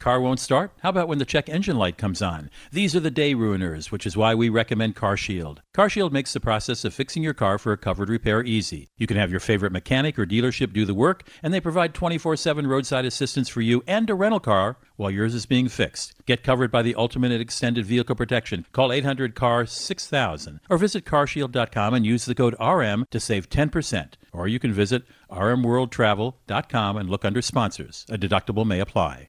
Car 0.09 0.23
won't 0.23 0.41
start? 0.41 0.73
How 0.81 0.89
about 0.89 1.07
when 1.07 1.19
the 1.19 1.27
check 1.27 1.51
engine 1.51 1.77
light 1.77 1.99
comes 1.99 2.23
on? 2.23 2.49
These 2.73 2.97
are 2.97 3.01
the 3.01 3.11
day 3.11 3.35
ruiners, 3.35 3.91
which 3.91 4.07
is 4.07 4.17
why 4.17 4.35
we 4.35 4.49
recommend 4.49 4.97
CarShield. 4.97 5.59
CarShield 5.77 6.13
makes 6.13 6.33
the 6.33 6.41
process 6.41 6.83
of 6.87 6.95
fixing 6.95 7.23
your 7.23 7.35
car 7.35 7.59
for 7.59 7.73
a 7.73 7.77
covered 7.77 8.09
repair 8.09 8.43
easy. 8.43 8.89
You 8.97 9.07
can 9.07 9.19
have 9.19 9.31
your 9.31 9.39
favorite 9.39 9.71
mechanic 9.71 10.19
or 10.19 10.25
dealership 10.25 10.73
do 10.73 10.87
the 10.87 10.95
work, 10.95 11.29
and 11.43 11.53
they 11.53 11.61
provide 11.61 11.93
24 11.93 12.37
7 12.37 12.67
roadside 12.67 13.05
assistance 13.05 13.51
for 13.51 13.61
you 13.61 13.85
and 13.87 14.09
a 14.09 14.15
rental 14.15 14.41
car 14.41 14.79
while 14.97 15.11
yours 15.11 15.35
is 15.35 15.45
being 15.45 15.69
fixed. 15.69 16.15
Get 16.25 16.43
covered 16.43 16.71
by 16.71 16.81
the 16.81 16.95
ultimate 16.95 17.39
extended 17.39 17.85
vehicle 17.85 18.17
protection. 18.17 18.65
Call 18.73 18.93
800 18.93 19.35
CAR 19.35 19.67
6000 19.67 20.61
or 20.71 20.79
visit 20.79 21.05
carshield.com 21.05 21.93
and 21.93 22.07
use 22.07 22.25
the 22.25 22.35
code 22.35 22.57
RM 22.59 23.05
to 23.11 23.21
save 23.21 23.51
10%. 23.51 24.15
Or 24.33 24.49
you 24.49 24.59
can 24.59 24.73
visit 24.73 25.05
rmworldtravel.com 25.31 26.97
and 26.97 27.11
look 27.11 27.27
under 27.27 27.43
sponsors. 27.43 28.07
A 28.09 28.17
deductible 28.17 28.67
may 28.67 28.81
apply. 28.81 29.29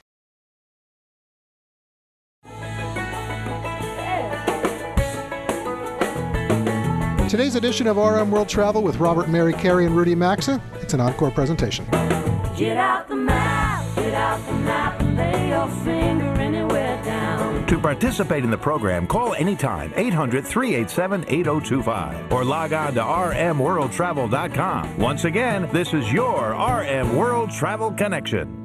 Today's 7.31 7.55
edition 7.55 7.87
of 7.87 7.95
RM 7.95 8.29
World 8.29 8.49
Travel 8.49 8.83
with 8.83 8.97
Robert, 8.97 9.29
Mary, 9.29 9.53
Carey, 9.53 9.85
and 9.85 9.95
Rudy 9.95 10.15
Maxa. 10.15 10.61
It's 10.81 10.93
an 10.93 10.99
encore 10.99 11.31
presentation. 11.31 11.85
Get 12.57 12.75
out 12.75 13.07
the 13.07 13.15
map, 13.15 13.85
get 13.95 14.13
out 14.13 14.45
the 14.45 14.51
map, 14.51 14.99
and 14.99 15.15
lay 15.15 15.47
your 15.47 15.69
finger 15.85 16.25
anywhere 16.25 17.01
down. 17.05 17.65
To 17.67 17.79
participate 17.79 18.43
in 18.43 18.51
the 18.51 18.57
program, 18.57 19.07
call 19.07 19.33
anytime 19.35 19.93
800 19.95 20.45
387 20.45 21.23
8025 21.29 22.33
or 22.33 22.43
log 22.43 22.73
on 22.73 22.95
to 22.95 23.01
rmworldtravel.com. 23.01 24.97
Once 24.97 25.23
again, 25.23 25.69
this 25.71 25.93
is 25.93 26.11
your 26.11 26.49
RM 26.51 27.15
World 27.15 27.49
Travel 27.49 27.93
Connection. 27.93 28.60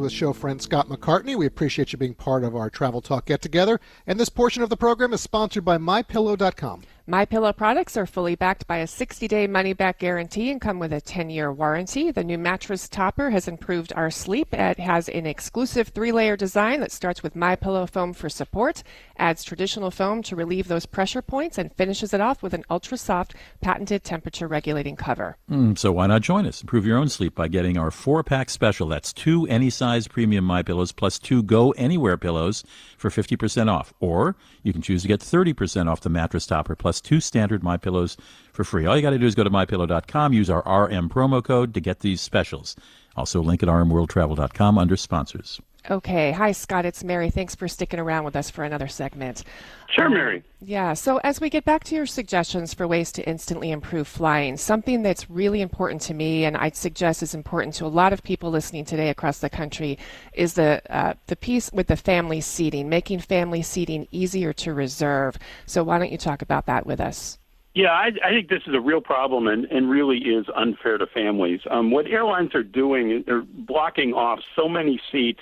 With 0.00 0.10
show 0.10 0.32
friend 0.32 0.60
Scott 0.60 0.88
McCartney, 0.88 1.36
we 1.36 1.44
appreciate 1.44 1.92
you 1.92 1.98
being 1.98 2.14
part 2.14 2.44
of 2.44 2.56
our 2.56 2.70
Travel 2.70 3.02
Talk 3.02 3.26
Get 3.26 3.42
Together. 3.42 3.78
And 4.06 4.18
this 4.18 4.30
portion 4.30 4.62
of 4.62 4.70
the 4.70 4.76
program 4.76 5.12
is 5.12 5.20
sponsored 5.20 5.66
by 5.66 5.76
MyPillow.com. 5.76 6.82
My 7.06 7.24
Pillow 7.24 7.52
products 7.52 7.96
are 7.96 8.06
fully 8.06 8.36
backed 8.36 8.68
by 8.68 8.76
a 8.76 8.86
60-day 8.86 9.48
money-back 9.48 9.98
guarantee 9.98 10.52
and 10.52 10.60
come 10.60 10.78
with 10.78 10.92
a 10.92 11.00
10-year 11.00 11.52
warranty. 11.52 12.12
The 12.12 12.22
new 12.22 12.38
mattress 12.38 12.88
topper 12.88 13.30
has 13.30 13.48
improved 13.48 13.92
our 13.96 14.08
sleep. 14.08 14.54
It 14.54 14.78
has 14.78 15.08
an 15.08 15.26
exclusive 15.26 15.88
three-layer 15.88 16.36
design 16.36 16.78
that 16.78 16.92
starts 16.92 17.20
with 17.20 17.34
My 17.34 17.56
Pillow 17.56 17.86
foam 17.86 18.12
for 18.12 18.28
support, 18.28 18.84
adds 19.18 19.42
traditional 19.42 19.90
foam 19.90 20.22
to 20.22 20.36
relieve 20.36 20.68
those 20.68 20.86
pressure 20.86 21.22
points, 21.22 21.58
and 21.58 21.74
finishes 21.74 22.14
it 22.14 22.20
off 22.20 22.40
with 22.40 22.54
an 22.54 22.64
ultra-soft, 22.70 23.34
patented 23.60 24.04
temperature-regulating 24.04 24.94
cover. 24.94 25.36
Mm, 25.50 25.76
so 25.76 25.90
why 25.90 26.06
not 26.06 26.22
join 26.22 26.46
us? 26.46 26.60
Improve 26.62 26.86
your 26.86 26.98
own 26.98 27.08
sleep 27.08 27.34
by 27.34 27.48
getting 27.48 27.76
our 27.76 27.90
four-pack 27.90 28.48
special. 28.48 28.86
That's 28.86 29.12
two 29.12 29.44
any-size 29.48 30.06
premium 30.06 30.44
My 30.44 30.62
Pillows 30.62 30.92
plus 30.92 31.18
two 31.18 31.42
Go 31.42 31.72
Anywhere 31.72 32.16
pillows 32.16 32.62
for 32.96 33.10
50% 33.10 33.68
off. 33.68 33.92
Or 33.98 34.36
you 34.62 34.72
can 34.72 34.82
choose 34.82 35.02
to 35.02 35.08
get 35.08 35.18
30% 35.18 35.90
off 35.90 36.00
the 36.00 36.08
mattress 36.08 36.46
topper 36.46 36.76
plus 36.76 36.92
two 37.02 37.20
standard 37.20 37.62
My 37.62 37.76
Pillows 37.76 38.16
for 38.52 38.64
free. 38.64 38.86
All 38.86 38.96
you 38.96 39.02
got 39.02 39.10
to 39.10 39.18
do 39.18 39.26
is 39.26 39.34
go 39.34 39.44
to 39.44 39.50
mypillow.com, 39.50 40.32
use 40.32 40.50
our 40.50 40.60
RM 40.60 41.08
promo 41.08 41.42
code 41.42 41.74
to 41.74 41.80
get 41.80 42.00
these 42.00 42.20
specials. 42.20 42.76
Also, 43.16 43.42
link 43.42 43.62
at 43.62 43.68
rmworldtravel.com 43.68 44.78
under 44.78 44.96
sponsors. 44.96 45.60
Okay. 45.90 46.30
Hi, 46.32 46.52
Scott. 46.52 46.86
It's 46.86 47.02
Mary. 47.02 47.28
Thanks 47.28 47.56
for 47.56 47.66
sticking 47.66 47.98
around 47.98 48.24
with 48.24 48.36
us 48.36 48.50
for 48.50 48.62
another 48.62 48.86
segment. 48.86 49.42
Sure, 49.90 50.06
um, 50.06 50.14
Mary. 50.14 50.44
Yeah. 50.60 50.94
So, 50.94 51.18
as 51.24 51.40
we 51.40 51.50
get 51.50 51.64
back 51.64 51.82
to 51.84 51.96
your 51.96 52.06
suggestions 52.06 52.72
for 52.72 52.86
ways 52.86 53.10
to 53.12 53.28
instantly 53.28 53.72
improve 53.72 54.06
flying, 54.06 54.56
something 54.56 55.02
that's 55.02 55.28
really 55.28 55.60
important 55.60 56.00
to 56.02 56.14
me, 56.14 56.44
and 56.44 56.56
I'd 56.56 56.76
suggest 56.76 57.22
is 57.22 57.34
important 57.34 57.74
to 57.74 57.86
a 57.86 57.88
lot 57.88 58.12
of 58.12 58.22
people 58.22 58.50
listening 58.50 58.84
today 58.84 59.08
across 59.08 59.38
the 59.40 59.50
country, 59.50 59.98
is 60.34 60.54
the 60.54 60.80
uh, 60.88 61.14
the 61.26 61.36
piece 61.36 61.72
with 61.72 61.88
the 61.88 61.96
family 61.96 62.40
seating, 62.40 62.88
making 62.88 63.18
family 63.18 63.62
seating 63.62 64.06
easier 64.12 64.52
to 64.52 64.72
reserve. 64.72 65.36
So, 65.66 65.82
why 65.82 65.98
don't 65.98 66.12
you 66.12 66.18
talk 66.18 66.42
about 66.42 66.66
that 66.66 66.86
with 66.86 67.00
us? 67.00 67.38
Yeah, 67.74 67.90
I, 67.90 68.10
I 68.22 68.30
think 68.30 68.50
this 68.50 68.62
is 68.66 68.74
a 68.74 68.80
real 68.80 69.00
problem 69.00 69.48
and, 69.48 69.64
and 69.64 69.88
really 69.88 70.18
is 70.18 70.44
unfair 70.54 70.98
to 70.98 71.06
families. 71.06 71.60
Um, 71.70 71.90
what 71.90 72.06
airlines 72.06 72.54
are 72.54 72.62
doing, 72.62 73.24
they're 73.26 73.42
blocking 73.42 74.12
off 74.12 74.40
so 74.54 74.68
many 74.68 75.00
seats 75.10 75.40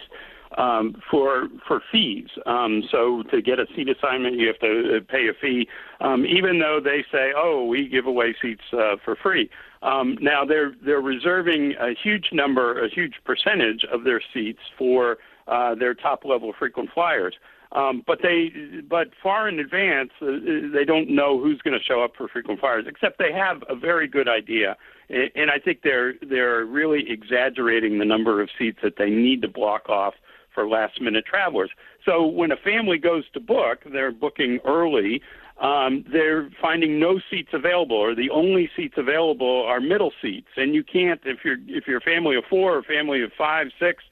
um, 0.58 1.00
for 1.10 1.48
for 1.66 1.80
fees. 1.92 2.28
Um, 2.46 2.82
so 2.90 3.22
to 3.30 3.40
get 3.40 3.58
a 3.58 3.66
seat 3.74 3.88
assignment, 3.88 4.36
you 4.36 4.46
have 4.48 4.58
to 4.60 4.96
uh, 4.96 5.00
pay 5.10 5.28
a 5.28 5.32
fee, 5.40 5.68
um, 6.00 6.26
even 6.26 6.58
though 6.58 6.80
they 6.82 7.04
say, 7.12 7.32
"Oh, 7.36 7.64
we 7.64 7.88
give 7.88 8.06
away 8.06 8.34
seats 8.40 8.62
uh, 8.72 8.96
for 9.04 9.16
free." 9.16 9.50
Um, 9.82 10.18
now 10.20 10.44
they're 10.44 10.74
they're 10.84 11.00
reserving 11.00 11.74
a 11.80 11.94
huge 11.94 12.30
number, 12.32 12.84
a 12.84 12.88
huge 12.88 13.14
percentage 13.24 13.84
of 13.90 14.04
their 14.04 14.20
seats 14.34 14.60
for 14.76 15.18
uh, 15.46 15.74
their 15.74 15.94
top 15.94 16.24
level 16.24 16.52
frequent 16.58 16.90
flyers. 16.92 17.34
Um, 17.72 18.02
but 18.04 18.18
they, 18.20 18.50
but 18.88 19.10
far 19.22 19.48
in 19.48 19.60
advance, 19.60 20.10
uh, 20.20 20.26
they 20.74 20.84
don't 20.84 21.08
know 21.08 21.40
who's 21.40 21.60
going 21.62 21.78
to 21.78 21.84
show 21.84 22.02
up 22.02 22.16
for 22.16 22.26
frequent 22.26 22.58
flyers. 22.58 22.84
Except 22.88 23.18
they 23.18 23.32
have 23.32 23.62
a 23.68 23.76
very 23.76 24.08
good 24.08 24.28
idea, 24.28 24.76
and 25.08 25.52
I 25.52 25.60
think 25.60 25.82
they're 25.82 26.14
they're 26.28 26.64
really 26.64 27.08
exaggerating 27.08 27.98
the 28.00 28.04
number 28.04 28.42
of 28.42 28.48
seats 28.58 28.78
that 28.82 28.94
they 28.98 29.08
need 29.08 29.40
to 29.42 29.48
block 29.48 29.88
off 29.88 30.14
for 30.54 30.68
last 30.68 31.00
minute 31.00 31.24
travelers. 31.26 31.70
So 32.04 32.26
when 32.26 32.52
a 32.52 32.56
family 32.56 32.98
goes 32.98 33.24
to 33.34 33.40
book, 33.40 33.80
they're 33.90 34.12
booking 34.12 34.58
early. 34.66 35.22
Um, 35.60 36.04
they're 36.10 36.50
finding 36.60 36.98
no 36.98 37.20
seats 37.30 37.50
available, 37.52 37.96
or 37.96 38.14
the 38.14 38.30
only 38.30 38.70
seats 38.74 38.94
available 38.96 39.64
are 39.66 39.78
middle 39.78 40.12
seats. 40.22 40.48
And 40.56 40.74
you 40.74 40.82
can't, 40.82 41.20
if 41.24 41.40
you're 41.44 41.58
if 41.66 41.86
you're 41.86 41.98
a 41.98 42.00
family 42.00 42.36
of 42.36 42.44
four 42.48 42.76
or 42.76 42.82
family 42.82 43.22
of 43.22 43.30
five, 43.36 43.66
six, 43.78 44.02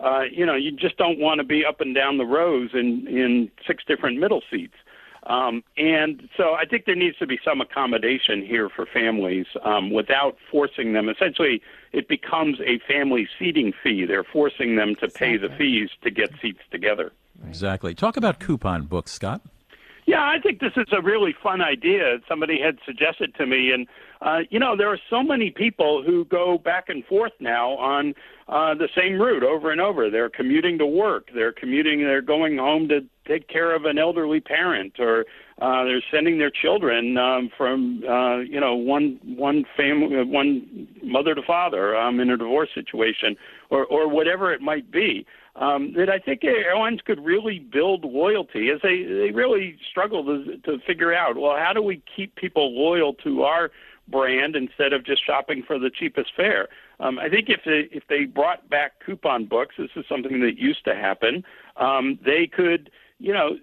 uh, 0.00 0.24
you 0.30 0.44
know, 0.44 0.54
you 0.54 0.70
just 0.70 0.98
don't 0.98 1.18
want 1.18 1.38
to 1.38 1.44
be 1.44 1.64
up 1.64 1.80
and 1.80 1.94
down 1.94 2.18
the 2.18 2.26
rows 2.26 2.70
in 2.74 3.06
in 3.08 3.50
six 3.66 3.82
different 3.86 4.18
middle 4.18 4.42
seats. 4.50 4.74
Um, 5.28 5.62
and 5.76 6.28
so 6.36 6.54
I 6.54 6.64
think 6.64 6.86
there 6.86 6.96
needs 6.96 7.18
to 7.18 7.26
be 7.26 7.38
some 7.44 7.60
accommodation 7.60 8.44
here 8.44 8.70
for 8.70 8.86
families 8.86 9.46
um, 9.62 9.90
without 9.90 10.38
forcing 10.50 10.94
them. 10.94 11.08
Essentially, 11.08 11.62
it 11.92 12.08
becomes 12.08 12.58
a 12.60 12.78
family 12.88 13.28
seating 13.38 13.72
fee. 13.82 14.06
They're 14.06 14.24
forcing 14.24 14.76
them 14.76 14.94
to 14.96 15.08
pay 15.08 15.36
the 15.36 15.50
fees 15.50 15.90
to 16.02 16.10
get 16.10 16.30
seats 16.40 16.60
together. 16.70 17.12
Exactly. 17.46 17.94
Talk 17.94 18.16
about 18.16 18.40
coupon 18.40 18.86
books, 18.86 19.12
Scott. 19.12 19.42
Yeah, 20.08 20.22
I 20.22 20.40
think 20.42 20.60
this 20.60 20.72
is 20.74 20.86
a 20.90 21.02
really 21.02 21.34
fun 21.42 21.60
idea. 21.60 22.16
Somebody 22.26 22.58
had 22.58 22.78
suggested 22.86 23.34
to 23.34 23.44
me, 23.44 23.72
and 23.72 23.86
uh, 24.22 24.38
you 24.48 24.58
know, 24.58 24.74
there 24.74 24.88
are 24.88 24.98
so 25.10 25.22
many 25.22 25.50
people 25.50 26.02
who 26.02 26.24
go 26.24 26.56
back 26.56 26.88
and 26.88 27.04
forth 27.04 27.34
now 27.40 27.72
on 27.72 28.14
uh, 28.48 28.72
the 28.72 28.88
same 28.96 29.20
route 29.20 29.42
over 29.42 29.70
and 29.70 29.82
over. 29.82 30.08
They're 30.08 30.30
commuting 30.30 30.78
to 30.78 30.86
work. 30.86 31.28
They're 31.34 31.52
commuting. 31.52 31.98
They're 31.98 32.22
going 32.22 32.56
home 32.56 32.88
to 32.88 33.00
take 33.26 33.48
care 33.48 33.76
of 33.76 33.84
an 33.84 33.98
elderly 33.98 34.40
parent, 34.40 34.94
or 34.98 35.26
uh, 35.60 35.84
they're 35.84 36.02
sending 36.10 36.38
their 36.38 36.50
children 36.50 37.18
um, 37.18 37.50
from 37.54 38.02
uh, 38.08 38.38
you 38.38 38.60
know 38.60 38.76
one 38.76 39.20
one 39.36 39.66
family, 39.76 40.24
one 40.24 40.88
mother 41.02 41.34
to 41.34 41.42
father 41.42 41.94
um, 41.94 42.18
in 42.18 42.30
a 42.30 42.38
divorce 42.38 42.70
situation, 42.74 43.36
or 43.68 43.84
or 43.84 44.08
whatever 44.08 44.54
it 44.54 44.62
might 44.62 44.90
be 44.90 45.26
um, 45.58 45.92
that 45.96 46.08
I 46.08 46.18
think 46.18 46.44
airlines 46.44 47.00
could 47.04 47.24
really 47.24 47.58
build 47.58 48.04
loyalty 48.04 48.70
as 48.70 48.80
they 48.82 49.02
they 49.02 49.30
really 49.32 49.76
struggle 49.90 50.24
to 50.24 50.56
to 50.58 50.78
figure 50.86 51.12
out 51.14 51.36
well 51.36 51.56
how 51.56 51.72
do 51.72 51.82
we 51.82 52.02
keep 52.14 52.34
people 52.36 52.72
loyal 52.74 53.14
to 53.24 53.42
our 53.42 53.70
brand 54.10 54.56
instead 54.56 54.92
of 54.92 55.04
just 55.04 55.24
shopping 55.24 55.62
for 55.66 55.78
the 55.78 55.90
cheapest 55.90 56.30
fare. 56.34 56.68
Um, 57.00 57.18
I 57.18 57.28
think 57.28 57.48
if 57.48 57.60
they 57.64 57.88
if 57.96 58.04
they 58.08 58.24
brought 58.24 58.68
back 58.68 58.92
coupon 59.04 59.44
books, 59.46 59.74
this 59.78 59.90
is 59.96 60.04
something 60.08 60.40
that 60.40 60.58
used 60.58 60.84
to 60.84 60.94
happen. 60.94 61.44
Um, 61.76 62.18
they 62.24 62.46
could 62.46 62.90
you 63.20 63.32
know, 63.32 63.56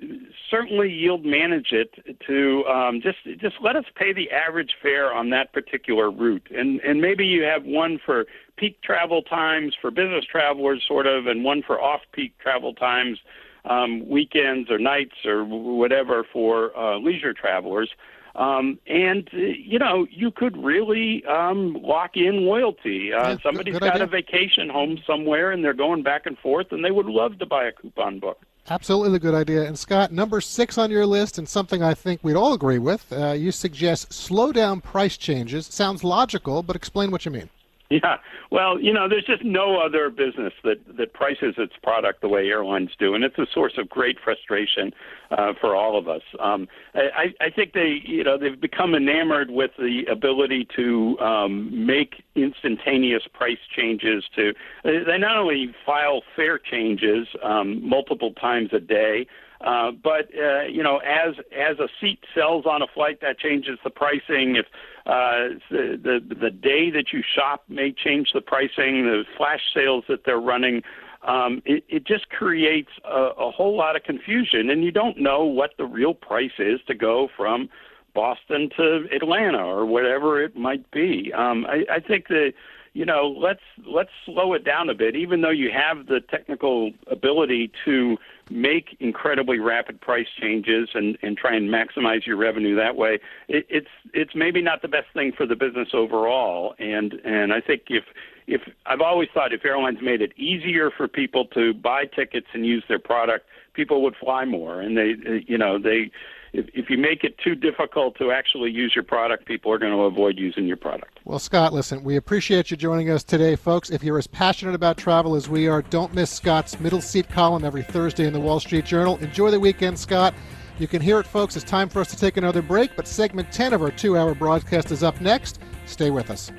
certainly 0.52 0.92
yield 0.92 1.26
manage 1.26 1.72
it 1.72 1.96
to 2.28 2.66
um, 2.66 3.02
just 3.02 3.20
just 3.40 3.56
let 3.62 3.76
us 3.78 3.86
pay 3.96 4.12
the 4.12 4.30
average 4.32 4.76
fare 4.82 5.14
on 5.14 5.30
that 5.30 5.54
particular 5.54 6.12
route, 6.12 6.48
and 6.52 6.80
and 6.82 7.00
maybe 7.00 7.26
you 7.26 7.44
have 7.44 7.64
one 7.64 8.00
for 8.06 8.26
peak 8.58 8.82
travel 8.82 9.22
times 9.22 9.74
for 9.82 9.92
business 9.92 10.26
travelers, 10.26 10.84
sort 10.86 11.08
of, 11.08 11.28
and 11.28 11.44
one 11.44 11.64
for 11.64 11.82
off 11.82 12.02
peak 12.12 12.38
travel 12.40 12.74
times, 12.74 13.18
um, 13.64 14.08
weekends 14.10 14.70
or 14.70 14.78
nights 14.78 15.16
or 15.26 15.46
whatever 15.46 16.26
for 16.34 16.78
uh, 16.78 16.98
leisure 17.00 17.34
travelers. 17.34 17.90
Um, 18.36 18.78
and 18.88 19.30
uh, 19.34 19.38
you 19.38 19.80
know, 19.80 20.06
you 20.12 20.32
could 20.32 20.58
really 20.58 21.24
um, 21.26 21.78
lock 21.82 22.18
in 22.18 22.46
loyalty. 22.46 23.14
Uh, 23.14 23.30
Yeah, 23.30 23.38
somebody's 23.42 23.76
good 23.76 23.84
got 23.84 23.94
idea. 23.94 24.04
a 24.04 24.08
vacation 24.08 24.68
home 24.68 25.00
somewhere, 25.08 25.52
and 25.52 25.64
they're 25.64 25.74
going 25.74 26.04
back 26.04 26.26
and 26.26 26.38
forth, 26.40 26.74
and 26.74 26.84
they 26.84 26.92
would 26.92 27.06
love 27.06 27.40
to 27.40 27.46
buy 27.46 27.64
a 27.66 27.72
coupon 27.72 28.20
book. 28.20 28.46
Absolutely 28.68 29.18
a 29.18 29.20
good 29.20 29.36
idea. 29.36 29.64
And 29.64 29.78
Scott, 29.78 30.12
number 30.12 30.42
six 30.42 30.78
on 30.78 30.90
your 30.90 31.06
list, 31.06 31.38
and 31.38 31.48
something 31.48 31.84
I 31.84 31.94
think 31.94 32.22
we'd 32.24 32.36
all 32.36 32.54
agree 32.54 32.80
with, 32.80 33.06
uh, 33.14 33.34
you 33.34 33.52
suggest 33.52 34.12
slow 34.12 34.52
down 34.52 34.82
price 34.82 35.18
changes. 35.18 35.68
Sounds 35.68 36.04
logical, 36.04 36.64
but 36.64 36.76
explain 36.76 37.12
what 37.12 37.26
you 37.26 37.32
mean. 37.32 37.50
Yeah, 37.90 38.18
well, 38.50 38.80
you 38.80 38.92
know, 38.92 39.08
there's 39.08 39.26
just 39.26 39.44
no 39.44 39.80
other 39.80 40.10
business 40.10 40.54
that 40.64 40.78
that 40.98 41.14
prices 41.14 41.54
its 41.60 41.74
product 41.84 42.22
the 42.22 42.28
way 42.28 42.48
airlines 42.48 42.90
do, 42.98 43.14
and 43.14 43.24
it's 43.24 43.38
a 43.38 43.46
source 43.54 43.74
of 43.78 43.88
great 43.90 44.18
frustration 44.24 44.92
uh, 45.30 45.54
for 45.62 45.76
all 45.76 45.96
of 45.96 46.08
us. 46.08 46.24
Um, 46.40 46.68
I, 46.96 47.34
I 47.40 47.52
think 47.52 47.74
they, 47.74 48.00
you 48.04 48.24
know, 48.24 48.40
they've 48.40 48.60
become 48.60 48.96
enamored 48.96 49.52
with 49.52 49.70
the 49.78 50.04
ability 50.12 50.68
to 50.76 51.20
um, 51.20 51.86
make 51.86 52.24
instantaneous 52.34 53.24
price 53.32 53.60
changes. 53.76 54.24
To 54.36 54.54
they 54.84 55.20
not 55.20 55.38
only 55.38 55.76
file 55.86 56.24
fare 56.36 56.58
changes 56.58 57.28
um, 57.44 57.88
multiple 57.88 58.32
times 58.34 58.70
a 58.74 58.80
day. 58.80 59.28
Uh, 59.62 59.92
but 59.92 60.30
uh, 60.38 60.64
you 60.64 60.84
know, 60.84 60.98
as 60.98 61.36
as 61.56 61.80
a 61.80 61.88
seat 62.02 62.20
sells 62.34 62.66
on 62.66 62.82
a 62.82 62.88
flight, 62.88 63.20
that 63.22 63.40
changes 63.40 63.80
the 63.84 63.90
pricing. 63.90 64.56
If 64.58 64.66
uh, 65.06 65.60
the, 65.70 66.00
the 66.02 66.36
the 66.36 66.50
day 66.52 66.90
that 66.92 67.14
you 67.14 67.22
shop 67.24 67.64
may 67.70 67.92
change 67.92 68.32
the 68.34 68.42
pricing. 68.42 69.06
The 69.06 69.24
flash 69.38 69.62
sales 69.74 70.04
that 70.10 70.26
they're 70.26 70.40
running, 70.40 70.82
um, 71.28 71.62
it, 71.66 71.84
it 71.88 72.06
just 72.06 72.30
creates 72.30 72.90
a, 73.06 73.30
a 73.38 73.52
whole 73.52 73.78
lot 73.78 73.96
of 73.96 74.04
confusion, 74.04 74.70
and 74.70 74.84
you 74.84 74.92
don't 74.92 75.18
know 75.18 75.44
what 75.44 75.72
the 75.78 75.86
real 75.86 76.14
price 76.14 76.58
is 76.60 76.80
to 76.88 76.94
go 76.94 77.30
from 77.36 77.70
Boston 78.14 78.70
to 78.78 79.06
Atlanta 79.14 79.64
or 79.64 79.86
whatever 79.86 80.42
it 80.42 80.56
might 80.56 80.90
be. 80.92 81.32
Um, 81.34 81.66
I, 81.68 81.84
I 81.92 82.00
think 82.00 82.28
that 82.30 82.54
you 82.96 83.06
know 83.06 83.28
let's 83.28 83.60
let's 83.86 84.10
slow 84.26 84.54
it 84.54 84.64
down 84.64 84.90
a 84.90 84.96
bit. 84.96 85.16
Even 85.16 85.42
though 85.42 85.52
you 85.52 85.70
have 85.70 86.08
the 86.08 86.22
technical 86.22 86.92
ability 87.08 87.72
to 87.84 88.18
make 88.50 88.96
incredibly 89.00 89.60
rapid 89.60 90.00
price 90.00 90.28
changes 90.40 90.90
and, 90.94 91.18
and 91.22 91.38
try 91.38 91.54
and 91.56 91.70
maximize 91.70 92.26
your 92.26 92.38
revenue 92.38 92.74
that 92.76 92.96
way, 92.96 93.20
it, 93.50 93.68
it's 93.70 93.90
it's 94.14 94.34
maybe 94.34 94.62
not 94.62 94.82
the 94.82 94.88
best 94.88 95.08
thing 95.14 95.34
for 95.36 95.46
the 95.46 95.58
business 95.58 95.90
overall. 95.94 96.74
And 96.80 97.14
and 97.26 97.52
I 97.52 97.60
think 97.60 97.84
if 97.90 98.06
if 98.48 98.62
I've 98.86 99.02
always 99.02 99.28
thought 99.34 99.52
if 99.52 99.66
airlines 99.66 100.00
made 100.02 100.22
it 100.22 100.32
easier 100.38 100.90
for 100.90 101.10
people 101.10 101.46
to 101.48 101.74
buy 101.74 102.06
tickets 102.06 102.48
and 102.54 102.66
use 102.66 102.86
their 102.88 103.00
product, 103.00 103.46
people 103.74 104.04
would 104.04 104.16
fly 104.16 104.46
more. 104.46 104.80
And 104.80 104.98
they 104.98 105.44
you 105.46 105.58
know 105.58 105.78
they 105.78 106.12
if, 106.58 106.68
if 106.74 106.90
you 106.90 106.98
make 106.98 107.24
it 107.24 107.38
too 107.38 107.56
difficult 107.56 108.18
to 108.18 108.32
actually 108.32 108.72
use 108.72 108.94
your 108.96 109.04
product, 109.04 109.46
people 109.46 109.72
are 109.72 109.78
going 109.78 109.92
to 109.92 110.04
avoid 110.04 110.38
using 110.38 110.66
your 110.66 110.78
product. 110.78 111.20
Well, 111.26 111.40
Scott, 111.40 111.74
listen, 111.74 112.04
we 112.04 112.16
appreciate 112.16 112.72
you 112.72 112.78
joining 112.78 113.10
us 113.10 113.24
today, 113.24 113.56
folks. 113.56 113.90
If 113.90 114.04
you're 114.04 114.18
as 114.18 114.28
passionate 114.28 114.76
about 114.76 114.98
travel 114.98 115.36
as 115.36 115.50
we 115.50 115.68
are, 115.68 115.82
don't 115.82 116.14
miss 116.14 116.30
Scott's 116.30 116.80
middle 116.80 117.02
seat 117.02 117.30
column 117.30 117.64
every 117.66 117.84
Thursday 117.84 118.26
in 118.26 118.34
the 118.34 118.40
Wall 118.40 118.60
Street 118.60 118.86
Journal. 118.86 119.18
Enjoy 119.18 119.52
the 119.52 119.60
weekend, 119.60 119.98
Scott. 119.98 120.34
You 120.80 120.88
can 120.88 121.02
hear 121.02 121.20
it, 121.20 121.28
folks. 121.28 121.56
It's 121.56 121.66
time 121.66 121.90
for 121.90 122.02
us 122.02 122.10
to 122.10 122.18
take 122.18 122.38
another 122.38 122.62
break, 122.62 122.96
but 122.96 123.08
segment 123.08 123.52
10 123.52 123.74
of 123.74 123.82
our 123.82 123.92
two 123.92 124.18
hour 124.18 124.36
broadcast 124.36 124.92
is 124.92 125.04
up 125.04 125.22
next. 125.22 125.60
Stay 125.86 126.10
with 126.10 126.30
us. 126.30 126.52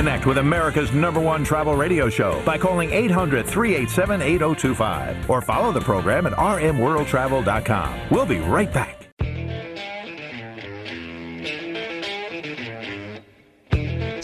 Connect 0.00 0.24
with 0.24 0.38
America's 0.38 0.94
number 0.94 1.20
one 1.20 1.44
travel 1.44 1.76
radio 1.76 2.08
show 2.08 2.40
by 2.42 2.56
calling 2.56 2.90
800 2.90 3.44
387 3.44 4.22
8025 4.22 5.28
or 5.28 5.42
follow 5.42 5.72
the 5.72 5.80
program 5.82 6.26
at 6.26 6.32
rmworldtravel.com. 6.32 8.00
We'll 8.10 8.24
be 8.24 8.38
right 8.38 8.72
back. 8.72 8.96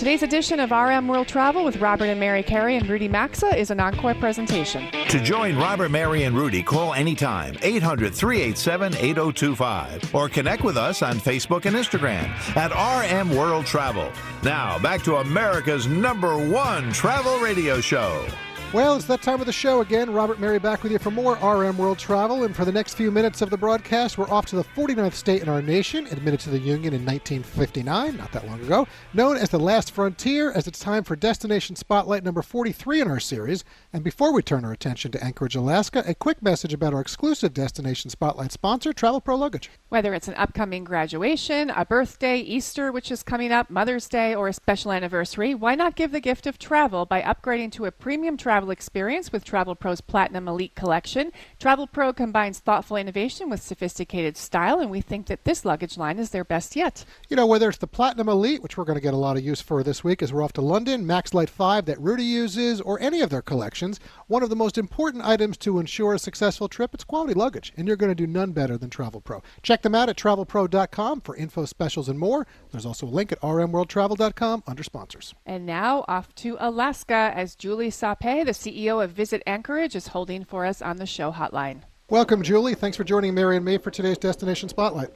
Today's 0.07 0.23
edition 0.23 0.61
of 0.61 0.71
RM 0.71 1.09
World 1.09 1.27
Travel 1.27 1.65
with 1.65 1.79
Robert 1.79 2.05
and 2.05 2.21
Mary 2.21 2.45
Carey 2.45 2.77
and 2.77 2.89
Rudy 2.89 3.09
Maxa 3.09 3.59
is 3.59 3.73
an 3.73 3.81
encore 3.81 4.15
presentation. 4.15 4.89
To 5.09 5.21
join 5.21 5.57
Robert, 5.57 5.91
Mary, 5.91 6.23
and 6.23 6.37
Rudy, 6.37 6.63
call 6.63 6.95
anytime 6.95 7.57
800 7.61 8.15
387 8.15 8.95
8025 8.95 10.15
or 10.15 10.29
connect 10.29 10.63
with 10.63 10.77
us 10.77 11.03
on 11.03 11.17
Facebook 11.17 11.65
and 11.65 11.75
Instagram 11.75 12.29
at 12.57 12.71
RM 12.71 13.35
World 13.35 13.67
Travel. 13.67 14.13
Now, 14.45 14.79
back 14.79 15.03
to 15.03 15.17
America's 15.17 15.89
number 15.89 16.39
one 16.39 16.93
travel 16.93 17.41
radio 17.41 17.81
show. 17.81 18.29
Well, 18.73 18.97
it's 18.97 19.07
that 19.07 19.23
time 19.23 19.39
of 19.41 19.47
the 19.47 19.53
show 19.53 19.81
again. 19.81 20.13
Robert 20.13 20.41
Mary 20.41 20.59
back 20.59 20.83
with 20.83 20.91
you 20.91 20.99
for 20.99 21.13
more 21.13 21.37
RM 21.37 21.79
World 21.79 21.99
Travel. 21.99 22.43
And 22.43 22.55
for 22.55 22.65
the 22.65 22.73
next 22.73 22.95
few 22.95 23.13
minutes 23.13 23.41
of 23.41 23.49
the 23.49 23.57
broadcast, 23.57 24.19
we're 24.19 24.29
off 24.29 24.45
to 24.47 24.57
the 24.57 24.65
49th 24.65 25.15
state 25.15 25.41
in 25.41 25.49
our 25.49 25.63
nation, 25.63 26.07
admitted 26.09 26.41
to 26.41 26.51
the 26.51 26.59
Union 26.59 26.93
in 26.93 27.07
1959, 27.07 28.17
not 28.17 28.33
that 28.33 28.47
long 28.47 28.61
ago, 28.61 28.87
known 29.15 29.37
as 29.37 29.51
the 29.51 29.59
Last 29.59 29.93
Frontier, 29.93 30.51
as 30.51 30.67
it's 30.67 30.81
time 30.81 31.05
for 31.05 31.15
Destination 31.15 31.77
Spotlight 31.77 32.25
number 32.25 32.43
43 32.43 33.01
in 33.01 33.09
our 33.09 33.21
series. 33.21 33.65
And 33.93 34.03
before 34.03 34.33
we 34.33 34.43
turn 34.43 34.65
our 34.65 34.73
attention 34.73 35.13
to 35.13 35.25
Anchorage, 35.25 35.55
Alaska, 35.55 36.03
a 36.05 36.15
quick 36.15 36.43
message 36.43 36.75
about 36.75 36.93
our 36.93 37.01
exclusive 37.01 37.55
Destination 37.55 38.11
Spotlight 38.11 38.51
sponsor, 38.51 38.93
Travel 38.93 39.21
Pro 39.21 39.37
Luggage. 39.37 39.71
Whether 39.91 40.13
it's 40.13 40.29
an 40.29 40.35
upcoming 40.35 40.83
graduation, 40.83 41.71
a 41.71 41.87
birthday, 41.87 42.41
Easter, 42.41 42.91
which 42.91 43.13
is 43.13 43.23
coming 43.23 43.53
up, 43.53 43.71
Mother's 43.71 44.09
Day, 44.09 44.35
or 44.35 44.49
a 44.49 44.53
special 44.53 44.91
anniversary, 44.91 45.55
why 45.55 45.77
not 45.77 45.95
give 45.95 46.11
the 46.11 46.21
gift 46.21 46.49
of 46.49 46.59
travel 46.59 47.07
by 47.07 47.23
upgrading 47.23 47.71
to 47.73 47.85
a 47.85 47.93
premium 47.93 48.37
travel 48.37 48.56
experience 48.65 49.33
with 49.33 49.45
Travel 49.45 49.75
Pro's 49.75 50.01
Platinum 50.01 50.49
Elite 50.49 50.75
Collection? 50.75 51.31
Travel 51.61 51.87
Pro 51.87 52.13
combines 52.13 52.59
thoughtful 52.59 52.97
innovation 52.97 53.51
with 53.51 53.61
sophisticated 53.61 54.37
style, 54.37 54.81
and 54.81 54.91
we 54.91 55.01
think 55.01 55.27
that 55.27 55.45
this 55.45 55.65
luggage 55.65 55.99
line 55.99 56.19
is 56.19 56.31
their 56.31 56.45
best 56.45 56.75
yet. 56.75 57.05
You 57.29 57.37
know, 57.37 57.47
whether 57.47 57.69
it's 57.69 57.79
the 57.79 57.87
Platinum 57.87 58.29
Elite, 58.29 58.63
which 58.63 58.77
we're 58.77 58.85
going 58.85 58.97
to 58.97 59.03
get 59.03 59.15
a 59.15 59.19
lot 59.19 59.37
of 59.37 59.45
use 59.45 59.61
for 59.61 59.83
this 59.83 60.03
week 60.03 60.23
as 60.23 60.33
we're 60.33 60.43
off 60.43 60.55
to 60.55 60.61
London, 60.63 61.07
Max 61.07 61.35
Light 61.35 61.51
5 61.51 61.85
that 61.85 62.01
Rudy 62.01 62.25
uses, 62.25 62.81
or 62.81 62.99
any 63.01 63.21
of 63.21 63.31
their 63.31 63.43
collections, 63.43 64.01
one 64.27 64.43
of 64.43 64.51
the 64.51 64.57
most 64.57 64.79
important 64.79 65.25
items 65.25 65.57
to 65.59 65.79
ensure 65.79 66.15
a 66.15 66.19
successful 66.19 66.69
trip, 66.69 66.95
it's 66.95 67.05
quality 67.05 67.35
luggage, 67.35 67.73
and 67.77 67.87
you're 67.87 67.97
going 67.97 68.11
to 68.11 68.15
do 68.15 68.27
none 68.27 68.53
better 68.53 68.79
than 68.79 68.91
Travel 68.91 69.21
Pro. 69.21 69.43
Check 69.63 69.83
them 69.83 69.95
out 69.95 70.09
at 70.09 70.17
travelpro.com 70.17 71.21
for 71.21 71.37
info 71.37 71.65
specials 71.67 72.09
and 72.09 72.19
more. 72.19 72.47
There's 72.71 72.87
also 72.87 73.07
a 73.07 73.09
link 73.09 73.33
at 73.33 73.41
rmworldtravel.com 73.41 74.63
under 74.67 74.83
sponsors. 74.83 75.35
And 75.45 75.67
now 75.67 76.05
off 76.09 76.35
to 76.37 76.57
Alaska 76.61 77.33
as 77.35 77.55
Julie 77.55 77.91
Saupe, 77.91 78.46
the 78.47 78.53
CEO 78.53 79.03
of 79.03 79.11
Visit 79.11 79.43
Anchorage, 79.45 79.97
is 79.97 80.07
holding 80.07 80.45
for 80.45 80.65
us 80.65 80.81
on 80.81 80.99
the 80.99 81.05
show 81.05 81.33
hotline. 81.33 81.81
Welcome, 82.09 82.43
Julie. 82.43 82.75
Thanks 82.75 82.97
for 82.97 83.03
joining 83.03 83.35
Mary 83.35 83.57
and 83.57 83.65
me 83.65 83.77
for 83.77 83.91
today's 83.91 84.19
Destination 84.19 84.69
Spotlight. 84.69 85.11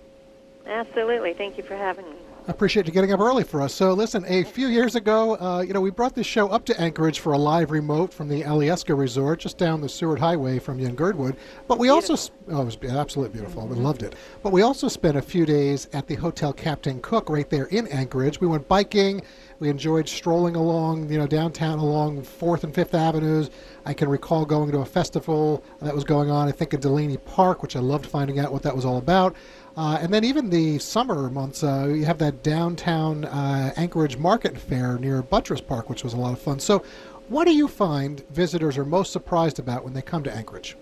Absolutely. 0.67 1.33
Thank 1.35 1.57
you 1.57 1.63
for 1.63 1.77
having 1.77 2.11
me. 2.11 2.17
I 2.51 2.53
appreciate 2.53 2.89
you 2.89 2.93
getting 2.93 3.13
up 3.13 3.21
early 3.21 3.45
for 3.45 3.63
us. 3.63 3.73
So, 3.73 3.93
listen, 3.93 4.25
a 4.27 4.43
few 4.43 4.67
years 4.67 4.97
ago, 4.97 5.37
uh, 5.37 5.61
you 5.61 5.73
know, 5.73 5.81
we 5.81 5.91
brought 5.91 6.17
this 6.17 6.27
show 6.27 6.49
up 6.49 6.65
to 6.65 6.81
Anchorage 6.81 7.21
for 7.21 7.33
a 7.33 7.39
live 7.39 7.71
remote 7.71 8.13
from 8.13 8.27
the 8.27 8.43
Alyeska 8.43 8.99
Resort, 8.99 9.39
just 9.39 9.57
down 9.57 9.81
the 9.81 9.89
Seward 9.89 10.19
Highway 10.19 10.59
from 10.59 10.85
Girdwood. 10.97 11.37
But 11.69 11.79
we 11.79 11.91
also, 11.91 12.17
oh, 12.49 12.63
it 12.63 12.65
was 12.65 12.77
absolutely 12.83 13.39
beautiful. 13.39 13.69
We 13.69 13.77
loved 13.77 14.03
it. 14.03 14.17
But 14.43 14.51
we 14.51 14.63
also 14.63 14.89
spent 14.89 15.17
a 15.17 15.23
few 15.23 15.47
days 15.47 15.89
at 15.93 16.09
the 16.09 16.17
Hotel 16.17 16.53
Captain 16.53 17.01
Cook 17.01 17.31
right 17.31 17.49
there 17.49 17.67
in 17.67 17.87
Anchorage. 17.87 18.41
We 18.41 18.49
went 18.49 18.67
biking. 18.67 19.23
We 19.61 19.69
enjoyed 19.69 20.09
strolling 20.09 20.57
along, 20.57 21.09
you 21.09 21.19
know, 21.19 21.29
downtown 21.29 21.79
along 21.79 22.23
Fourth 22.23 22.65
and 22.65 22.75
Fifth 22.75 22.95
Avenues. 22.95 23.51
I 23.85 23.95
can 23.95 24.09
recall 24.09 24.45
going 24.45 24.73
to 24.73 24.79
a 24.79 24.87
festival 24.87 25.63
that 25.81 25.95
was 25.95 26.03
going 26.03 26.31
on, 26.31 26.49
I 26.49 26.53
think, 26.53 26.75
in 26.75 26.81
Delaney 26.81 27.19
Park, 27.19 27.63
which 27.63 27.77
I 27.77 27.81
loved 27.81 28.07
finding 28.07 28.39
out 28.41 28.53
what 28.53 28.63
that 28.63 28.75
was 28.75 28.85
all 28.85 28.97
about. 28.97 29.37
Uh, 29.81 29.97
and 30.03 30.13
then 30.13 30.25
even 30.25 30.51
the 30.51 30.79
summer 30.79 31.31
months, 31.31 31.65
uh, 31.65 31.87
you 31.87 32.05
have 32.05 32.19
that 32.19 32.43
downtown 32.43 33.25
uh, 33.25 33.73
Anchorage 33.79 34.19
Market 34.19 34.59
Fair 34.59 34.99
near 34.99 35.23
Buttress 35.23 35.63
Park, 35.63 35.89
which 35.89 36.05
was 36.05 36.13
a 36.13 36.19
lot 36.19 36.35
of 36.35 36.39
fun. 36.39 36.61
So, 36.61 36.85
what 37.31 37.47
do 37.47 37.55
you 37.55 37.67
find 37.67 38.21
visitors 38.29 38.77
are 38.77 38.85
most 38.85 39.11
surprised 39.11 39.59
about 39.59 39.83
when 39.83 39.95
they 39.95 40.03
come 40.03 40.23
to 40.25 40.37
Anchorage? 40.37 40.77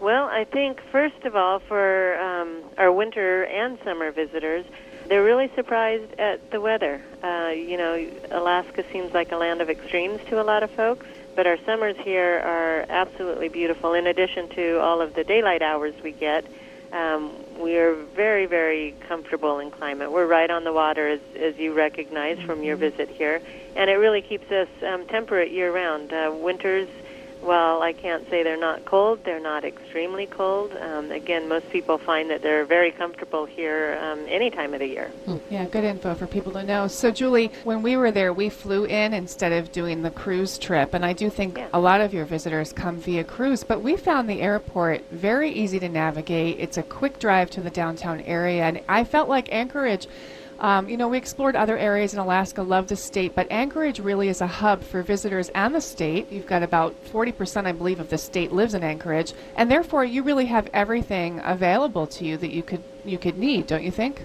Well, 0.00 0.26
I 0.26 0.44
think 0.44 0.80
first 0.92 1.24
of 1.24 1.34
all, 1.34 1.58
for 1.58 2.16
um, 2.20 2.62
our 2.76 2.92
winter 2.92 3.42
and 3.46 3.76
summer 3.82 4.12
visitors, 4.12 4.64
they're 5.08 5.24
really 5.24 5.50
surprised 5.56 6.20
at 6.20 6.52
the 6.52 6.60
weather. 6.60 7.02
Uh, 7.24 7.48
you 7.48 7.76
know, 7.76 8.08
Alaska 8.30 8.84
seems 8.92 9.12
like 9.12 9.32
a 9.32 9.36
land 9.36 9.60
of 9.60 9.68
extremes 9.68 10.20
to 10.28 10.40
a 10.40 10.44
lot 10.44 10.62
of 10.62 10.70
folks, 10.70 11.04
but 11.34 11.48
our 11.48 11.58
summers 11.66 11.96
here 11.96 12.38
are 12.44 12.86
absolutely 12.90 13.48
beautiful. 13.48 13.92
In 13.92 14.06
addition 14.06 14.48
to 14.50 14.78
all 14.78 15.00
of 15.00 15.14
the 15.14 15.24
daylight 15.24 15.62
hours 15.62 15.94
we 16.00 16.12
get, 16.12 16.44
um, 16.92 17.30
we 17.58 17.76
are 17.76 17.94
very, 17.94 18.46
very 18.46 18.94
comfortable 19.08 19.58
in 19.58 19.70
climate. 19.70 20.12
We're 20.12 20.26
right 20.26 20.50
on 20.50 20.64
the 20.64 20.72
water, 20.72 21.08
as, 21.08 21.20
as 21.36 21.56
you 21.58 21.72
recognize 21.72 22.38
from 22.40 22.62
your 22.62 22.76
visit 22.76 23.08
here, 23.08 23.42
and 23.74 23.90
it 23.90 23.94
really 23.94 24.22
keeps 24.22 24.50
us 24.50 24.68
um, 24.86 25.06
temperate 25.06 25.50
year 25.50 25.72
round. 25.72 26.12
Uh, 26.12 26.32
winters, 26.34 26.88
well, 27.42 27.82
I 27.82 27.92
can't 27.92 28.28
say 28.28 28.42
they're 28.42 28.56
not 28.56 28.84
cold. 28.84 29.20
They're 29.24 29.40
not 29.40 29.64
extremely 29.64 30.26
cold. 30.26 30.72
Um, 30.76 31.10
again, 31.10 31.48
most 31.48 31.70
people 31.70 31.98
find 31.98 32.30
that 32.30 32.42
they're 32.42 32.64
very 32.64 32.90
comfortable 32.90 33.44
here 33.44 33.98
um, 34.02 34.24
any 34.28 34.50
time 34.50 34.74
of 34.74 34.80
the 34.80 34.86
year. 34.86 35.10
Yeah, 35.50 35.64
good 35.66 35.84
info 35.84 36.14
for 36.14 36.26
people 36.26 36.52
to 36.52 36.62
know. 36.62 36.88
So, 36.88 37.10
Julie, 37.10 37.50
when 37.64 37.82
we 37.82 37.96
were 37.96 38.10
there, 38.10 38.32
we 38.32 38.48
flew 38.48 38.84
in 38.84 39.14
instead 39.14 39.52
of 39.52 39.72
doing 39.72 40.02
the 40.02 40.10
cruise 40.10 40.58
trip. 40.58 40.94
And 40.94 41.04
I 41.04 41.12
do 41.12 41.30
think 41.30 41.60
a 41.72 41.80
lot 41.80 42.00
of 42.00 42.12
your 42.12 42.24
visitors 42.24 42.72
come 42.72 42.96
via 42.96 43.24
cruise, 43.24 43.62
but 43.64 43.82
we 43.82 43.96
found 43.96 44.28
the 44.28 44.40
airport 44.40 45.04
very 45.10 45.50
easy 45.50 45.78
to 45.78 45.88
navigate. 45.88 46.58
It's 46.58 46.76
a 46.76 46.82
quick 46.82 47.18
drive 47.18 47.50
to 47.50 47.60
the 47.60 47.70
downtown 47.70 48.20
area. 48.22 48.64
And 48.64 48.80
I 48.88 49.04
felt 49.04 49.28
like 49.28 49.52
Anchorage. 49.52 50.06
Um, 50.60 50.88
you 50.88 50.96
know, 50.96 51.06
we 51.08 51.18
explored 51.18 51.54
other 51.54 51.78
areas 51.78 52.12
in 52.12 52.18
Alaska, 52.18 52.62
love 52.62 52.88
the 52.88 52.96
state, 52.96 53.34
but 53.34 53.46
Anchorage 53.50 54.00
really 54.00 54.28
is 54.28 54.40
a 54.40 54.46
hub 54.46 54.82
for 54.82 55.02
visitors 55.02 55.50
and 55.50 55.72
the 55.72 55.80
state. 55.80 56.32
You've 56.32 56.46
got 56.48 56.64
about 56.64 56.96
40%, 57.12 57.66
I 57.66 57.72
believe, 57.72 58.00
of 58.00 58.10
the 58.10 58.18
state 58.18 58.50
lives 58.50 58.74
in 58.74 58.82
Anchorage, 58.82 59.34
and 59.56 59.70
therefore 59.70 60.04
you 60.04 60.24
really 60.24 60.46
have 60.46 60.68
everything 60.74 61.40
available 61.44 62.08
to 62.08 62.24
you 62.24 62.36
that 62.38 62.50
you 62.50 62.62
could 62.64 62.82
you 63.04 63.18
could 63.18 63.38
need, 63.38 63.68
don't 63.68 63.84
you 63.84 63.92
think? 63.92 64.22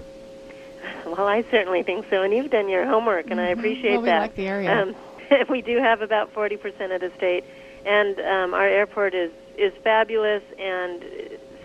Well, 1.06 1.28
I 1.28 1.44
certainly 1.50 1.84
think 1.84 2.06
so, 2.10 2.22
and 2.22 2.34
you've 2.34 2.50
done 2.50 2.68
your 2.68 2.84
homework, 2.84 3.30
and 3.30 3.40
I 3.40 3.48
appreciate 3.48 3.92
Well, 3.92 4.02
we 4.02 4.06
that. 4.08 4.20
like 4.20 4.34
the 4.34 4.48
area. 4.48 4.82
Um, 4.82 4.96
we 5.48 5.62
do 5.62 5.78
have 5.78 6.02
about 6.02 6.34
40% 6.34 6.94
of 6.94 7.00
the 7.00 7.12
state, 7.16 7.44
and 7.86 8.18
um, 8.20 8.54
our 8.54 8.66
airport 8.66 9.14
is 9.14 9.30
is 9.56 9.72
fabulous 9.84 10.42
and 10.58 11.04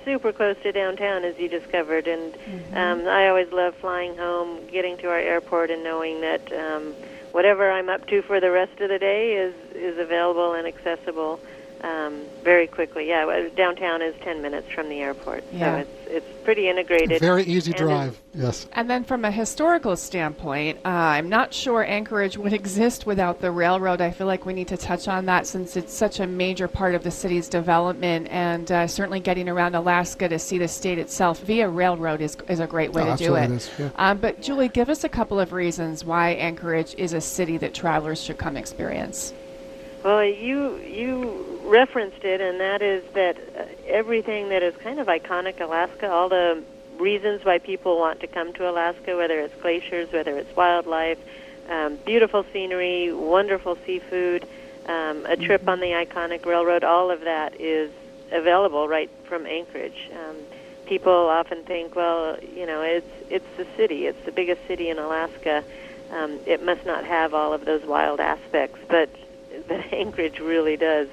super 0.09 0.33
close 0.33 0.55
to 0.63 0.71
downtown, 0.71 1.23
as 1.23 1.37
you 1.37 1.47
discovered. 1.47 2.07
And 2.07 2.33
um, 2.73 3.07
I 3.07 3.27
always 3.27 3.51
love 3.51 3.75
flying 3.75 4.17
home, 4.17 4.65
getting 4.71 4.97
to 4.97 5.07
our 5.07 5.19
airport, 5.19 5.69
and 5.69 5.83
knowing 5.83 6.21
that 6.21 6.51
um, 6.51 6.95
whatever 7.31 7.69
I'm 7.69 7.89
up 7.89 8.07
to 8.07 8.23
for 8.23 8.39
the 8.39 8.49
rest 8.49 8.81
of 8.81 8.89
the 8.89 8.97
day 8.97 9.33
is 9.33 9.53
is 9.75 9.99
available 9.99 10.53
and 10.53 10.65
accessible 10.65 11.39
um, 11.81 12.23
very 12.43 12.67
quickly. 12.67 13.07
Yeah, 13.07 13.25
well, 13.25 13.49
downtown 13.55 14.01
is 14.01 14.13
10 14.21 14.41
minutes 14.41 14.69
from 14.71 14.89
the 14.89 14.99
airport, 15.01 15.43
Yeah. 15.53 15.75
so 15.75 15.79
it's 15.81 15.89
it's 16.11 16.43
pretty 16.43 16.67
integrated. 16.67 17.19
Very 17.21 17.43
easy 17.43 17.69
and 17.71 17.77
drive, 17.77 18.19
yes. 18.33 18.65
And 18.73 18.89
then 18.89 19.03
from 19.03 19.23
a 19.25 19.29
historical 19.31 19.95
standpoint, 19.95 20.79
uh, 20.83 20.87
I'm 20.89 21.29
not 21.29 21.53
sure 21.53 21.83
Anchorage 21.83 22.35
would 22.35 22.51
exist 22.61 23.05
without 23.05 23.39
the 23.41 23.51
railroad. 23.51 24.01
I 24.01 24.09
feel 24.09 24.25
like 24.25 24.43
we 24.45 24.53
need 24.53 24.67
to 24.69 24.77
touch 24.77 25.07
on 25.07 25.25
that 25.25 25.45
since 25.45 25.77
it's 25.77 25.93
such 25.93 26.19
a 26.19 26.25
major 26.25 26.67
part 26.67 26.95
of 26.95 27.03
the 27.03 27.11
city's 27.11 27.47
development, 27.47 28.27
and 28.31 28.71
uh, 28.71 28.87
certainly 28.87 29.19
getting 29.19 29.47
around 29.47 29.75
Alaska 29.75 30.27
to 30.27 30.39
see 30.39 30.57
the 30.57 30.67
state 30.67 30.97
itself 30.97 31.39
via 31.41 31.69
railroad 31.69 32.21
is, 32.21 32.35
is 32.47 32.59
a 32.59 32.67
great 32.67 32.91
way 32.91 33.03
Oh, 33.03 33.15
to 33.15 33.23
do 33.23 33.35
it. 33.35 33.43
it 33.43 33.51
is, 33.51 33.69
yeah. 33.77 33.89
um, 33.97 34.17
but 34.17 34.41
Julie, 34.41 34.69
give 34.69 34.89
us 34.89 35.03
a 35.03 35.09
couple 35.09 35.39
of 35.39 35.53
reasons 35.53 36.03
why 36.03 36.31
Anchorage 36.31 36.95
is 36.97 37.13
a 37.13 37.21
city 37.21 37.57
that 37.57 37.73
travelers 37.75 38.19
should 38.21 38.39
come 38.39 38.57
experience. 38.57 39.33
Well, 40.03 40.23
you 40.23 40.77
you 40.77 41.48
referenced 41.69 42.23
it, 42.23 42.41
and 42.41 42.59
that 42.59 42.81
is 42.81 43.03
that 43.13 43.37
uh, 43.37 43.65
everything 43.87 44.49
that 44.49 44.63
is 44.63 44.75
kind 44.77 44.99
of 44.99 45.07
iconic 45.07 45.61
Alaska, 45.61 46.09
all 46.11 46.27
the 46.27 46.63
reasons 46.97 47.45
why 47.45 47.59
people 47.59 47.97
want 47.97 48.19
to 48.19 48.27
come 48.27 48.51
to 48.53 48.69
Alaska, 48.69 49.15
whether 49.15 49.39
it's 49.39 49.55
glaciers, 49.61 50.11
whether 50.11 50.37
it's 50.37 50.53
wildlife, 50.55 51.19
um, 51.69 51.97
beautiful 52.05 52.45
scenery, 52.51 53.13
wonderful 53.13 53.77
seafood, 53.85 54.45
um, 54.87 55.25
a 55.27 55.37
trip 55.37 55.67
on 55.67 55.79
the 55.79 55.91
iconic 55.91 56.45
railroad, 56.45 56.83
all 56.83 57.11
of 57.11 57.21
that 57.21 57.59
is 57.61 57.91
available 58.31 58.87
right 58.87 59.09
from 59.25 59.45
Anchorage. 59.45 60.09
Um, 60.11 60.35
people 60.87 61.13
often 61.13 61.63
think, 61.63 61.95
well, 61.95 62.37
you 62.41 62.65
know, 62.65 62.81
it's 62.81 63.07
it's 63.29 63.45
the 63.57 63.67
city, 63.77 64.07
it's 64.07 64.23
the 64.25 64.31
biggest 64.31 64.65
city 64.67 64.89
in 64.89 64.97
Alaska. 64.97 65.63
Um, 66.11 66.39
it 66.47 66.65
must 66.65 66.85
not 66.87 67.05
have 67.05 67.35
all 67.35 67.53
of 67.53 67.65
those 67.65 67.85
wild 67.85 68.19
aspects, 68.19 68.79
but 68.87 69.09
but 69.67 69.85
Anchorage 69.93 70.39
really 70.39 70.75
does. 70.75 71.07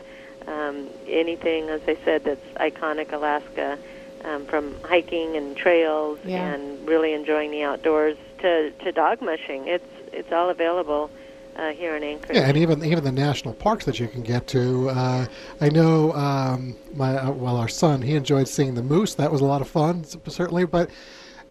Um, 0.47 0.89
anything, 1.09 1.69
as 1.69 1.81
I 1.87 1.97
said, 2.05 2.25
that's 2.25 2.45
iconic 2.57 3.13
Alaska, 3.13 3.79
um, 4.25 4.45
from 4.47 4.75
hiking 4.83 5.37
and 5.37 5.57
trails 5.57 6.19
Yeah. 6.25 6.55
and 6.55 6.87
really 6.87 7.13
enjoying 7.13 7.51
the 7.51 7.63
outdoors 7.65 8.17
to 8.39 8.71
to 8.71 8.93
dog 8.93 9.21
mushing. 9.21 9.67
It's 9.67 9.85
it's 10.13 10.33
all 10.33 10.49
available 10.51 11.11
uh, 11.57 11.71
here 11.71 11.97
in 11.97 12.03
Anchorage. 12.03 12.37
Yeah, 12.37 12.49
and 12.49 12.57
even 12.57 12.85
even 12.85 13.03
the 13.03 13.13
national 13.13 13.55
parks 13.55 13.85
that 13.87 13.99
you 13.99 14.09
can 14.09 14.23
get 14.23 14.47
to. 14.49 14.91
Uh, 14.91 15.27
I 15.61 15.69
know 15.69 16.13
um, 16.13 16.77
my 16.95 17.17
uh, 17.17 17.31
well, 17.33 17.57
our 17.57 17.69
son 17.69 18.03
he 18.03 18.15
enjoyed 18.15 18.47
seeing 18.49 18.75
the 18.75 18.83
moose. 18.83 19.15
That 19.15 19.33
was 19.33 19.41
a 19.41 19.45
lot 19.47 19.61
of 19.63 19.69
fun, 19.69 20.05
certainly. 20.29 20.65
But 20.65 20.91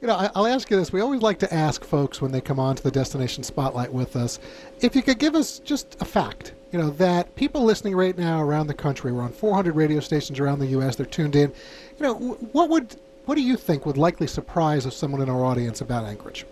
you 0.02 0.08
know, 0.08 0.30
I'll 0.36 0.48
ask 0.48 0.70
you 0.70 0.78
this: 0.78 0.94
we 0.94 1.02
always 1.02 1.22
like 1.22 1.40
to 1.40 1.54
ask 1.54 1.84
folks 1.84 2.22
when 2.22 2.32
they 2.32 2.42
come 2.42 2.60
on 2.60 2.76
to 2.76 2.84
the 2.84 2.92
destination 2.92 3.44
spotlight 3.44 3.92
with 3.92 4.16
us, 4.16 4.40
if 4.82 4.96
you 4.96 5.02
could 5.02 5.20
give 5.20 5.36
us 5.36 5.60
just 5.60 5.98
a 6.02 6.06
fact. 6.06 6.54
You 6.76 6.82
know 6.82 6.90
that 6.90 7.34
people 7.38 7.64
listening 7.64 7.96
right 7.96 8.18
now 8.18 8.42
around 8.42 8.68
the 8.68 8.74
country, 8.74 9.14
we're 9.14 9.22
on 9.22 9.32
400 9.32 9.78
radio 9.78 10.02
stations 10.02 10.42
around 10.42 10.60
the 10.60 10.68
U.S. 10.68 10.98
They're 10.98 11.06
tuned 11.06 11.34
in. 11.34 11.54
You 11.98 12.04
know, 12.04 12.16
what 12.52 12.68
would 12.68 12.98
what 13.24 13.36
do 13.36 13.42
you 13.42 13.56
think 13.56 13.86
would 13.86 13.96
likely 13.96 14.28
surprise 14.28 14.94
someone 14.94 15.22
in 15.22 15.30
our 15.30 15.46
audience 15.46 15.80
about 15.80 16.04
Anchorage? 16.04 16.46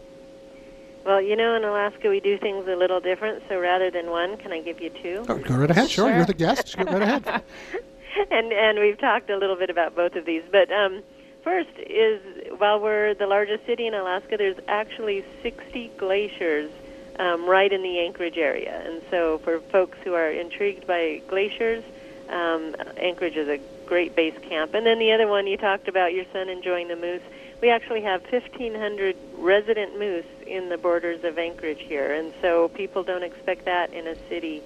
Well, 1.06 1.22
you 1.22 1.36
know, 1.36 1.56
in 1.56 1.66
Alaska 1.66 2.08
we 2.08 2.22
do 2.22 2.38
things 2.38 2.66
a 2.70 2.76
little 2.78 3.02
different. 3.02 3.44
So 3.50 3.60
rather 3.60 3.92
than 3.92 4.12
one, 4.12 4.38
can 4.38 4.54
I 4.54 4.62
give 4.62 4.80
you 4.80 4.92
two? 4.92 5.26
Oh, 5.28 5.38
go 5.40 5.56
right 5.56 5.70
ahead. 5.70 5.90
Sure, 5.90 6.10
you're 6.10 6.24
the 6.24 6.34
guest. 6.34 6.78
Go 6.78 6.86
right 6.86 7.02
ahead. 7.02 7.44
and 8.32 8.54
and 8.54 8.80
we've 8.80 8.98
talked 8.98 9.30
a 9.30 9.36
little 9.36 9.58
bit 9.58 9.70
about 9.70 9.94
both 9.94 10.16
of 10.16 10.24
these, 10.24 10.44
but 10.50 10.72
um, 10.72 11.04
first 11.44 11.68
is 11.80 12.22
while 12.60 12.80
we're 12.80 13.14
the 13.14 13.28
largest 13.28 13.66
city 13.66 13.88
in 13.88 13.94
Alaska, 13.94 14.38
there's 14.38 14.56
actually 14.70 15.26
60 15.42 15.92
glaciers 15.98 16.72
um, 17.20 17.46
right 17.46 17.72
in 17.72 17.82
the 17.84 18.00
Anchorage 18.00 18.38
area, 18.38 18.82
and 18.86 19.02
so 19.10 19.40
for 19.40 19.60
folks 19.60 19.98
who 20.04 20.14
are 20.14 20.30
intrigued 20.30 20.88
by 20.88 21.22
glaciers, 21.28 21.84
um, 22.30 22.76
Anchorage 22.98 23.36
is 23.36 23.48
a 23.48 23.60
great 23.86 24.16
base 24.16 24.38
camp. 24.42 24.74
And 24.74 24.86
then 24.86 25.00
the 25.00 25.12
other 25.12 25.28
one 25.28 25.46
you 25.48 25.58
talked 25.58 25.88
about, 25.88 26.14
your 26.14 26.26
son 26.34 26.50
enjoying 26.50 26.88
the 26.88 26.96
moose. 26.96 27.22
We 27.62 27.70
actually 27.70 28.02
have 28.02 28.22
1,500 28.24 29.16
resident 29.38 29.98
moose 29.98 30.26
in 30.48 30.70
the 30.70 30.78
borders 30.78 31.24
of 31.24 31.38
Anchorage 31.38 31.82
here, 31.82 32.14
and 32.14 32.34
so 32.42 32.70
people 32.70 33.04
don't 33.04 33.24
expect 33.24 33.66
that 33.66 33.94
in 33.94 34.08
a 34.08 34.16
city 34.28 34.64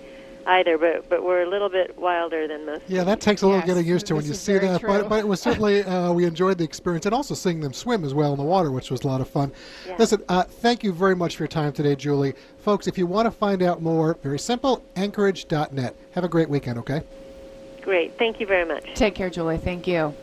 either. 0.48 0.78
But 0.78 1.10
but 1.10 1.24
we're 1.24 1.43
a 1.43 1.50
little 1.50 1.70
bit 1.70 1.98
wilder 1.98 2.48
than 2.48 2.66
most. 2.66 2.84
Yeah, 2.88 3.04
that 3.04 3.22
takes 3.22 3.41
a 3.41 3.45
little 3.45 3.60
Yes, 3.60 3.68
getting 3.68 3.86
used 3.86 4.08
to 4.08 4.16
when 4.16 4.26
you 4.26 4.34
see 4.34 4.58
that. 4.58 4.80
true. 4.80 4.89
But 4.89 5.10
but 5.10 5.20
it 5.20 5.28
was 5.28 5.41
certainly 5.48 5.84
uh, 5.84 6.12
we 6.12 6.26
enjoyed 6.26 6.58
the 6.58 6.64
experience 6.64 7.06
and 7.06 7.14
also 7.14 7.34
seeing 7.34 7.60
them 7.60 7.74
swim 7.74 8.04
as 8.04 8.14
well 8.14 8.32
in 8.34 8.38
the 8.38 8.45
water, 8.45 8.72
which 8.72 8.89
was 8.91 9.04
a 9.04 9.08
lot 9.08 9.22
of 9.22 9.28
fun. 9.28 9.52
Yeah. 9.86 9.95
Listen, 10.00 10.24
uh, 10.30 10.43
thank 10.43 10.84
you 10.84 10.93
very 10.93 11.16
much 11.16 11.36
for 11.38 11.43
your 11.43 11.48
time 11.50 11.74
today, 11.74 11.95
Julie. 11.95 12.34
Folks, 12.60 12.88
if 12.88 12.98
you 12.98 13.08
want 13.08 13.26
to 13.26 13.32
find 13.32 13.62
out 13.62 13.82
more, 13.82 14.18
very 14.24 14.39
simple, 14.39 14.84
Anchorage.net. 14.95 15.95
Have 16.12 16.24
a 16.24 16.30
great 16.30 16.50
weekend. 16.50 16.80
Okay. 16.80 17.02
Great, 17.82 18.18
thank 18.18 18.39
you 18.41 18.45
very 18.45 18.66
much. 18.66 18.84
Take 18.95 19.16
care, 19.16 19.30
Julie. 19.30 19.58
Thank 19.58 19.88
you. 19.88 20.14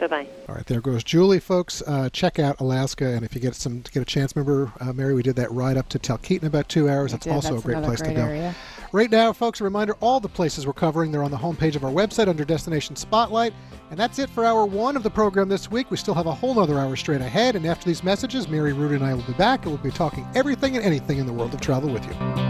Bye 0.00 0.06
bye. 0.06 0.26
All 0.48 0.54
right, 0.54 0.64
there 0.66 0.80
goes 0.80 1.04
Julie, 1.04 1.40
folks. 1.40 1.82
Uh, 1.86 2.08
check 2.10 2.38
out 2.38 2.58
Alaska, 2.60 3.06
and 3.06 3.22
if 3.22 3.34
you 3.34 3.40
get 3.40 3.54
some 3.54 3.82
get 3.92 4.00
a 4.00 4.06
chance, 4.06 4.34
remember, 4.34 4.72
uh, 4.80 4.94
Mary, 4.94 5.14
we 5.14 5.22
did 5.22 5.36
that 5.36 5.52
ride 5.52 5.76
up 5.76 5.88
to 5.90 5.98
Talkeetna 5.98 6.44
about 6.44 6.68
two 6.70 6.88
hours. 6.88 7.12
That's 7.12 7.24
did. 7.24 7.34
also 7.34 7.52
That's 7.52 7.62
a 7.62 7.66
great 7.66 7.76
another 7.76 7.96
place 7.96 8.00
to 8.00 8.14
great 8.14 8.40
go. 8.40 8.54
Right 8.92 9.10
now, 9.10 9.32
folks, 9.34 9.60
a 9.60 9.64
reminder: 9.64 9.94
all 10.00 10.18
the 10.18 10.28
places 10.28 10.66
we're 10.66 10.72
covering 10.72 11.12
they're 11.12 11.22
on 11.22 11.30
the 11.30 11.36
homepage 11.36 11.76
of 11.76 11.84
our 11.84 11.92
website 11.92 12.28
under 12.28 12.44
Destination 12.44 12.96
Spotlight. 12.96 13.52
And 13.90 13.98
that's 13.98 14.20
it 14.20 14.30
for 14.30 14.44
hour 14.44 14.64
one 14.64 14.96
of 14.96 15.02
the 15.02 15.10
program 15.10 15.48
this 15.48 15.68
week. 15.68 15.90
We 15.90 15.96
still 15.96 16.14
have 16.14 16.26
a 16.26 16.34
whole 16.34 16.60
other 16.60 16.78
hour 16.78 16.94
straight 16.94 17.20
ahead. 17.20 17.56
And 17.56 17.66
after 17.66 17.86
these 17.86 18.04
messages, 18.04 18.48
Mary 18.48 18.72
Rudy 18.72 18.94
and 18.94 19.04
I 19.04 19.14
will 19.14 19.22
be 19.22 19.32
back, 19.32 19.64
and 19.64 19.74
we'll 19.74 19.82
be 19.82 19.90
talking 19.90 20.26
everything 20.34 20.76
and 20.76 20.84
anything 20.84 21.18
in 21.18 21.26
the 21.26 21.32
world 21.32 21.52
of 21.52 21.60
travel 21.60 21.90
with 21.90 22.06
you. 22.06 22.49